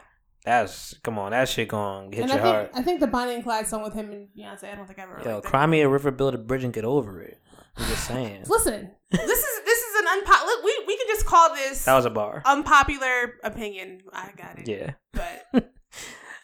[0.47, 1.31] That's come on.
[1.31, 2.65] That shit gonna hit and your I heart.
[2.73, 4.71] think I think the Bonnie and Clyde song with him and Beyonce.
[4.71, 5.21] I don't think I ever.
[5.25, 5.49] Yo, liked it.
[5.49, 7.37] cry me a river, build a bridge, and get over it.
[7.75, 8.45] I'm just saying.
[8.47, 10.53] Listen, this is this is an unpopular.
[10.63, 12.41] We we can just call this That was a bar.
[12.45, 14.01] unpopular opinion.
[14.13, 14.69] I got it.
[14.69, 14.91] Yeah.
[15.11, 15.47] But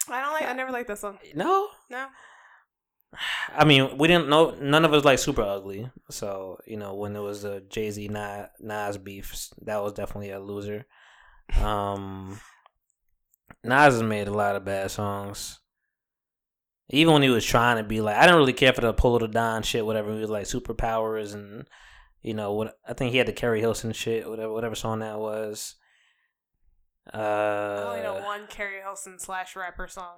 [0.10, 0.48] I don't like.
[0.50, 1.18] I never liked that song.
[1.34, 1.70] No.
[1.90, 2.08] No.
[3.56, 4.54] I mean, we didn't know.
[4.60, 5.90] None of us like super ugly.
[6.10, 10.42] So you know, when it was a Jay Z Nas beef, that was definitely a
[10.42, 10.86] loser.
[11.62, 12.40] Um,
[13.64, 15.60] Nas has made a lot of bad songs.
[16.90, 19.20] Even when he was trying to be like, I didn't really care for the Polo
[19.20, 20.14] the Don shit, whatever.
[20.14, 21.66] He was like superpowers and
[22.22, 22.78] you know what?
[22.88, 25.76] I think he had the Keri Hilson shit, whatever, whatever song that was.
[27.14, 30.16] Uh, I only know one Keri Hilson slash rapper song.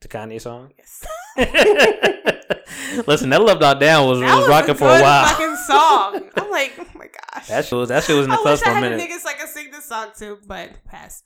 [0.00, 0.72] the Kanye song.
[0.78, 1.04] Yes.
[3.06, 5.26] Listen, that Love Not Down was, That was rocking for a while.
[5.26, 6.30] Fucking song.
[6.36, 7.48] I'm like, oh my gosh.
[7.48, 8.90] That shit was that shit was in the I clubs wish for I a had
[8.90, 9.00] minute.
[9.00, 11.22] niggas I could sing this song too, but pass.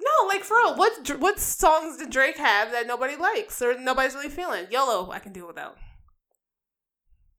[0.00, 4.14] No, like for real, what what songs did Drake have that nobody likes or nobody's
[4.14, 4.66] really feeling?
[4.70, 5.76] YOLO, I can deal without.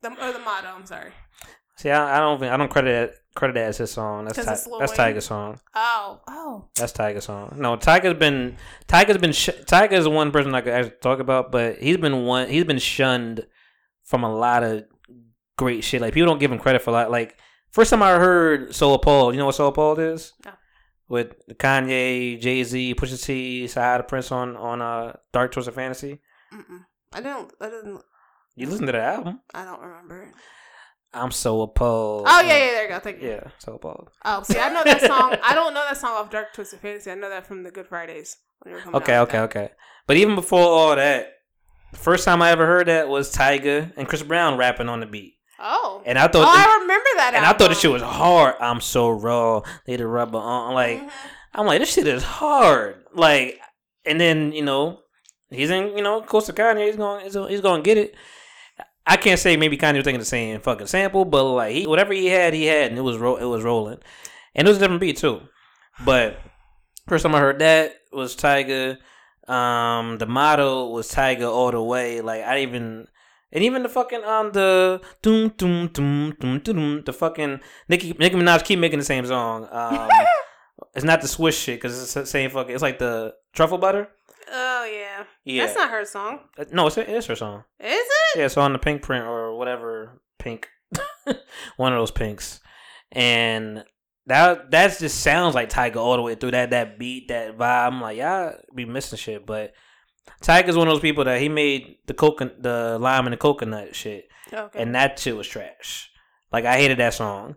[0.01, 0.67] The or the motto.
[0.67, 1.11] I'm sorry.
[1.77, 4.25] See, I, I don't think I don't credit it, credit that as his song.
[4.25, 4.93] That's 'Cause Ti- it's that's?
[4.93, 5.59] Tyga's song.
[5.75, 7.53] Oh, oh, That's Tyga's song.
[7.57, 8.57] No, Tyga's been
[8.87, 12.49] Tyga's been sh- Tyga's one person I could actually talk about, but he's been one
[12.49, 13.45] he's been shunned
[14.03, 14.85] from a lot of
[15.57, 16.01] great shit.
[16.01, 17.11] Like people don't give him credit for a lot.
[17.11, 17.37] Like
[17.69, 20.33] first time I heard So Appalled, you know what So Appalled is?
[20.45, 20.51] No.
[21.09, 26.19] With Kanye, Jay Z, Pusha T, Side Prince on on uh Dark Twisted Fantasy.
[26.53, 26.85] Mm-mm.
[27.13, 27.51] I don't.
[27.61, 28.01] I didn't.
[28.55, 29.39] You listen to the album?
[29.53, 30.23] I don't remember.
[30.23, 30.33] it.
[31.13, 32.25] I'm so appalled.
[32.27, 32.71] Oh yeah, yeah.
[32.71, 32.99] There you go.
[32.99, 33.29] Thank you.
[33.29, 34.09] yeah, so appalled.
[34.25, 35.35] Oh, see, I know that song.
[35.43, 37.09] I don't know that song off Dark Twisted Fantasy.
[37.09, 38.37] I know that from the Good Fridays.
[38.59, 39.69] When you were coming Okay, okay, okay.
[40.07, 41.33] But even before all that,
[41.91, 45.05] the first time I ever heard that was Tyga and Chris Brown rapping on the
[45.05, 46.01] beat, Oh.
[46.05, 46.45] and I thought.
[46.47, 47.33] Oh, I remember that.
[47.35, 48.55] and I thought the shit was hard.
[48.59, 49.61] I'm so raw.
[49.85, 50.73] They the rubber on.
[50.73, 51.09] Like Mhm.
[51.55, 53.03] I'm like this shit is hard.
[53.13, 53.59] Like,
[54.05, 54.99] and then you know
[55.49, 56.85] he's in you know Costa Kanye.
[56.87, 58.15] He's going he's, he's going to get it.
[59.05, 62.13] I can't say maybe Kanye was taking the same fucking sample, but like he whatever
[62.13, 63.99] he had, he had, and it was ro- it was rolling,
[64.53, 65.41] and it was a different beat too.
[66.05, 66.37] But
[67.07, 68.97] first time I heard that was Tyga.
[69.47, 72.19] Um, the motto was Tyga all the way.
[72.21, 73.07] Like I even
[73.51, 77.59] and even the fucking um the doom doom doom doom doom the fucking
[77.89, 79.67] Nicki Nicki Minaj keep making the same song.
[79.71, 80.09] Um,
[80.95, 82.73] it's not the Swish shit because it's the same fucking.
[82.73, 84.09] It's like the truffle butter.
[84.51, 85.23] Oh yeah.
[85.43, 87.63] Yeah, That's not her song, Uh, no, it's it's her song.
[87.79, 88.39] is it?
[88.39, 90.69] Yeah, it's on the Pinkprint or whatever pink,
[91.77, 92.59] one of those pinks,
[93.11, 93.83] and
[94.25, 96.51] that that just sounds like Tyga all the way through.
[96.51, 97.87] That that beat, that vibe.
[97.87, 99.73] I'm like, y'all be missing shit, but
[100.41, 103.95] Tyga's one of those people that he made the coconut, the lime and the coconut
[103.95, 104.81] shit, Okay.
[104.81, 106.09] and that shit was trash.
[106.51, 107.55] Like I hated that song.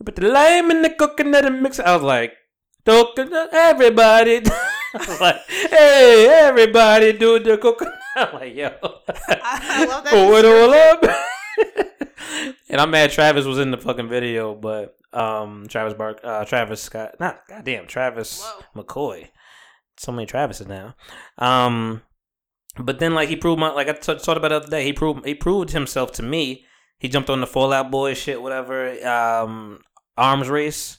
[0.00, 2.32] But the lime and the coconut and mix, I was like,
[2.84, 4.42] coconut, everybody.
[4.94, 7.94] I was like, hey, everybody do the coconut.
[8.16, 8.68] I'm like, yo.
[8.82, 12.54] I love that all up.
[12.68, 16.80] and I'm mad Travis was in the fucking video, but um Travis Bark uh Travis
[16.82, 18.82] Scott not goddamn Travis Whoa.
[18.82, 19.28] McCoy.
[19.96, 20.94] So many Travises now.
[21.38, 22.02] Um
[22.78, 24.92] but then like he proved my like I t- talked about the other day, he
[24.92, 26.64] proved he proved himself to me.
[26.98, 28.90] He jumped on the Fall Out Boy shit, whatever.
[29.06, 29.80] Um
[30.16, 30.98] arms race.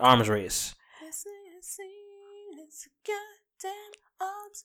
[0.00, 0.74] Arms race.
[1.02, 4.64] It's a goddamn arms.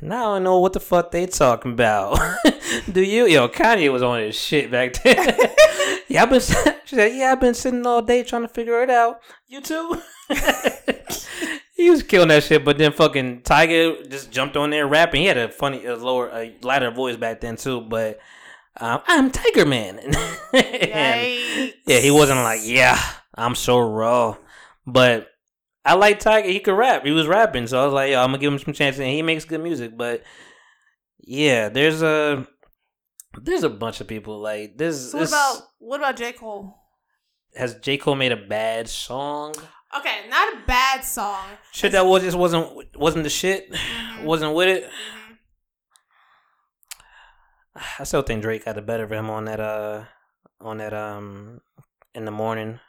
[0.00, 2.18] Now I know what the fuck they talking about.
[2.92, 3.26] Do you?
[3.26, 5.16] Yo, Kanye was on his shit back then.
[6.08, 6.40] yeah, I've been.
[6.84, 10.00] She said, "Yeah, I've been sitting all day trying to figure it out." You too.
[11.78, 15.20] He was killing that shit, but then fucking Tyga just jumped on there rapping.
[15.20, 17.80] He had a funny, a lower, a lighter voice back then too.
[17.82, 18.18] But
[18.80, 20.00] um, I'm Tyga Man.
[20.52, 22.98] And- yeah, he wasn't like, "Yeah,
[23.34, 24.36] I'm so raw,"
[24.86, 25.28] but
[25.84, 26.46] I like Tyga.
[26.46, 27.04] He could rap.
[27.04, 28.98] He was rapping, so I was like, Yo, I'm gonna give him some chances.
[29.00, 30.24] And he makes good music, but
[31.20, 32.44] yeah, there's a
[33.40, 35.12] there's a bunch of people like this.
[35.12, 36.74] So what about what about J Cole?
[37.54, 39.54] has J Cole made a bad song?
[39.96, 41.46] Okay, not a bad song.
[41.72, 43.72] Shit that was just wasn't wasn't the shit.
[43.72, 44.24] Mhm.
[44.24, 44.84] Wasn't with it.
[44.84, 45.36] Mhm.
[48.00, 50.04] I still think Drake got the better of him on that uh
[50.60, 51.60] on that um
[52.14, 52.80] in the morning.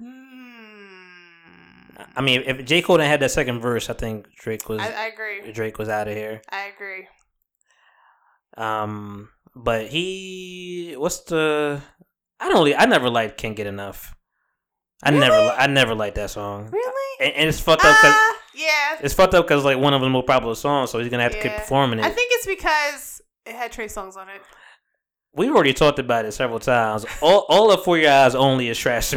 [0.00, 2.06] Mm.
[2.16, 4.86] I mean, if J Cole didn't have that second verse, I think Drake was I,
[4.90, 5.52] I agree.
[5.52, 6.42] Drake was out of here.
[6.50, 7.06] I agree.
[8.56, 11.80] Um, but he, what's the?
[12.40, 12.58] I don't.
[12.58, 14.14] really- I never liked "Can't Get Enough."
[15.02, 15.34] I never.
[15.34, 15.46] Really?
[15.48, 17.16] li- I never liked that song, Really?
[17.26, 18.98] and, and it's fucked up because Ah, yeah.
[19.00, 21.32] it's fucked up because like one of the most popular songs, so he's gonna have
[21.32, 22.04] to keep performing it.
[22.04, 24.40] I think it's because it had Trey Songz on it.
[25.34, 27.06] We've already talked about it several times.
[27.22, 29.16] All, all of For Your Eyes only is trash to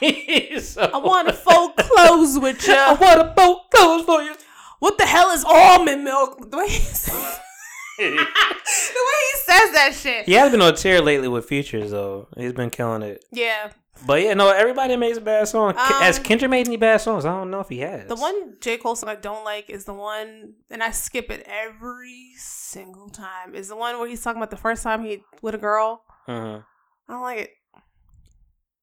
[0.00, 0.58] me.
[0.60, 2.74] so, I want to fold clothes with you.
[2.76, 4.34] I want to boat clothes for you.
[4.80, 6.50] What the hell is almond milk?
[6.50, 7.38] The way he says,
[7.98, 10.26] the way he says that shit.
[10.26, 12.26] he has been on tear lately with features though.
[12.36, 13.24] He's been killing it.
[13.30, 13.70] Yeah.
[14.04, 15.74] But yeah, no, everybody makes bad songs.
[15.76, 17.24] Ke- Has Um, Kendrick made any bad songs?
[17.24, 18.08] I don't know if he has.
[18.08, 18.76] The one J.
[18.78, 23.54] Cole song I don't like is the one, and I skip it every single time,
[23.54, 26.02] is the one where he's talking about the first time he with a girl.
[26.28, 26.64] Mhm.
[27.08, 27.50] I don't like it.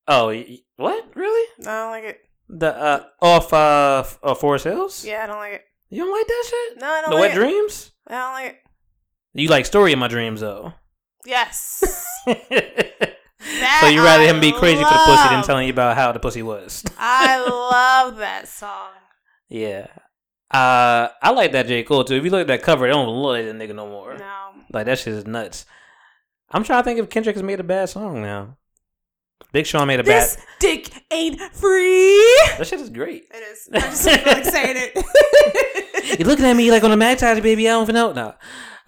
[0.08, 0.34] Oh,
[0.78, 1.16] what?
[1.16, 1.48] Really?
[1.62, 2.20] I don't like it.
[2.48, 5.06] The uh off uh, uh Forest Hills?
[5.06, 5.66] Yeah, I don't like it.
[5.90, 6.82] You don't like that shit?
[6.82, 7.40] No, I don't The like Wet it.
[7.40, 7.92] Dreams?
[8.08, 8.58] I don't like it.
[9.34, 10.74] You like Story of My Dreams though.
[11.26, 11.84] Yes.
[13.40, 15.96] That so you rather him be I crazy for the pussy than telling you about
[15.96, 16.84] how the pussy was.
[16.98, 18.90] I love that song.
[19.48, 19.88] yeah.
[20.52, 22.16] Uh, I like that J Cole too.
[22.16, 24.18] If you look at that cover, it don't look like that nigga no more.
[24.18, 24.50] No.
[24.74, 25.66] Like that shit is nuts.
[26.50, 28.58] I'm trying to think if Kendrick has made a bad song now.
[29.52, 30.46] Big Sean made a This bad.
[30.60, 32.18] dick ain't free.
[32.58, 33.26] That shit is great.
[33.32, 33.70] It is.
[33.74, 36.20] I just feel like saying it.
[36.20, 37.68] you looking at me like on a magtizer, baby.
[37.70, 38.12] I don't even know.
[38.12, 38.34] No.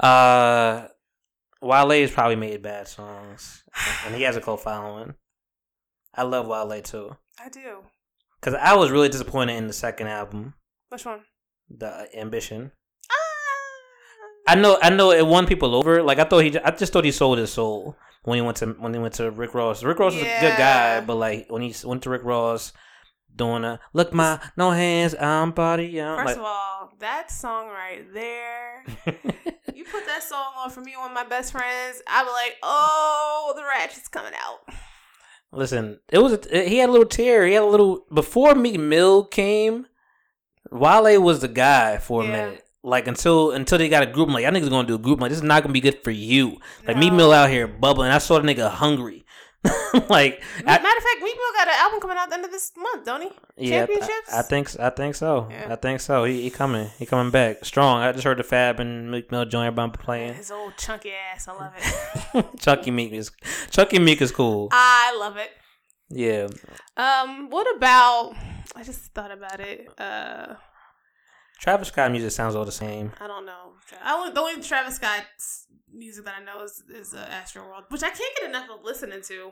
[0.05, 0.87] Uh,
[1.61, 3.63] Wale's probably made bad songs,
[4.05, 5.13] and he has a cult following.
[6.15, 7.83] I love Wale too, I do.
[8.39, 10.55] because I was really disappointed in the second album,
[10.89, 11.21] Which one?
[11.69, 12.71] the Ambition.
[13.09, 13.15] Ah.
[14.49, 16.01] I know, I know, it won people over.
[16.03, 18.67] Like I thought he, I just thought he sold his soul when he went to
[18.79, 19.83] when he went to Rick Ross.
[19.83, 22.73] Rick Ross is a good guy, but like when he went to Rick Ross,
[23.35, 25.99] doing a look my no hands, I'm body.
[26.01, 28.83] I'm First like, of all, that song right there.
[29.73, 32.57] You put that song on for me one of my best friends, I'd be like,
[32.61, 34.59] "Oh, the ratchet's coming out."
[35.51, 37.45] Listen, it was a, he had a little tear.
[37.47, 39.87] He had a little before Meek Mill came.
[40.71, 42.31] Wale was the guy for a Yeah.
[42.31, 42.63] minute.
[42.83, 45.17] Like until until they got a group, I'm like y'all niggas gonna do a group.
[45.19, 46.57] I'm like this is not gonna be good for you.
[46.87, 47.17] Like Meek No.
[47.17, 48.11] Mill out here bubbling.
[48.11, 49.20] I saw the nigga hungry.
[50.09, 52.71] like Matter of fact, Meek Mill got an album coming out the end of this
[52.75, 53.29] month, don't he?
[53.57, 54.33] yeah, Championships.
[54.33, 55.47] I, I think I think so.
[55.51, 55.67] Yeah.
[55.69, 56.23] I think so.
[56.23, 56.89] He, he coming.
[56.97, 58.01] He coming back strong.
[58.01, 60.33] I just heard the Fab and Meek Mill joint everybody playing.
[60.33, 61.47] His old chunky ass.
[61.47, 62.45] I love it.
[62.59, 63.31] chunky Meek is
[63.69, 64.69] Chucky Meek is cool.
[64.71, 65.51] I love it.
[66.09, 66.47] Yeah.
[66.97, 68.33] Um, what about?
[68.75, 69.87] I just thought about it.
[69.99, 70.55] Uh,
[71.59, 73.11] Travis Scott music sounds all the same.
[73.21, 73.73] I don't know.
[74.03, 75.60] I only, the only Travis Scott's
[75.93, 79.21] music that I know is is uh, Astroworld, which I can't get enough of listening
[79.23, 79.51] to.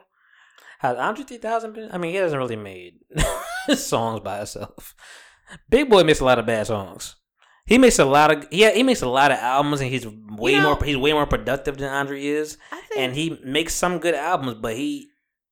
[0.80, 1.90] Has Andre 3000 been?
[1.92, 3.00] I mean, he hasn't really made
[3.76, 4.96] songs by himself.
[5.70, 7.16] Big Boi makes a lot of bad songs.
[7.66, 8.72] He makes a lot of yeah.
[8.72, 10.84] He makes a lot of albums, and he's way You know- more.
[10.84, 14.56] He's way more productive than Andre is, I think, and he makes some good albums.
[14.62, 15.10] But he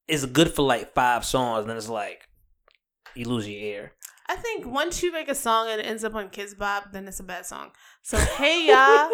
[0.07, 2.27] is good for like five songs, and then it's like
[3.15, 3.93] you lose your ear.
[4.30, 7.07] I think once you make a song and it ends up on Kidz Bop, then
[7.07, 7.72] it's a bad song.
[8.01, 9.09] So hey ya,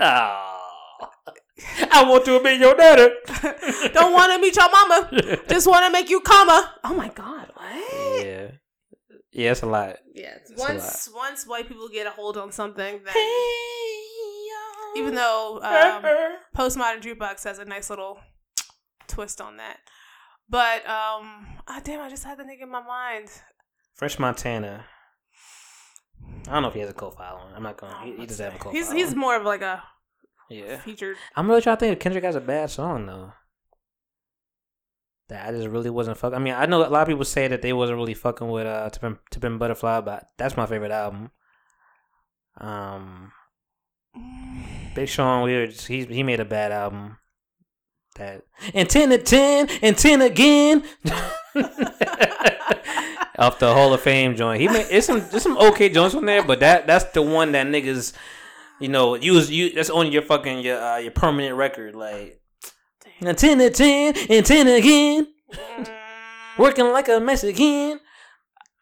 [1.90, 3.14] I want to be your daddy.
[3.94, 6.74] don't want to meet your mama, just want to make you comma.
[6.84, 8.24] Oh my god, what?
[8.26, 8.50] yeah,
[9.32, 9.96] yeah, it's a lot.
[10.14, 13.14] Yeah, a once once white people get a hold on something, then
[14.96, 16.02] even though um,
[16.56, 18.18] postmodern jukebox has a nice little
[19.08, 19.78] twist on that,
[20.48, 23.28] but um, ah, damn, I just had the nigga in my mind.
[23.94, 24.84] French Montana.
[26.48, 27.52] I don't know if he has a cult following.
[27.54, 27.96] I'm not gonna.
[28.00, 28.62] Oh, He, he let's does have a say.
[28.62, 29.04] cult He's following.
[29.04, 29.82] he's more of like a
[30.50, 30.78] yeah.
[30.78, 31.16] featured.
[31.34, 33.32] I'm really trying to think if Kendrick has a bad song though.
[35.28, 36.36] That I just really wasn't fucking.
[36.36, 38.66] I mean, I know a lot of people say that they wasn't really fucking with
[38.66, 41.30] uh Pimp, Butterfly, but that's my favorite album.
[42.58, 43.32] Um,
[44.94, 47.18] Big Sean Weird, he he made a bad album.
[48.16, 48.42] That
[48.72, 50.84] and ten to ten and ten again.
[53.38, 56.24] Off the Hall of Fame joint, he made it's some there's some okay joints on
[56.24, 58.14] there, but that that's the one that niggas,
[58.80, 62.40] you know, use you that's on your fucking your uh, your permanent record, like
[63.20, 65.28] and ten to ten and ten again,
[66.58, 68.00] working like a Mexican.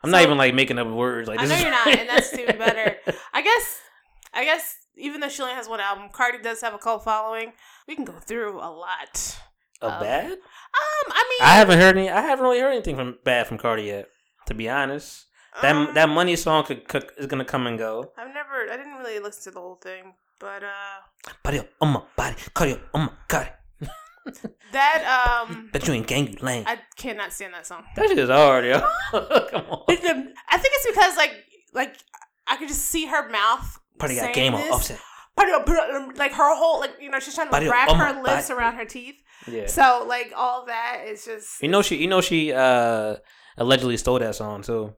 [0.02, 1.28] I'm not even like making up words.
[1.28, 2.96] Like I this know you're not, and that's even better.
[3.32, 3.80] I guess,
[4.34, 7.52] I guess, even though she only has one album, Cardi does have a cult following.
[7.88, 9.38] We can go through a lot.
[9.80, 10.32] a Um, bad.
[10.32, 12.10] Um, I mean, I haven't heard any.
[12.10, 14.08] I haven't really heard anything from bad from Cardi yet.
[14.46, 15.24] To be honest,
[15.62, 18.12] that um, that money song could, could is gonna come and go.
[18.16, 22.02] I've never, I didn't really listen to the whole thing, but uh, Body on my
[22.16, 23.50] body, Cardi up on my body.
[24.72, 26.36] that um, Bet you ain't gang.
[26.42, 27.84] I cannot stand that song.
[27.94, 28.80] that shit is hard, yo.
[29.10, 29.84] Come on.
[29.88, 31.32] I think it's because like,
[31.72, 31.96] like
[32.46, 33.78] I could just see her mouth.
[33.98, 34.72] Party got game on this.
[34.72, 35.00] offset.
[35.36, 38.58] Like her whole, like you know, she's trying to wrap on her lips body.
[38.58, 39.16] around her teeth.
[39.46, 39.66] Yeah.
[39.66, 41.96] So like all that is just You know she.
[41.96, 42.52] You know she.
[42.52, 43.16] Uh,
[43.56, 44.92] allegedly stole that song too,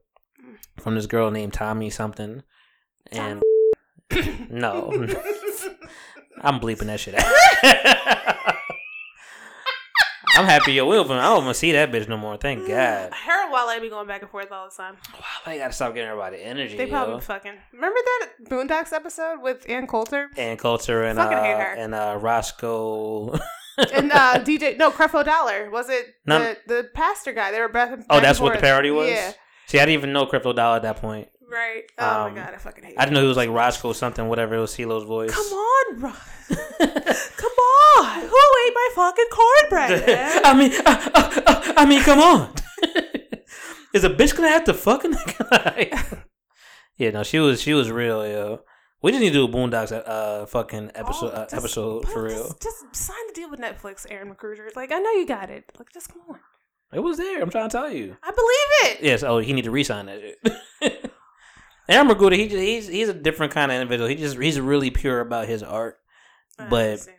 [0.77, 2.43] from this girl named Tommy something,
[3.11, 3.41] and
[4.49, 4.91] no,
[6.41, 7.25] I'm bleeping that shit out.
[10.35, 10.85] I'm happy yo.
[10.87, 12.37] We don't, I don't even see that bitch no more.
[12.37, 13.11] Thank God.
[13.11, 14.95] Her and Wale be going back and forth all the time.
[15.13, 16.77] Wow, they gotta stop giving everybody energy.
[16.77, 17.19] They probably yo.
[17.21, 21.73] fucking remember that Boondocks episode with Ann Coulter and Coulter and uh, Fucking hate her.
[21.75, 23.31] and uh, Roscoe.
[23.93, 26.37] and uh, DJ no Creflo Dollar was it No.
[26.39, 27.51] the the pastor guy?
[27.51, 27.89] They were back.
[27.97, 29.09] back oh, that's what the parody was.
[29.09, 29.31] Yeah,
[29.67, 31.27] See, I didn't even know Creflo Dollar at that point.
[31.49, 31.83] right.
[31.99, 32.95] Oh Um, my god, I fucking hate.
[32.97, 34.55] I didn't know he was like Roscoe something, whatever.
[34.55, 35.33] It was CeeLo's voice.
[35.33, 36.13] Come on, Ron.
[36.49, 37.51] Come
[37.99, 38.21] on.
[38.21, 40.41] Who ate my fucking cornbread?
[40.45, 42.53] I mean, uh, uh, uh, I mean, come on.
[43.93, 45.15] Is a bitch gonna have to fucking?
[46.97, 48.61] yeah, no, she was she was real, yo.
[49.01, 52.23] We just need to do a Boondocks uh fucking episode Oh, uh, just episode for
[52.23, 52.43] real.
[52.43, 54.75] Just, just sign the deal with Netflix, Aaron McGruder.
[54.75, 55.65] Like I know you got it.
[55.77, 56.39] Like just come on.
[56.93, 57.41] It was there.
[57.41, 58.15] I'm trying to tell you.
[58.23, 59.03] I believe it.
[59.03, 59.23] Yes.
[59.23, 61.11] Oh, he need to resign that shit.
[61.89, 64.09] Aaron McGruder, he just, he's he's a different kind of individual.
[64.09, 65.97] He just he's really pure about his art.
[66.59, 67.17] I But- understand.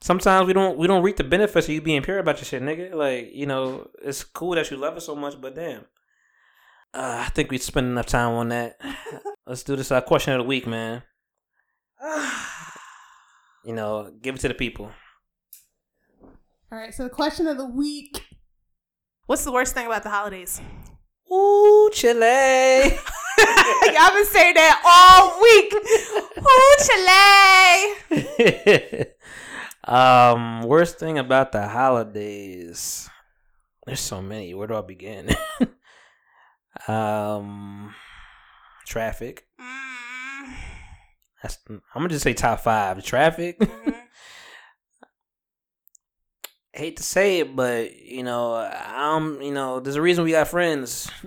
[0.00, 2.60] Sometimes we don't we don't reap the benefits of you being pure about your shit,
[2.60, 2.92] nigga.
[2.92, 5.82] Like you know, it's cool that you love it so much, but damn.
[6.92, 8.80] Uh, I think we spent enough time on that.
[9.46, 11.02] Let's do this uh, question of the week, man.
[13.64, 14.90] You know, give it to the people.
[16.72, 16.92] All right.
[16.92, 18.24] So the question of the week.
[19.26, 20.60] What's the worst thing about the holidays?
[21.32, 22.18] Ooh, Chile.
[23.94, 25.72] Y'all been saying that all week.
[26.44, 26.76] Ooh,
[28.90, 29.06] Chile.
[29.84, 33.08] um, worst thing about the holidays.
[33.86, 34.54] There's so many.
[34.54, 35.30] Where do I begin?
[36.88, 37.94] um,
[38.86, 39.46] traffic.
[39.60, 40.54] Mm,
[41.42, 43.02] That's, I'm gonna just say top five.
[43.04, 43.58] Traffic.
[43.58, 44.01] mhm.
[46.74, 49.42] Hate to say it, but you know, I'm.
[49.42, 51.10] You know, there's a reason we got friends.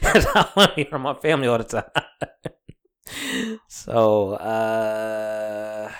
[0.00, 3.58] 'Cause I want to hear from my family all the time.
[3.68, 5.92] so, uh,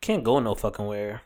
[0.00, 1.22] can't go no fucking where.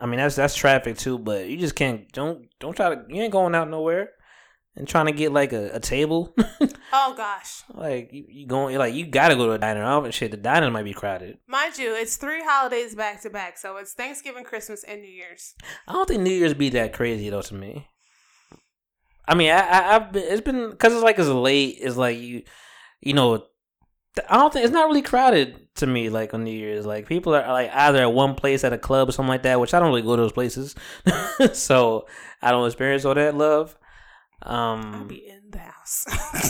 [0.00, 2.10] I mean, that's that's traffic too, but you just can't.
[2.12, 3.04] Don't don't try to.
[3.08, 4.10] You ain't going out nowhere
[4.76, 6.34] and trying to get like a, a table.
[6.96, 7.64] Oh gosh.
[7.74, 9.82] like you, you going like you gotta go to a diner.
[9.82, 10.30] I don't shit.
[10.30, 11.38] The diner might be crowded.
[11.48, 13.58] Mind you, it's three holidays back to back.
[13.58, 15.54] So it's Thanksgiving, Christmas, and New Year's.
[15.88, 17.88] I don't think New Year's be that crazy though to me.
[19.26, 21.78] I mean, I, I I've been it's been because it's like it's late.
[21.80, 22.44] It's like you,
[23.00, 23.44] you know,
[24.28, 26.10] I don't think it's not really crowded to me.
[26.10, 29.08] Like on New Year's, like people are like either at one place at a club
[29.08, 30.76] or something like that, which I don't really go to those places,
[31.54, 32.06] so
[32.40, 33.76] I don't experience all that love.
[34.44, 36.04] I'll Um, be in the house.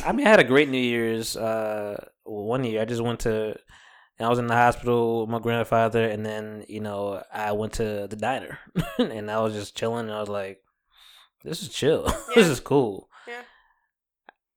[0.05, 1.37] I mean, I had a great New Year's.
[1.37, 3.57] Uh, one year I just went to.
[4.21, 8.07] I was in the hospital with my grandfather, and then you know I went to
[8.09, 8.59] the diner,
[8.99, 10.07] and I was just chilling.
[10.07, 10.63] And I was like,
[11.43, 12.05] "This is chill.
[12.35, 13.43] this is cool." Yeah.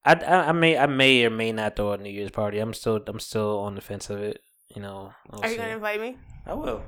[0.05, 2.59] I, I, I may I may or may not throw a New Year's party.
[2.59, 4.41] I'm still I'm still on the fence of it.
[4.75, 5.11] You know.
[5.31, 6.17] I'll Are you gonna invite me?
[6.45, 6.83] I will.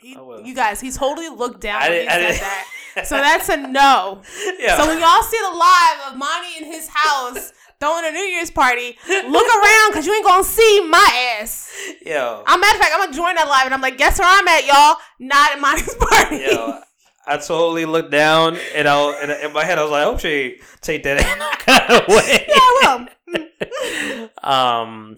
[0.00, 0.10] He,
[0.44, 3.06] you guys, he totally looked down I when he said that.
[3.06, 4.22] So that's a no.
[4.58, 4.76] yeah.
[4.78, 8.50] So when y'all see the live of Monty in his house throwing a New Year's
[8.50, 11.70] party, look around because you ain't gonna see my ass.
[12.04, 12.42] yo.
[12.46, 14.48] I'm matter of fact, I'm gonna join that live and I'm like, guess where I'm
[14.48, 14.96] at, y'all?
[15.18, 16.36] Not at Monty's party.
[16.38, 16.78] Yo,
[17.26, 20.20] I totally looked down and I and in my head I was like, I hope
[20.20, 21.18] she take that
[21.66, 22.46] kind of way.
[22.48, 24.30] yeah, I will.
[24.42, 25.16] um,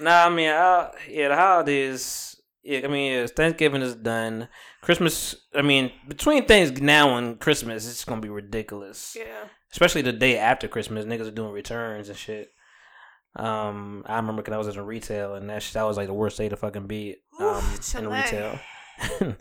[0.00, 2.31] nah, I mean, I, yeah, the holidays.
[2.62, 4.48] Yeah, I mean, yeah, Thanksgiving is done.
[4.82, 5.34] Christmas.
[5.54, 9.16] I mean, between things now and Christmas, it's gonna be ridiculous.
[9.18, 9.48] yeah.
[9.72, 12.50] Especially the day after Christmas, niggas are doing returns and shit.
[13.34, 16.14] Um, I remember because I was in retail and that shit, that was like the
[16.14, 18.60] worst day to fucking be um Oof, in retail.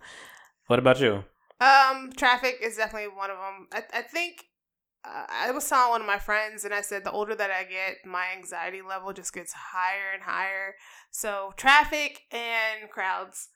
[0.68, 1.24] what about you?
[1.60, 3.68] Um, traffic is definitely one of them.
[3.72, 4.46] I, I think
[5.04, 7.64] uh, I was telling one of my friends, and I said the older that I
[7.64, 10.76] get, my anxiety level just gets higher and higher.
[11.10, 13.50] So traffic and crowds.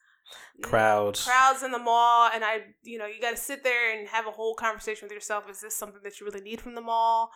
[0.63, 1.23] Crowds.
[1.23, 4.25] crowds in the mall and i you know you got to sit there and have
[4.25, 7.29] a whole conversation with yourself is this something that you really need from the mall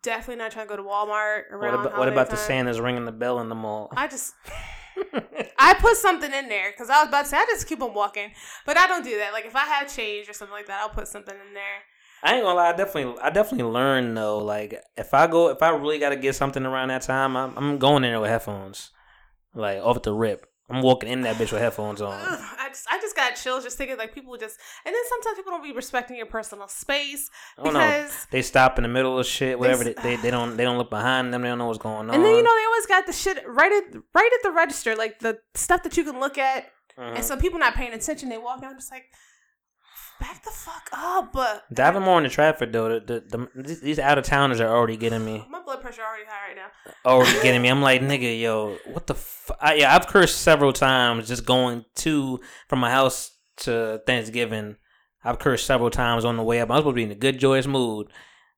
[0.00, 2.38] definitely not trying to go to walmart What about, what about the.
[2.38, 3.92] Santa's ringing the bell in the mall?
[3.94, 4.32] i just
[5.58, 7.92] i put something in there because i was about to say i just keep on
[7.92, 8.32] walking
[8.64, 10.88] but i don't do that like if i have change or something like that i'll
[10.88, 11.82] put something in there
[12.22, 12.68] I ain't gonna lie.
[12.68, 14.38] I definitely, I definitely learned though.
[14.38, 17.56] Like if I go, if I really got to get something around that time, I'm,
[17.56, 18.90] I'm going in there with headphones,
[19.54, 20.46] like off the rip.
[20.70, 22.14] I'm walking in that bitch with headphones on.
[22.14, 25.52] I just, I just got chills just thinking like people just, and then sometimes people
[25.52, 27.28] don't be respecting your personal space
[27.58, 27.72] oh, know.
[27.72, 29.84] because They stop in the middle of shit, whatever.
[29.84, 31.42] They, they, they don't they don't look behind them.
[31.42, 32.14] They don't know what's going on.
[32.14, 34.96] And then you know they always got the shit right at right at the register,
[34.96, 36.70] like the stuff that you can look at.
[36.96, 37.22] And mm-hmm.
[37.22, 38.70] so people not paying attention, they walk out.
[38.70, 39.04] I'm just like,
[40.22, 41.32] back the fuck up.
[41.32, 43.00] But Diving more into traffic though.
[43.00, 45.44] The, the, the these out of towners are already getting me.
[45.50, 46.92] my blood pressure already high right now.
[47.04, 47.68] Already getting me.
[47.68, 49.14] I'm like nigga, yo, what the?
[49.14, 49.50] F-?
[49.60, 54.76] I, yeah, I've cursed several times just going to from my house to Thanksgiving.
[55.24, 56.70] I've cursed several times on the way up.
[56.70, 58.08] I was supposed to be in a good joyous mood,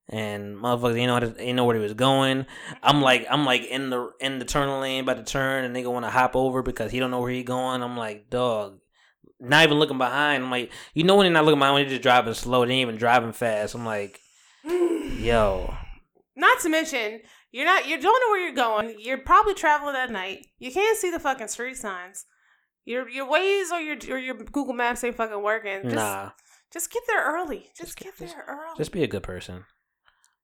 [0.09, 2.47] and motherfuckers, you know, you know where he was going.
[2.83, 5.93] I'm like, I'm like in the in the turn lane, about to turn, and nigga
[5.93, 7.83] want to hop over because he don't know where he going.
[7.83, 8.79] I'm like, dog,
[9.45, 10.45] not even looking behind.
[10.45, 12.73] I'm like, you know when you're not looking behind, when you're just driving slow, they
[12.73, 13.75] ain't even driving fast.
[13.75, 14.21] I'm like,
[14.65, 15.75] yo,
[16.37, 17.21] Not to mention,
[17.53, 18.97] you're not you don't know where you're going.
[18.99, 20.47] You're probably traveling at night.
[20.59, 22.25] You can't see the fucking street signs.
[22.85, 25.83] Your your Waze or your or your Google Maps ain't fucking working.
[25.85, 26.31] Just nah,
[26.73, 27.71] just get there early.
[27.77, 28.75] Just, Just get there early.
[28.77, 29.65] just be a good person.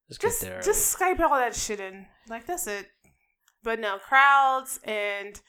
[0.08, 0.60] Just, just get there.
[0.62, 2.06] just Skype all that shit in.
[2.28, 2.86] Like that's it.
[3.62, 5.40] But no crowds and.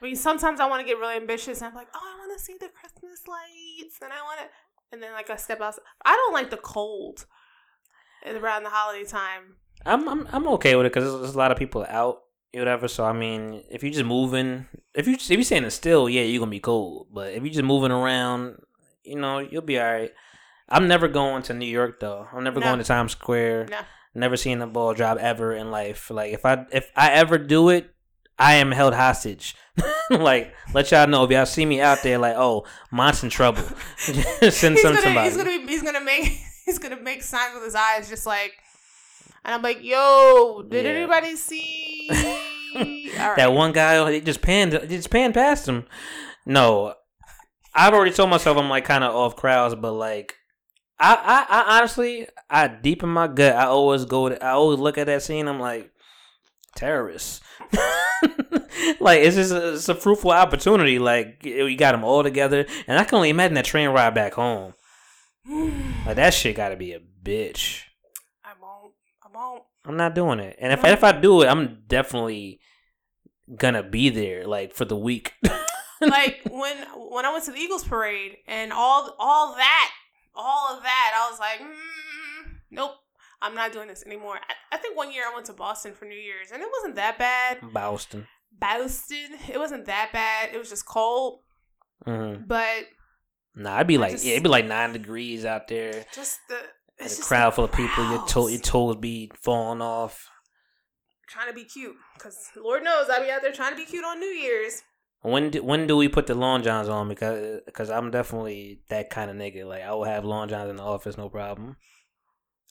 [0.00, 2.38] I mean, sometimes I want to get really ambitious, and I'm like, oh, I want
[2.38, 4.46] to see the Christmas lights, and I want to,
[4.92, 5.82] and then like I step outside.
[6.04, 7.26] I don't like the cold
[8.26, 9.56] around the holiday time.
[9.86, 12.22] I'm I'm I'm okay with it because there's, there's a lot of people out,
[12.52, 12.88] whatever.
[12.88, 16.40] So I mean, if you're just moving, if you if you're standing still, yeah, you're
[16.40, 17.08] gonna be cold.
[17.12, 18.56] But if you're just moving around,
[19.04, 20.12] you know, you'll be all right.
[20.68, 22.26] I'm never going to New York though.
[22.32, 22.66] I'm never No.
[22.66, 23.68] going to Times Square.
[23.70, 23.78] No.
[24.14, 26.10] Never seen a ball drop ever in life.
[26.10, 27.94] Like if I if I ever do it,
[28.38, 29.56] I am held hostage.
[30.10, 33.62] like let y'all know if y'all see me out there, like oh, Mont's in trouble.
[33.98, 35.28] Send some gonna, somebody.
[35.28, 36.24] he's gonna be, he's gonna make,
[36.66, 38.52] he's gonna make signs with his eyes, just like,
[39.44, 40.90] and I'm like, yo, did Yeah.
[40.92, 42.08] anybody see?
[42.74, 43.36] Right.
[43.36, 45.86] That one guy, oh, he just panned, he just panned past him.
[46.44, 46.94] No,
[47.74, 50.34] I've already told myself I'm like kind of off crowds, but like,
[51.00, 54.78] I, I, I honestly, I deep in my gut, I always go, to, I always
[54.80, 55.46] look at that scene.
[55.48, 55.90] I'm like,
[56.78, 57.40] terrorists.
[59.00, 60.98] like it's just a, it's a fruitful opportunity.
[60.98, 64.34] Like we got them all together, and I can only imagine that train ride back
[64.34, 64.74] home.
[66.06, 67.82] Like that shit got to be a bitch.
[68.42, 68.94] I won't.
[69.22, 69.62] I won't.
[69.84, 70.56] I'm not doing it.
[70.58, 72.60] And if if I do it, I'm definitely
[73.54, 75.34] gonna be there like for the week.
[76.00, 76.76] like when
[77.10, 79.90] when I went to the Eagles parade and all all that,
[80.34, 82.94] all of that, I was like, mm, nope,
[83.40, 84.36] I'm not doing this anymore.
[84.36, 86.96] I, I think one year I went to Boston for New Year's and it wasn't
[86.96, 87.58] that bad.
[87.72, 88.26] Boston.
[88.58, 90.50] Boston, it wasn't that bad.
[90.54, 91.40] It was just cold,
[92.04, 92.84] hmm but
[93.54, 96.04] Nah, I'd be like, just- yeah, it'd be like nine degrees out there.
[96.14, 96.58] just the
[96.98, 98.04] it's a crowd full of people.
[98.10, 98.52] Your toe, crowds.
[98.52, 100.28] your toes be falling off.
[101.28, 104.04] trying to be cute because Lord knows I'd be out there trying to be cute
[104.04, 104.82] on New Year's.
[105.22, 107.08] When do, when do we put the long johns on?
[107.08, 109.64] Because because I'm definitely that kind of nigga.
[109.66, 111.76] Like I will have long johns in the office, no problem.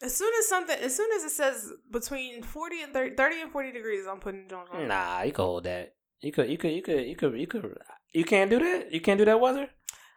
[0.01, 3.51] As soon as something, as soon as it says between forty and 30, 30 and
[3.51, 4.87] forty degrees, I'm putting Jones on.
[4.87, 5.93] Nah, you could hold that.
[6.21, 7.77] You could you could you could you could you could
[8.13, 8.91] you can't do that.
[8.91, 9.69] You can't do that weather.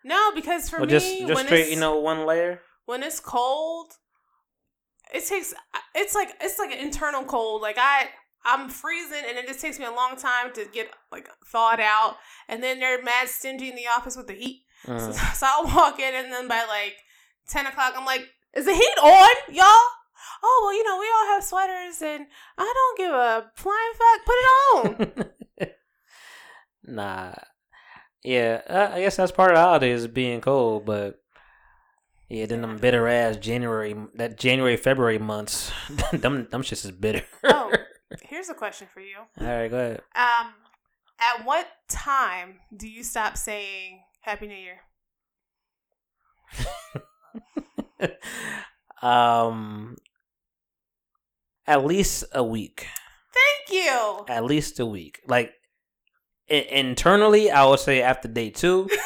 [0.04, 2.60] No, because for or me, just just when straight it's, you know one layer.
[2.86, 3.92] when it's cold,
[5.12, 5.54] it takes
[5.94, 7.62] it's like it's like an internal cold.
[7.62, 8.08] Like I
[8.44, 12.16] I'm freezing and it just takes me a long time to get like thawed out.
[12.48, 14.62] And then they're mad stingy in the office with the heat.
[14.86, 15.34] So, Mm.
[15.34, 16.96] so I'll walk in and then by like
[17.48, 19.86] ten o'clock I'm like, is the heat on, y'all?
[20.42, 24.24] Oh well, you know, we all have sweaters and I don't give a flying fuck.
[24.24, 25.28] Put it
[25.66, 25.74] on.
[26.94, 27.34] nah,
[28.22, 31.20] yeah, uh, I guess that's part of the holidays being cold, but
[32.28, 35.72] yeah, then them bitter ass January, that January February months,
[36.12, 37.24] them them shits is bitter.
[37.44, 37.72] oh,
[38.22, 39.16] here's a question for you.
[39.40, 40.02] All right, go ahead.
[40.14, 40.52] Um,
[41.18, 44.80] at what time do you stop saying Happy New Year?
[49.02, 49.96] um,
[51.66, 52.86] at least a week.
[53.32, 54.24] Thank you.
[54.28, 55.20] At least a week.
[55.26, 55.52] Like
[56.50, 58.88] i- internally, I would say after day two.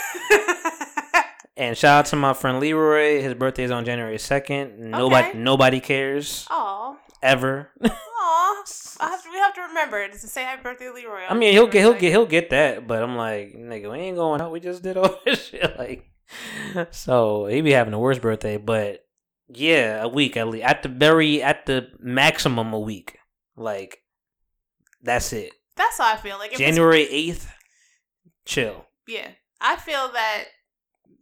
[1.57, 3.23] And shout out to my friend Leroy.
[3.23, 4.77] His birthday is on January second.
[4.91, 5.39] Nobody, Okay.
[5.39, 7.71] nobody cares Aw, ever.
[7.81, 8.65] aw.
[9.01, 11.21] Have to, we have to remember it to say Happy Birthday, Leroy.
[11.29, 12.89] I mean, he'll get, he'll get, he'll get that.
[12.89, 14.51] But I'm like, nigga, we ain't going out.
[14.51, 15.79] We just did all this shit.
[15.79, 16.05] Like,
[16.91, 18.57] so he be having the worst birthday.
[18.57, 19.07] But
[19.49, 20.65] yeah, a week at least.
[20.65, 23.19] At the very, at the maximum, a week.
[23.57, 24.03] Like,
[25.03, 25.53] that's it.
[25.77, 26.39] That's how I feel.
[26.39, 27.53] Like January eighth,
[28.45, 28.87] chill.
[29.07, 29.29] yeah,
[29.61, 30.45] I feel that.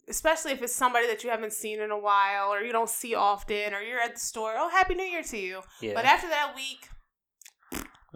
[0.08, 3.14] Especially if it's somebody that you haven't seen in a while, or you don't see
[3.14, 4.52] often, or you're at the store.
[4.56, 5.60] Oh, Happy New Year to you!
[5.80, 6.88] Yeah, But after that week,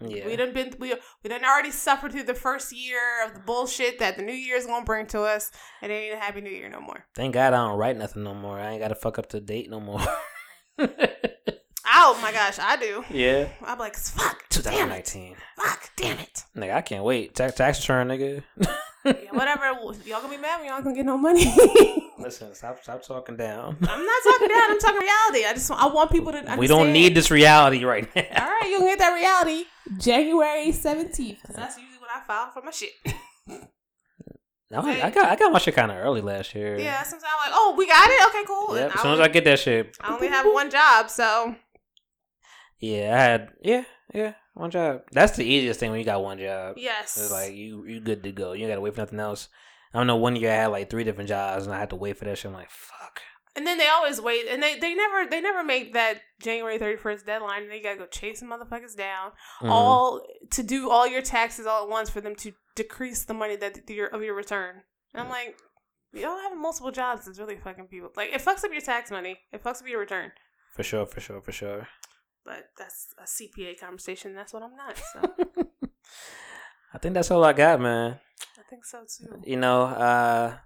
[0.01, 0.27] yeah.
[0.27, 3.99] we done been we we done already suffered through the first year of the bullshit
[3.99, 5.51] that the New Year's gonna bring to us,
[5.83, 7.07] and it ain't a Happy New Year no more.
[7.15, 8.59] Thank God I don't write nothing no more.
[8.59, 10.01] I ain't got to fuck up the date no more.
[11.89, 13.05] Oh my gosh, I do.
[13.11, 13.49] yeah.
[13.65, 15.37] I'm like, fuck, damn it, 2019.
[15.57, 16.45] fuck, damn it.
[16.57, 17.35] Nigga, I can't wait.
[17.35, 18.43] Tax, tax return, nigga.
[19.05, 19.67] Yeah, whatever.
[20.05, 21.45] Y'all gonna be mad when y'all gonna get no money.
[22.19, 23.77] Listen, stop, stop talking down.
[23.81, 24.71] I'm not talking down.
[24.71, 25.47] I'm talking reality.
[25.47, 26.39] I just I want people to.
[26.39, 26.59] Understand.
[26.61, 28.23] We don't need this reality right now.
[28.37, 29.65] All right, you can get that reality
[29.99, 32.91] January 17th because that's usually when I file for my shit.
[34.69, 36.77] No, I, I got I got my shit kind of early last year.
[36.77, 38.27] Yeah, sometimes I'm like, oh, we got it.
[38.27, 38.77] Okay, cool.
[38.77, 38.95] Yep.
[38.97, 41.55] As soon as I get that shit, I only have one job, so
[42.79, 43.85] yeah, I had yeah,
[44.15, 45.03] yeah, one job.
[45.13, 46.77] That's the easiest thing when you got one job.
[46.79, 47.17] yes.
[47.17, 48.53] It's like you you good to go.
[48.53, 49.49] You gotta wait for nothing else.
[49.95, 50.17] I don't know.
[50.17, 52.37] One year I had like three different jobs and I had to wait for that
[52.37, 52.47] shit.
[52.51, 53.21] I'm like, fuck.
[53.55, 56.97] And then they always wait, and they, they never they never make that January thirty
[56.99, 57.63] first deadline.
[57.63, 59.31] And they gotta go chase the motherfuckers down,
[59.63, 59.71] Mhm.
[59.71, 60.21] all
[60.51, 63.89] to do all your taxes all at once for them to decrease the money that
[63.89, 64.83] your of your return.
[65.15, 65.57] And I'm like,
[66.13, 68.11] y'all having multiple jobs is really fucking people.
[68.15, 70.33] Like it fucks up your tax money, it fucks up your return.
[70.75, 71.89] for sure, for sure, for sure.
[72.47, 74.35] But that's a CPA conversation.
[74.35, 74.97] That's what I'm not.
[75.13, 78.19] So I think that's all I got, man.
[78.59, 79.43] I think so too.
[79.45, 80.57] You know, uh,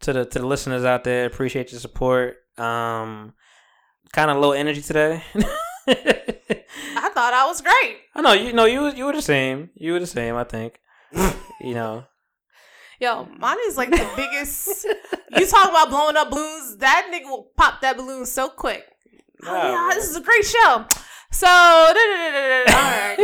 [0.00, 2.36] to the to the listeners out there, appreciate your support.
[2.58, 3.32] Um,
[4.12, 5.22] kind of low energy today.
[5.86, 7.98] I thought I was great.
[8.14, 9.70] I know you know you you were the same.
[9.76, 10.34] You were the same.
[10.34, 10.80] I think.
[11.60, 12.04] you know.
[13.00, 14.84] Yo, mine is like the biggest.
[15.38, 16.76] you talk about blowing up balloons.
[16.78, 18.84] That nigga will pop that balloon so quick.
[19.46, 20.84] Oh, yeah, this is a great show.
[21.30, 23.16] So, all right.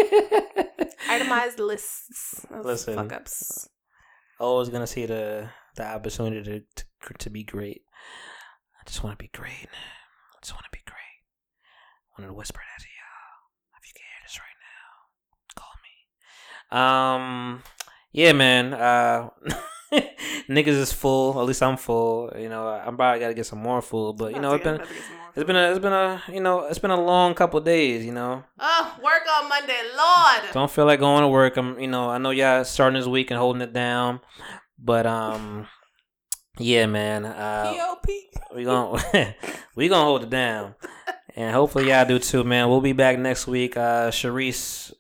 [1.09, 2.94] Itemized lists of Listen.
[2.94, 3.68] fuck ups.
[4.39, 6.43] Always gonna see the the opportunity
[6.76, 7.82] to, to to be great.
[8.81, 9.68] I just want to be great.
[9.68, 10.94] I just want to be great.
[10.97, 13.78] I wanted to whisper that to y'all.
[13.81, 17.56] If you can hear this right now, call me.
[17.56, 17.62] Um,
[18.12, 18.74] yeah, man.
[18.74, 19.31] Uh,
[20.48, 21.38] niggas is full.
[21.40, 22.32] At least I'm full.
[22.38, 24.16] You know, I'm probably gotta get some more food.
[24.18, 24.80] But you know, it's been
[25.36, 28.04] it's been a it's been a you know it's been a long couple days.
[28.04, 30.52] You know, Oh, work on Monday, Lord.
[30.52, 31.56] don't feel like going to work.
[31.56, 34.20] I'm, you know, I know y'all starting this week and holding it down,
[34.78, 35.66] but um,
[36.58, 37.24] yeah, man.
[37.24, 38.06] Uh, POP.
[38.54, 39.02] we gonna
[39.76, 40.74] we gonna hold it down,
[41.34, 42.68] and hopefully y'all do too, man.
[42.68, 43.76] We'll be back next week.
[43.76, 44.92] Uh, Sharice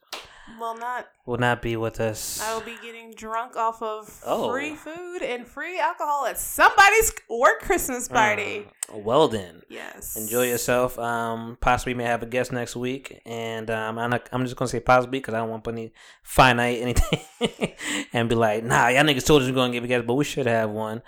[0.60, 1.06] Well, not.
[1.26, 2.40] will not be with us.
[2.42, 4.50] I will be getting drunk off of Oh.
[4.50, 8.66] free food and free alcohol at somebody's work Christmas party.
[8.92, 9.62] Uh, well then.
[9.68, 10.16] Yes.
[10.16, 10.98] Enjoy yourself.
[10.98, 14.68] Um, possibly may have a guest next week, and um, I'm not, I'm just gonna
[14.68, 17.20] say possibly because I don't want to put any finite anything,
[18.12, 20.24] and be like, nah, y'all niggas told us we're gonna give a guest, but we
[20.24, 21.02] should have one.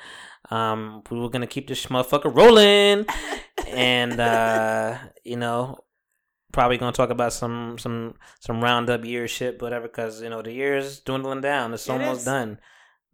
[0.51, 3.05] Um, we were gonna keep this motherfucker rolling,
[3.69, 5.79] and uh, you know,
[6.53, 10.53] probably gonna talk about some some some roundup year shit, whatever, because you know the
[10.53, 11.73] year is dwindling down.
[11.75, 12.25] It's It almost is.
[12.27, 12.59] done.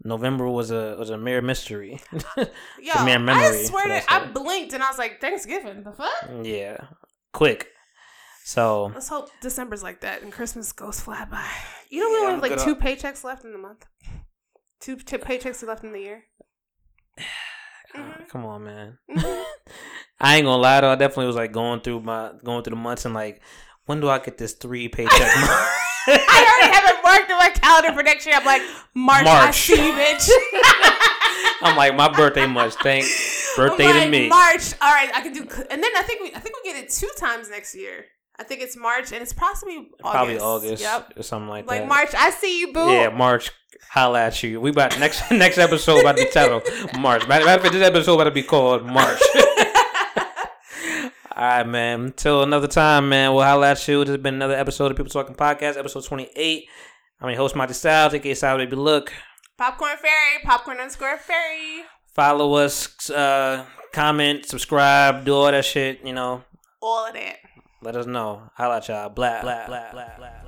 [0.05, 2.01] November was a was a mere mystery.
[2.37, 5.85] Yo, mere memory, I swear should I I blinked and I was like, Thanksgiving.
[5.85, 6.13] The fuck?
[6.43, 6.77] yeah,
[7.33, 7.69] quick.
[8.45, 11.49] So Let's hope December's like that and Christmas goes fly by.
[11.91, 12.81] You know, we Yeah, only have like two up.
[12.81, 13.87] paychecks left in the month.
[14.81, 16.25] Two t- paychecks left in the year.
[17.95, 18.99] Uh, come on, man.
[20.23, 20.91] I ain't gonna lie though.
[20.93, 23.43] I definitely was like going through my going through the months and like,
[23.87, 25.11] when do I get this three paycheck?
[25.21, 25.51] month?
[26.09, 28.35] I already have it marked in my calendar for next year.
[28.39, 28.63] I'm like,
[28.95, 30.31] March, I see you, bitch.
[31.63, 32.75] I'm like, my birthday month.
[32.83, 33.05] Thank
[33.57, 34.29] birthday I'm to me.
[34.29, 34.73] March.
[34.81, 35.41] All right, I can do.
[35.43, 38.07] And then I think we, I think we get it two times next year.
[38.39, 40.01] I think it's March and it's possibly August.
[40.03, 41.13] Probably August Yep.
[41.19, 41.89] or something like, Like that.
[41.89, 42.91] Like March, I see you, boo.
[42.91, 43.51] Yeah, March.
[43.91, 44.61] Holla at you.
[44.61, 46.63] We about next next episode about to be titled
[46.99, 47.29] March.
[47.29, 49.21] Matter of fact, this episode about to be called March.
[51.35, 52.01] All right, man.
[52.07, 53.33] Until another time, man.
[53.33, 54.01] We'll holla at you.
[54.05, 56.65] This has been another episode of People Talking Podcast, episode twenty eight.
[57.21, 59.13] I'm your host, Monty Styles, aka Style Baby Look.
[59.57, 61.85] Popcorn Fairy, Popcorn underscore Fairy,
[62.15, 66.05] Follow us, uh, comment, subscribe, do all that shit.
[66.05, 66.43] You know,
[66.83, 67.37] all of that.
[67.81, 68.51] let us know.
[68.57, 69.09] Holla at y'all.
[69.09, 70.17] Blah blah blah blah.
[70.19, 70.42] blah.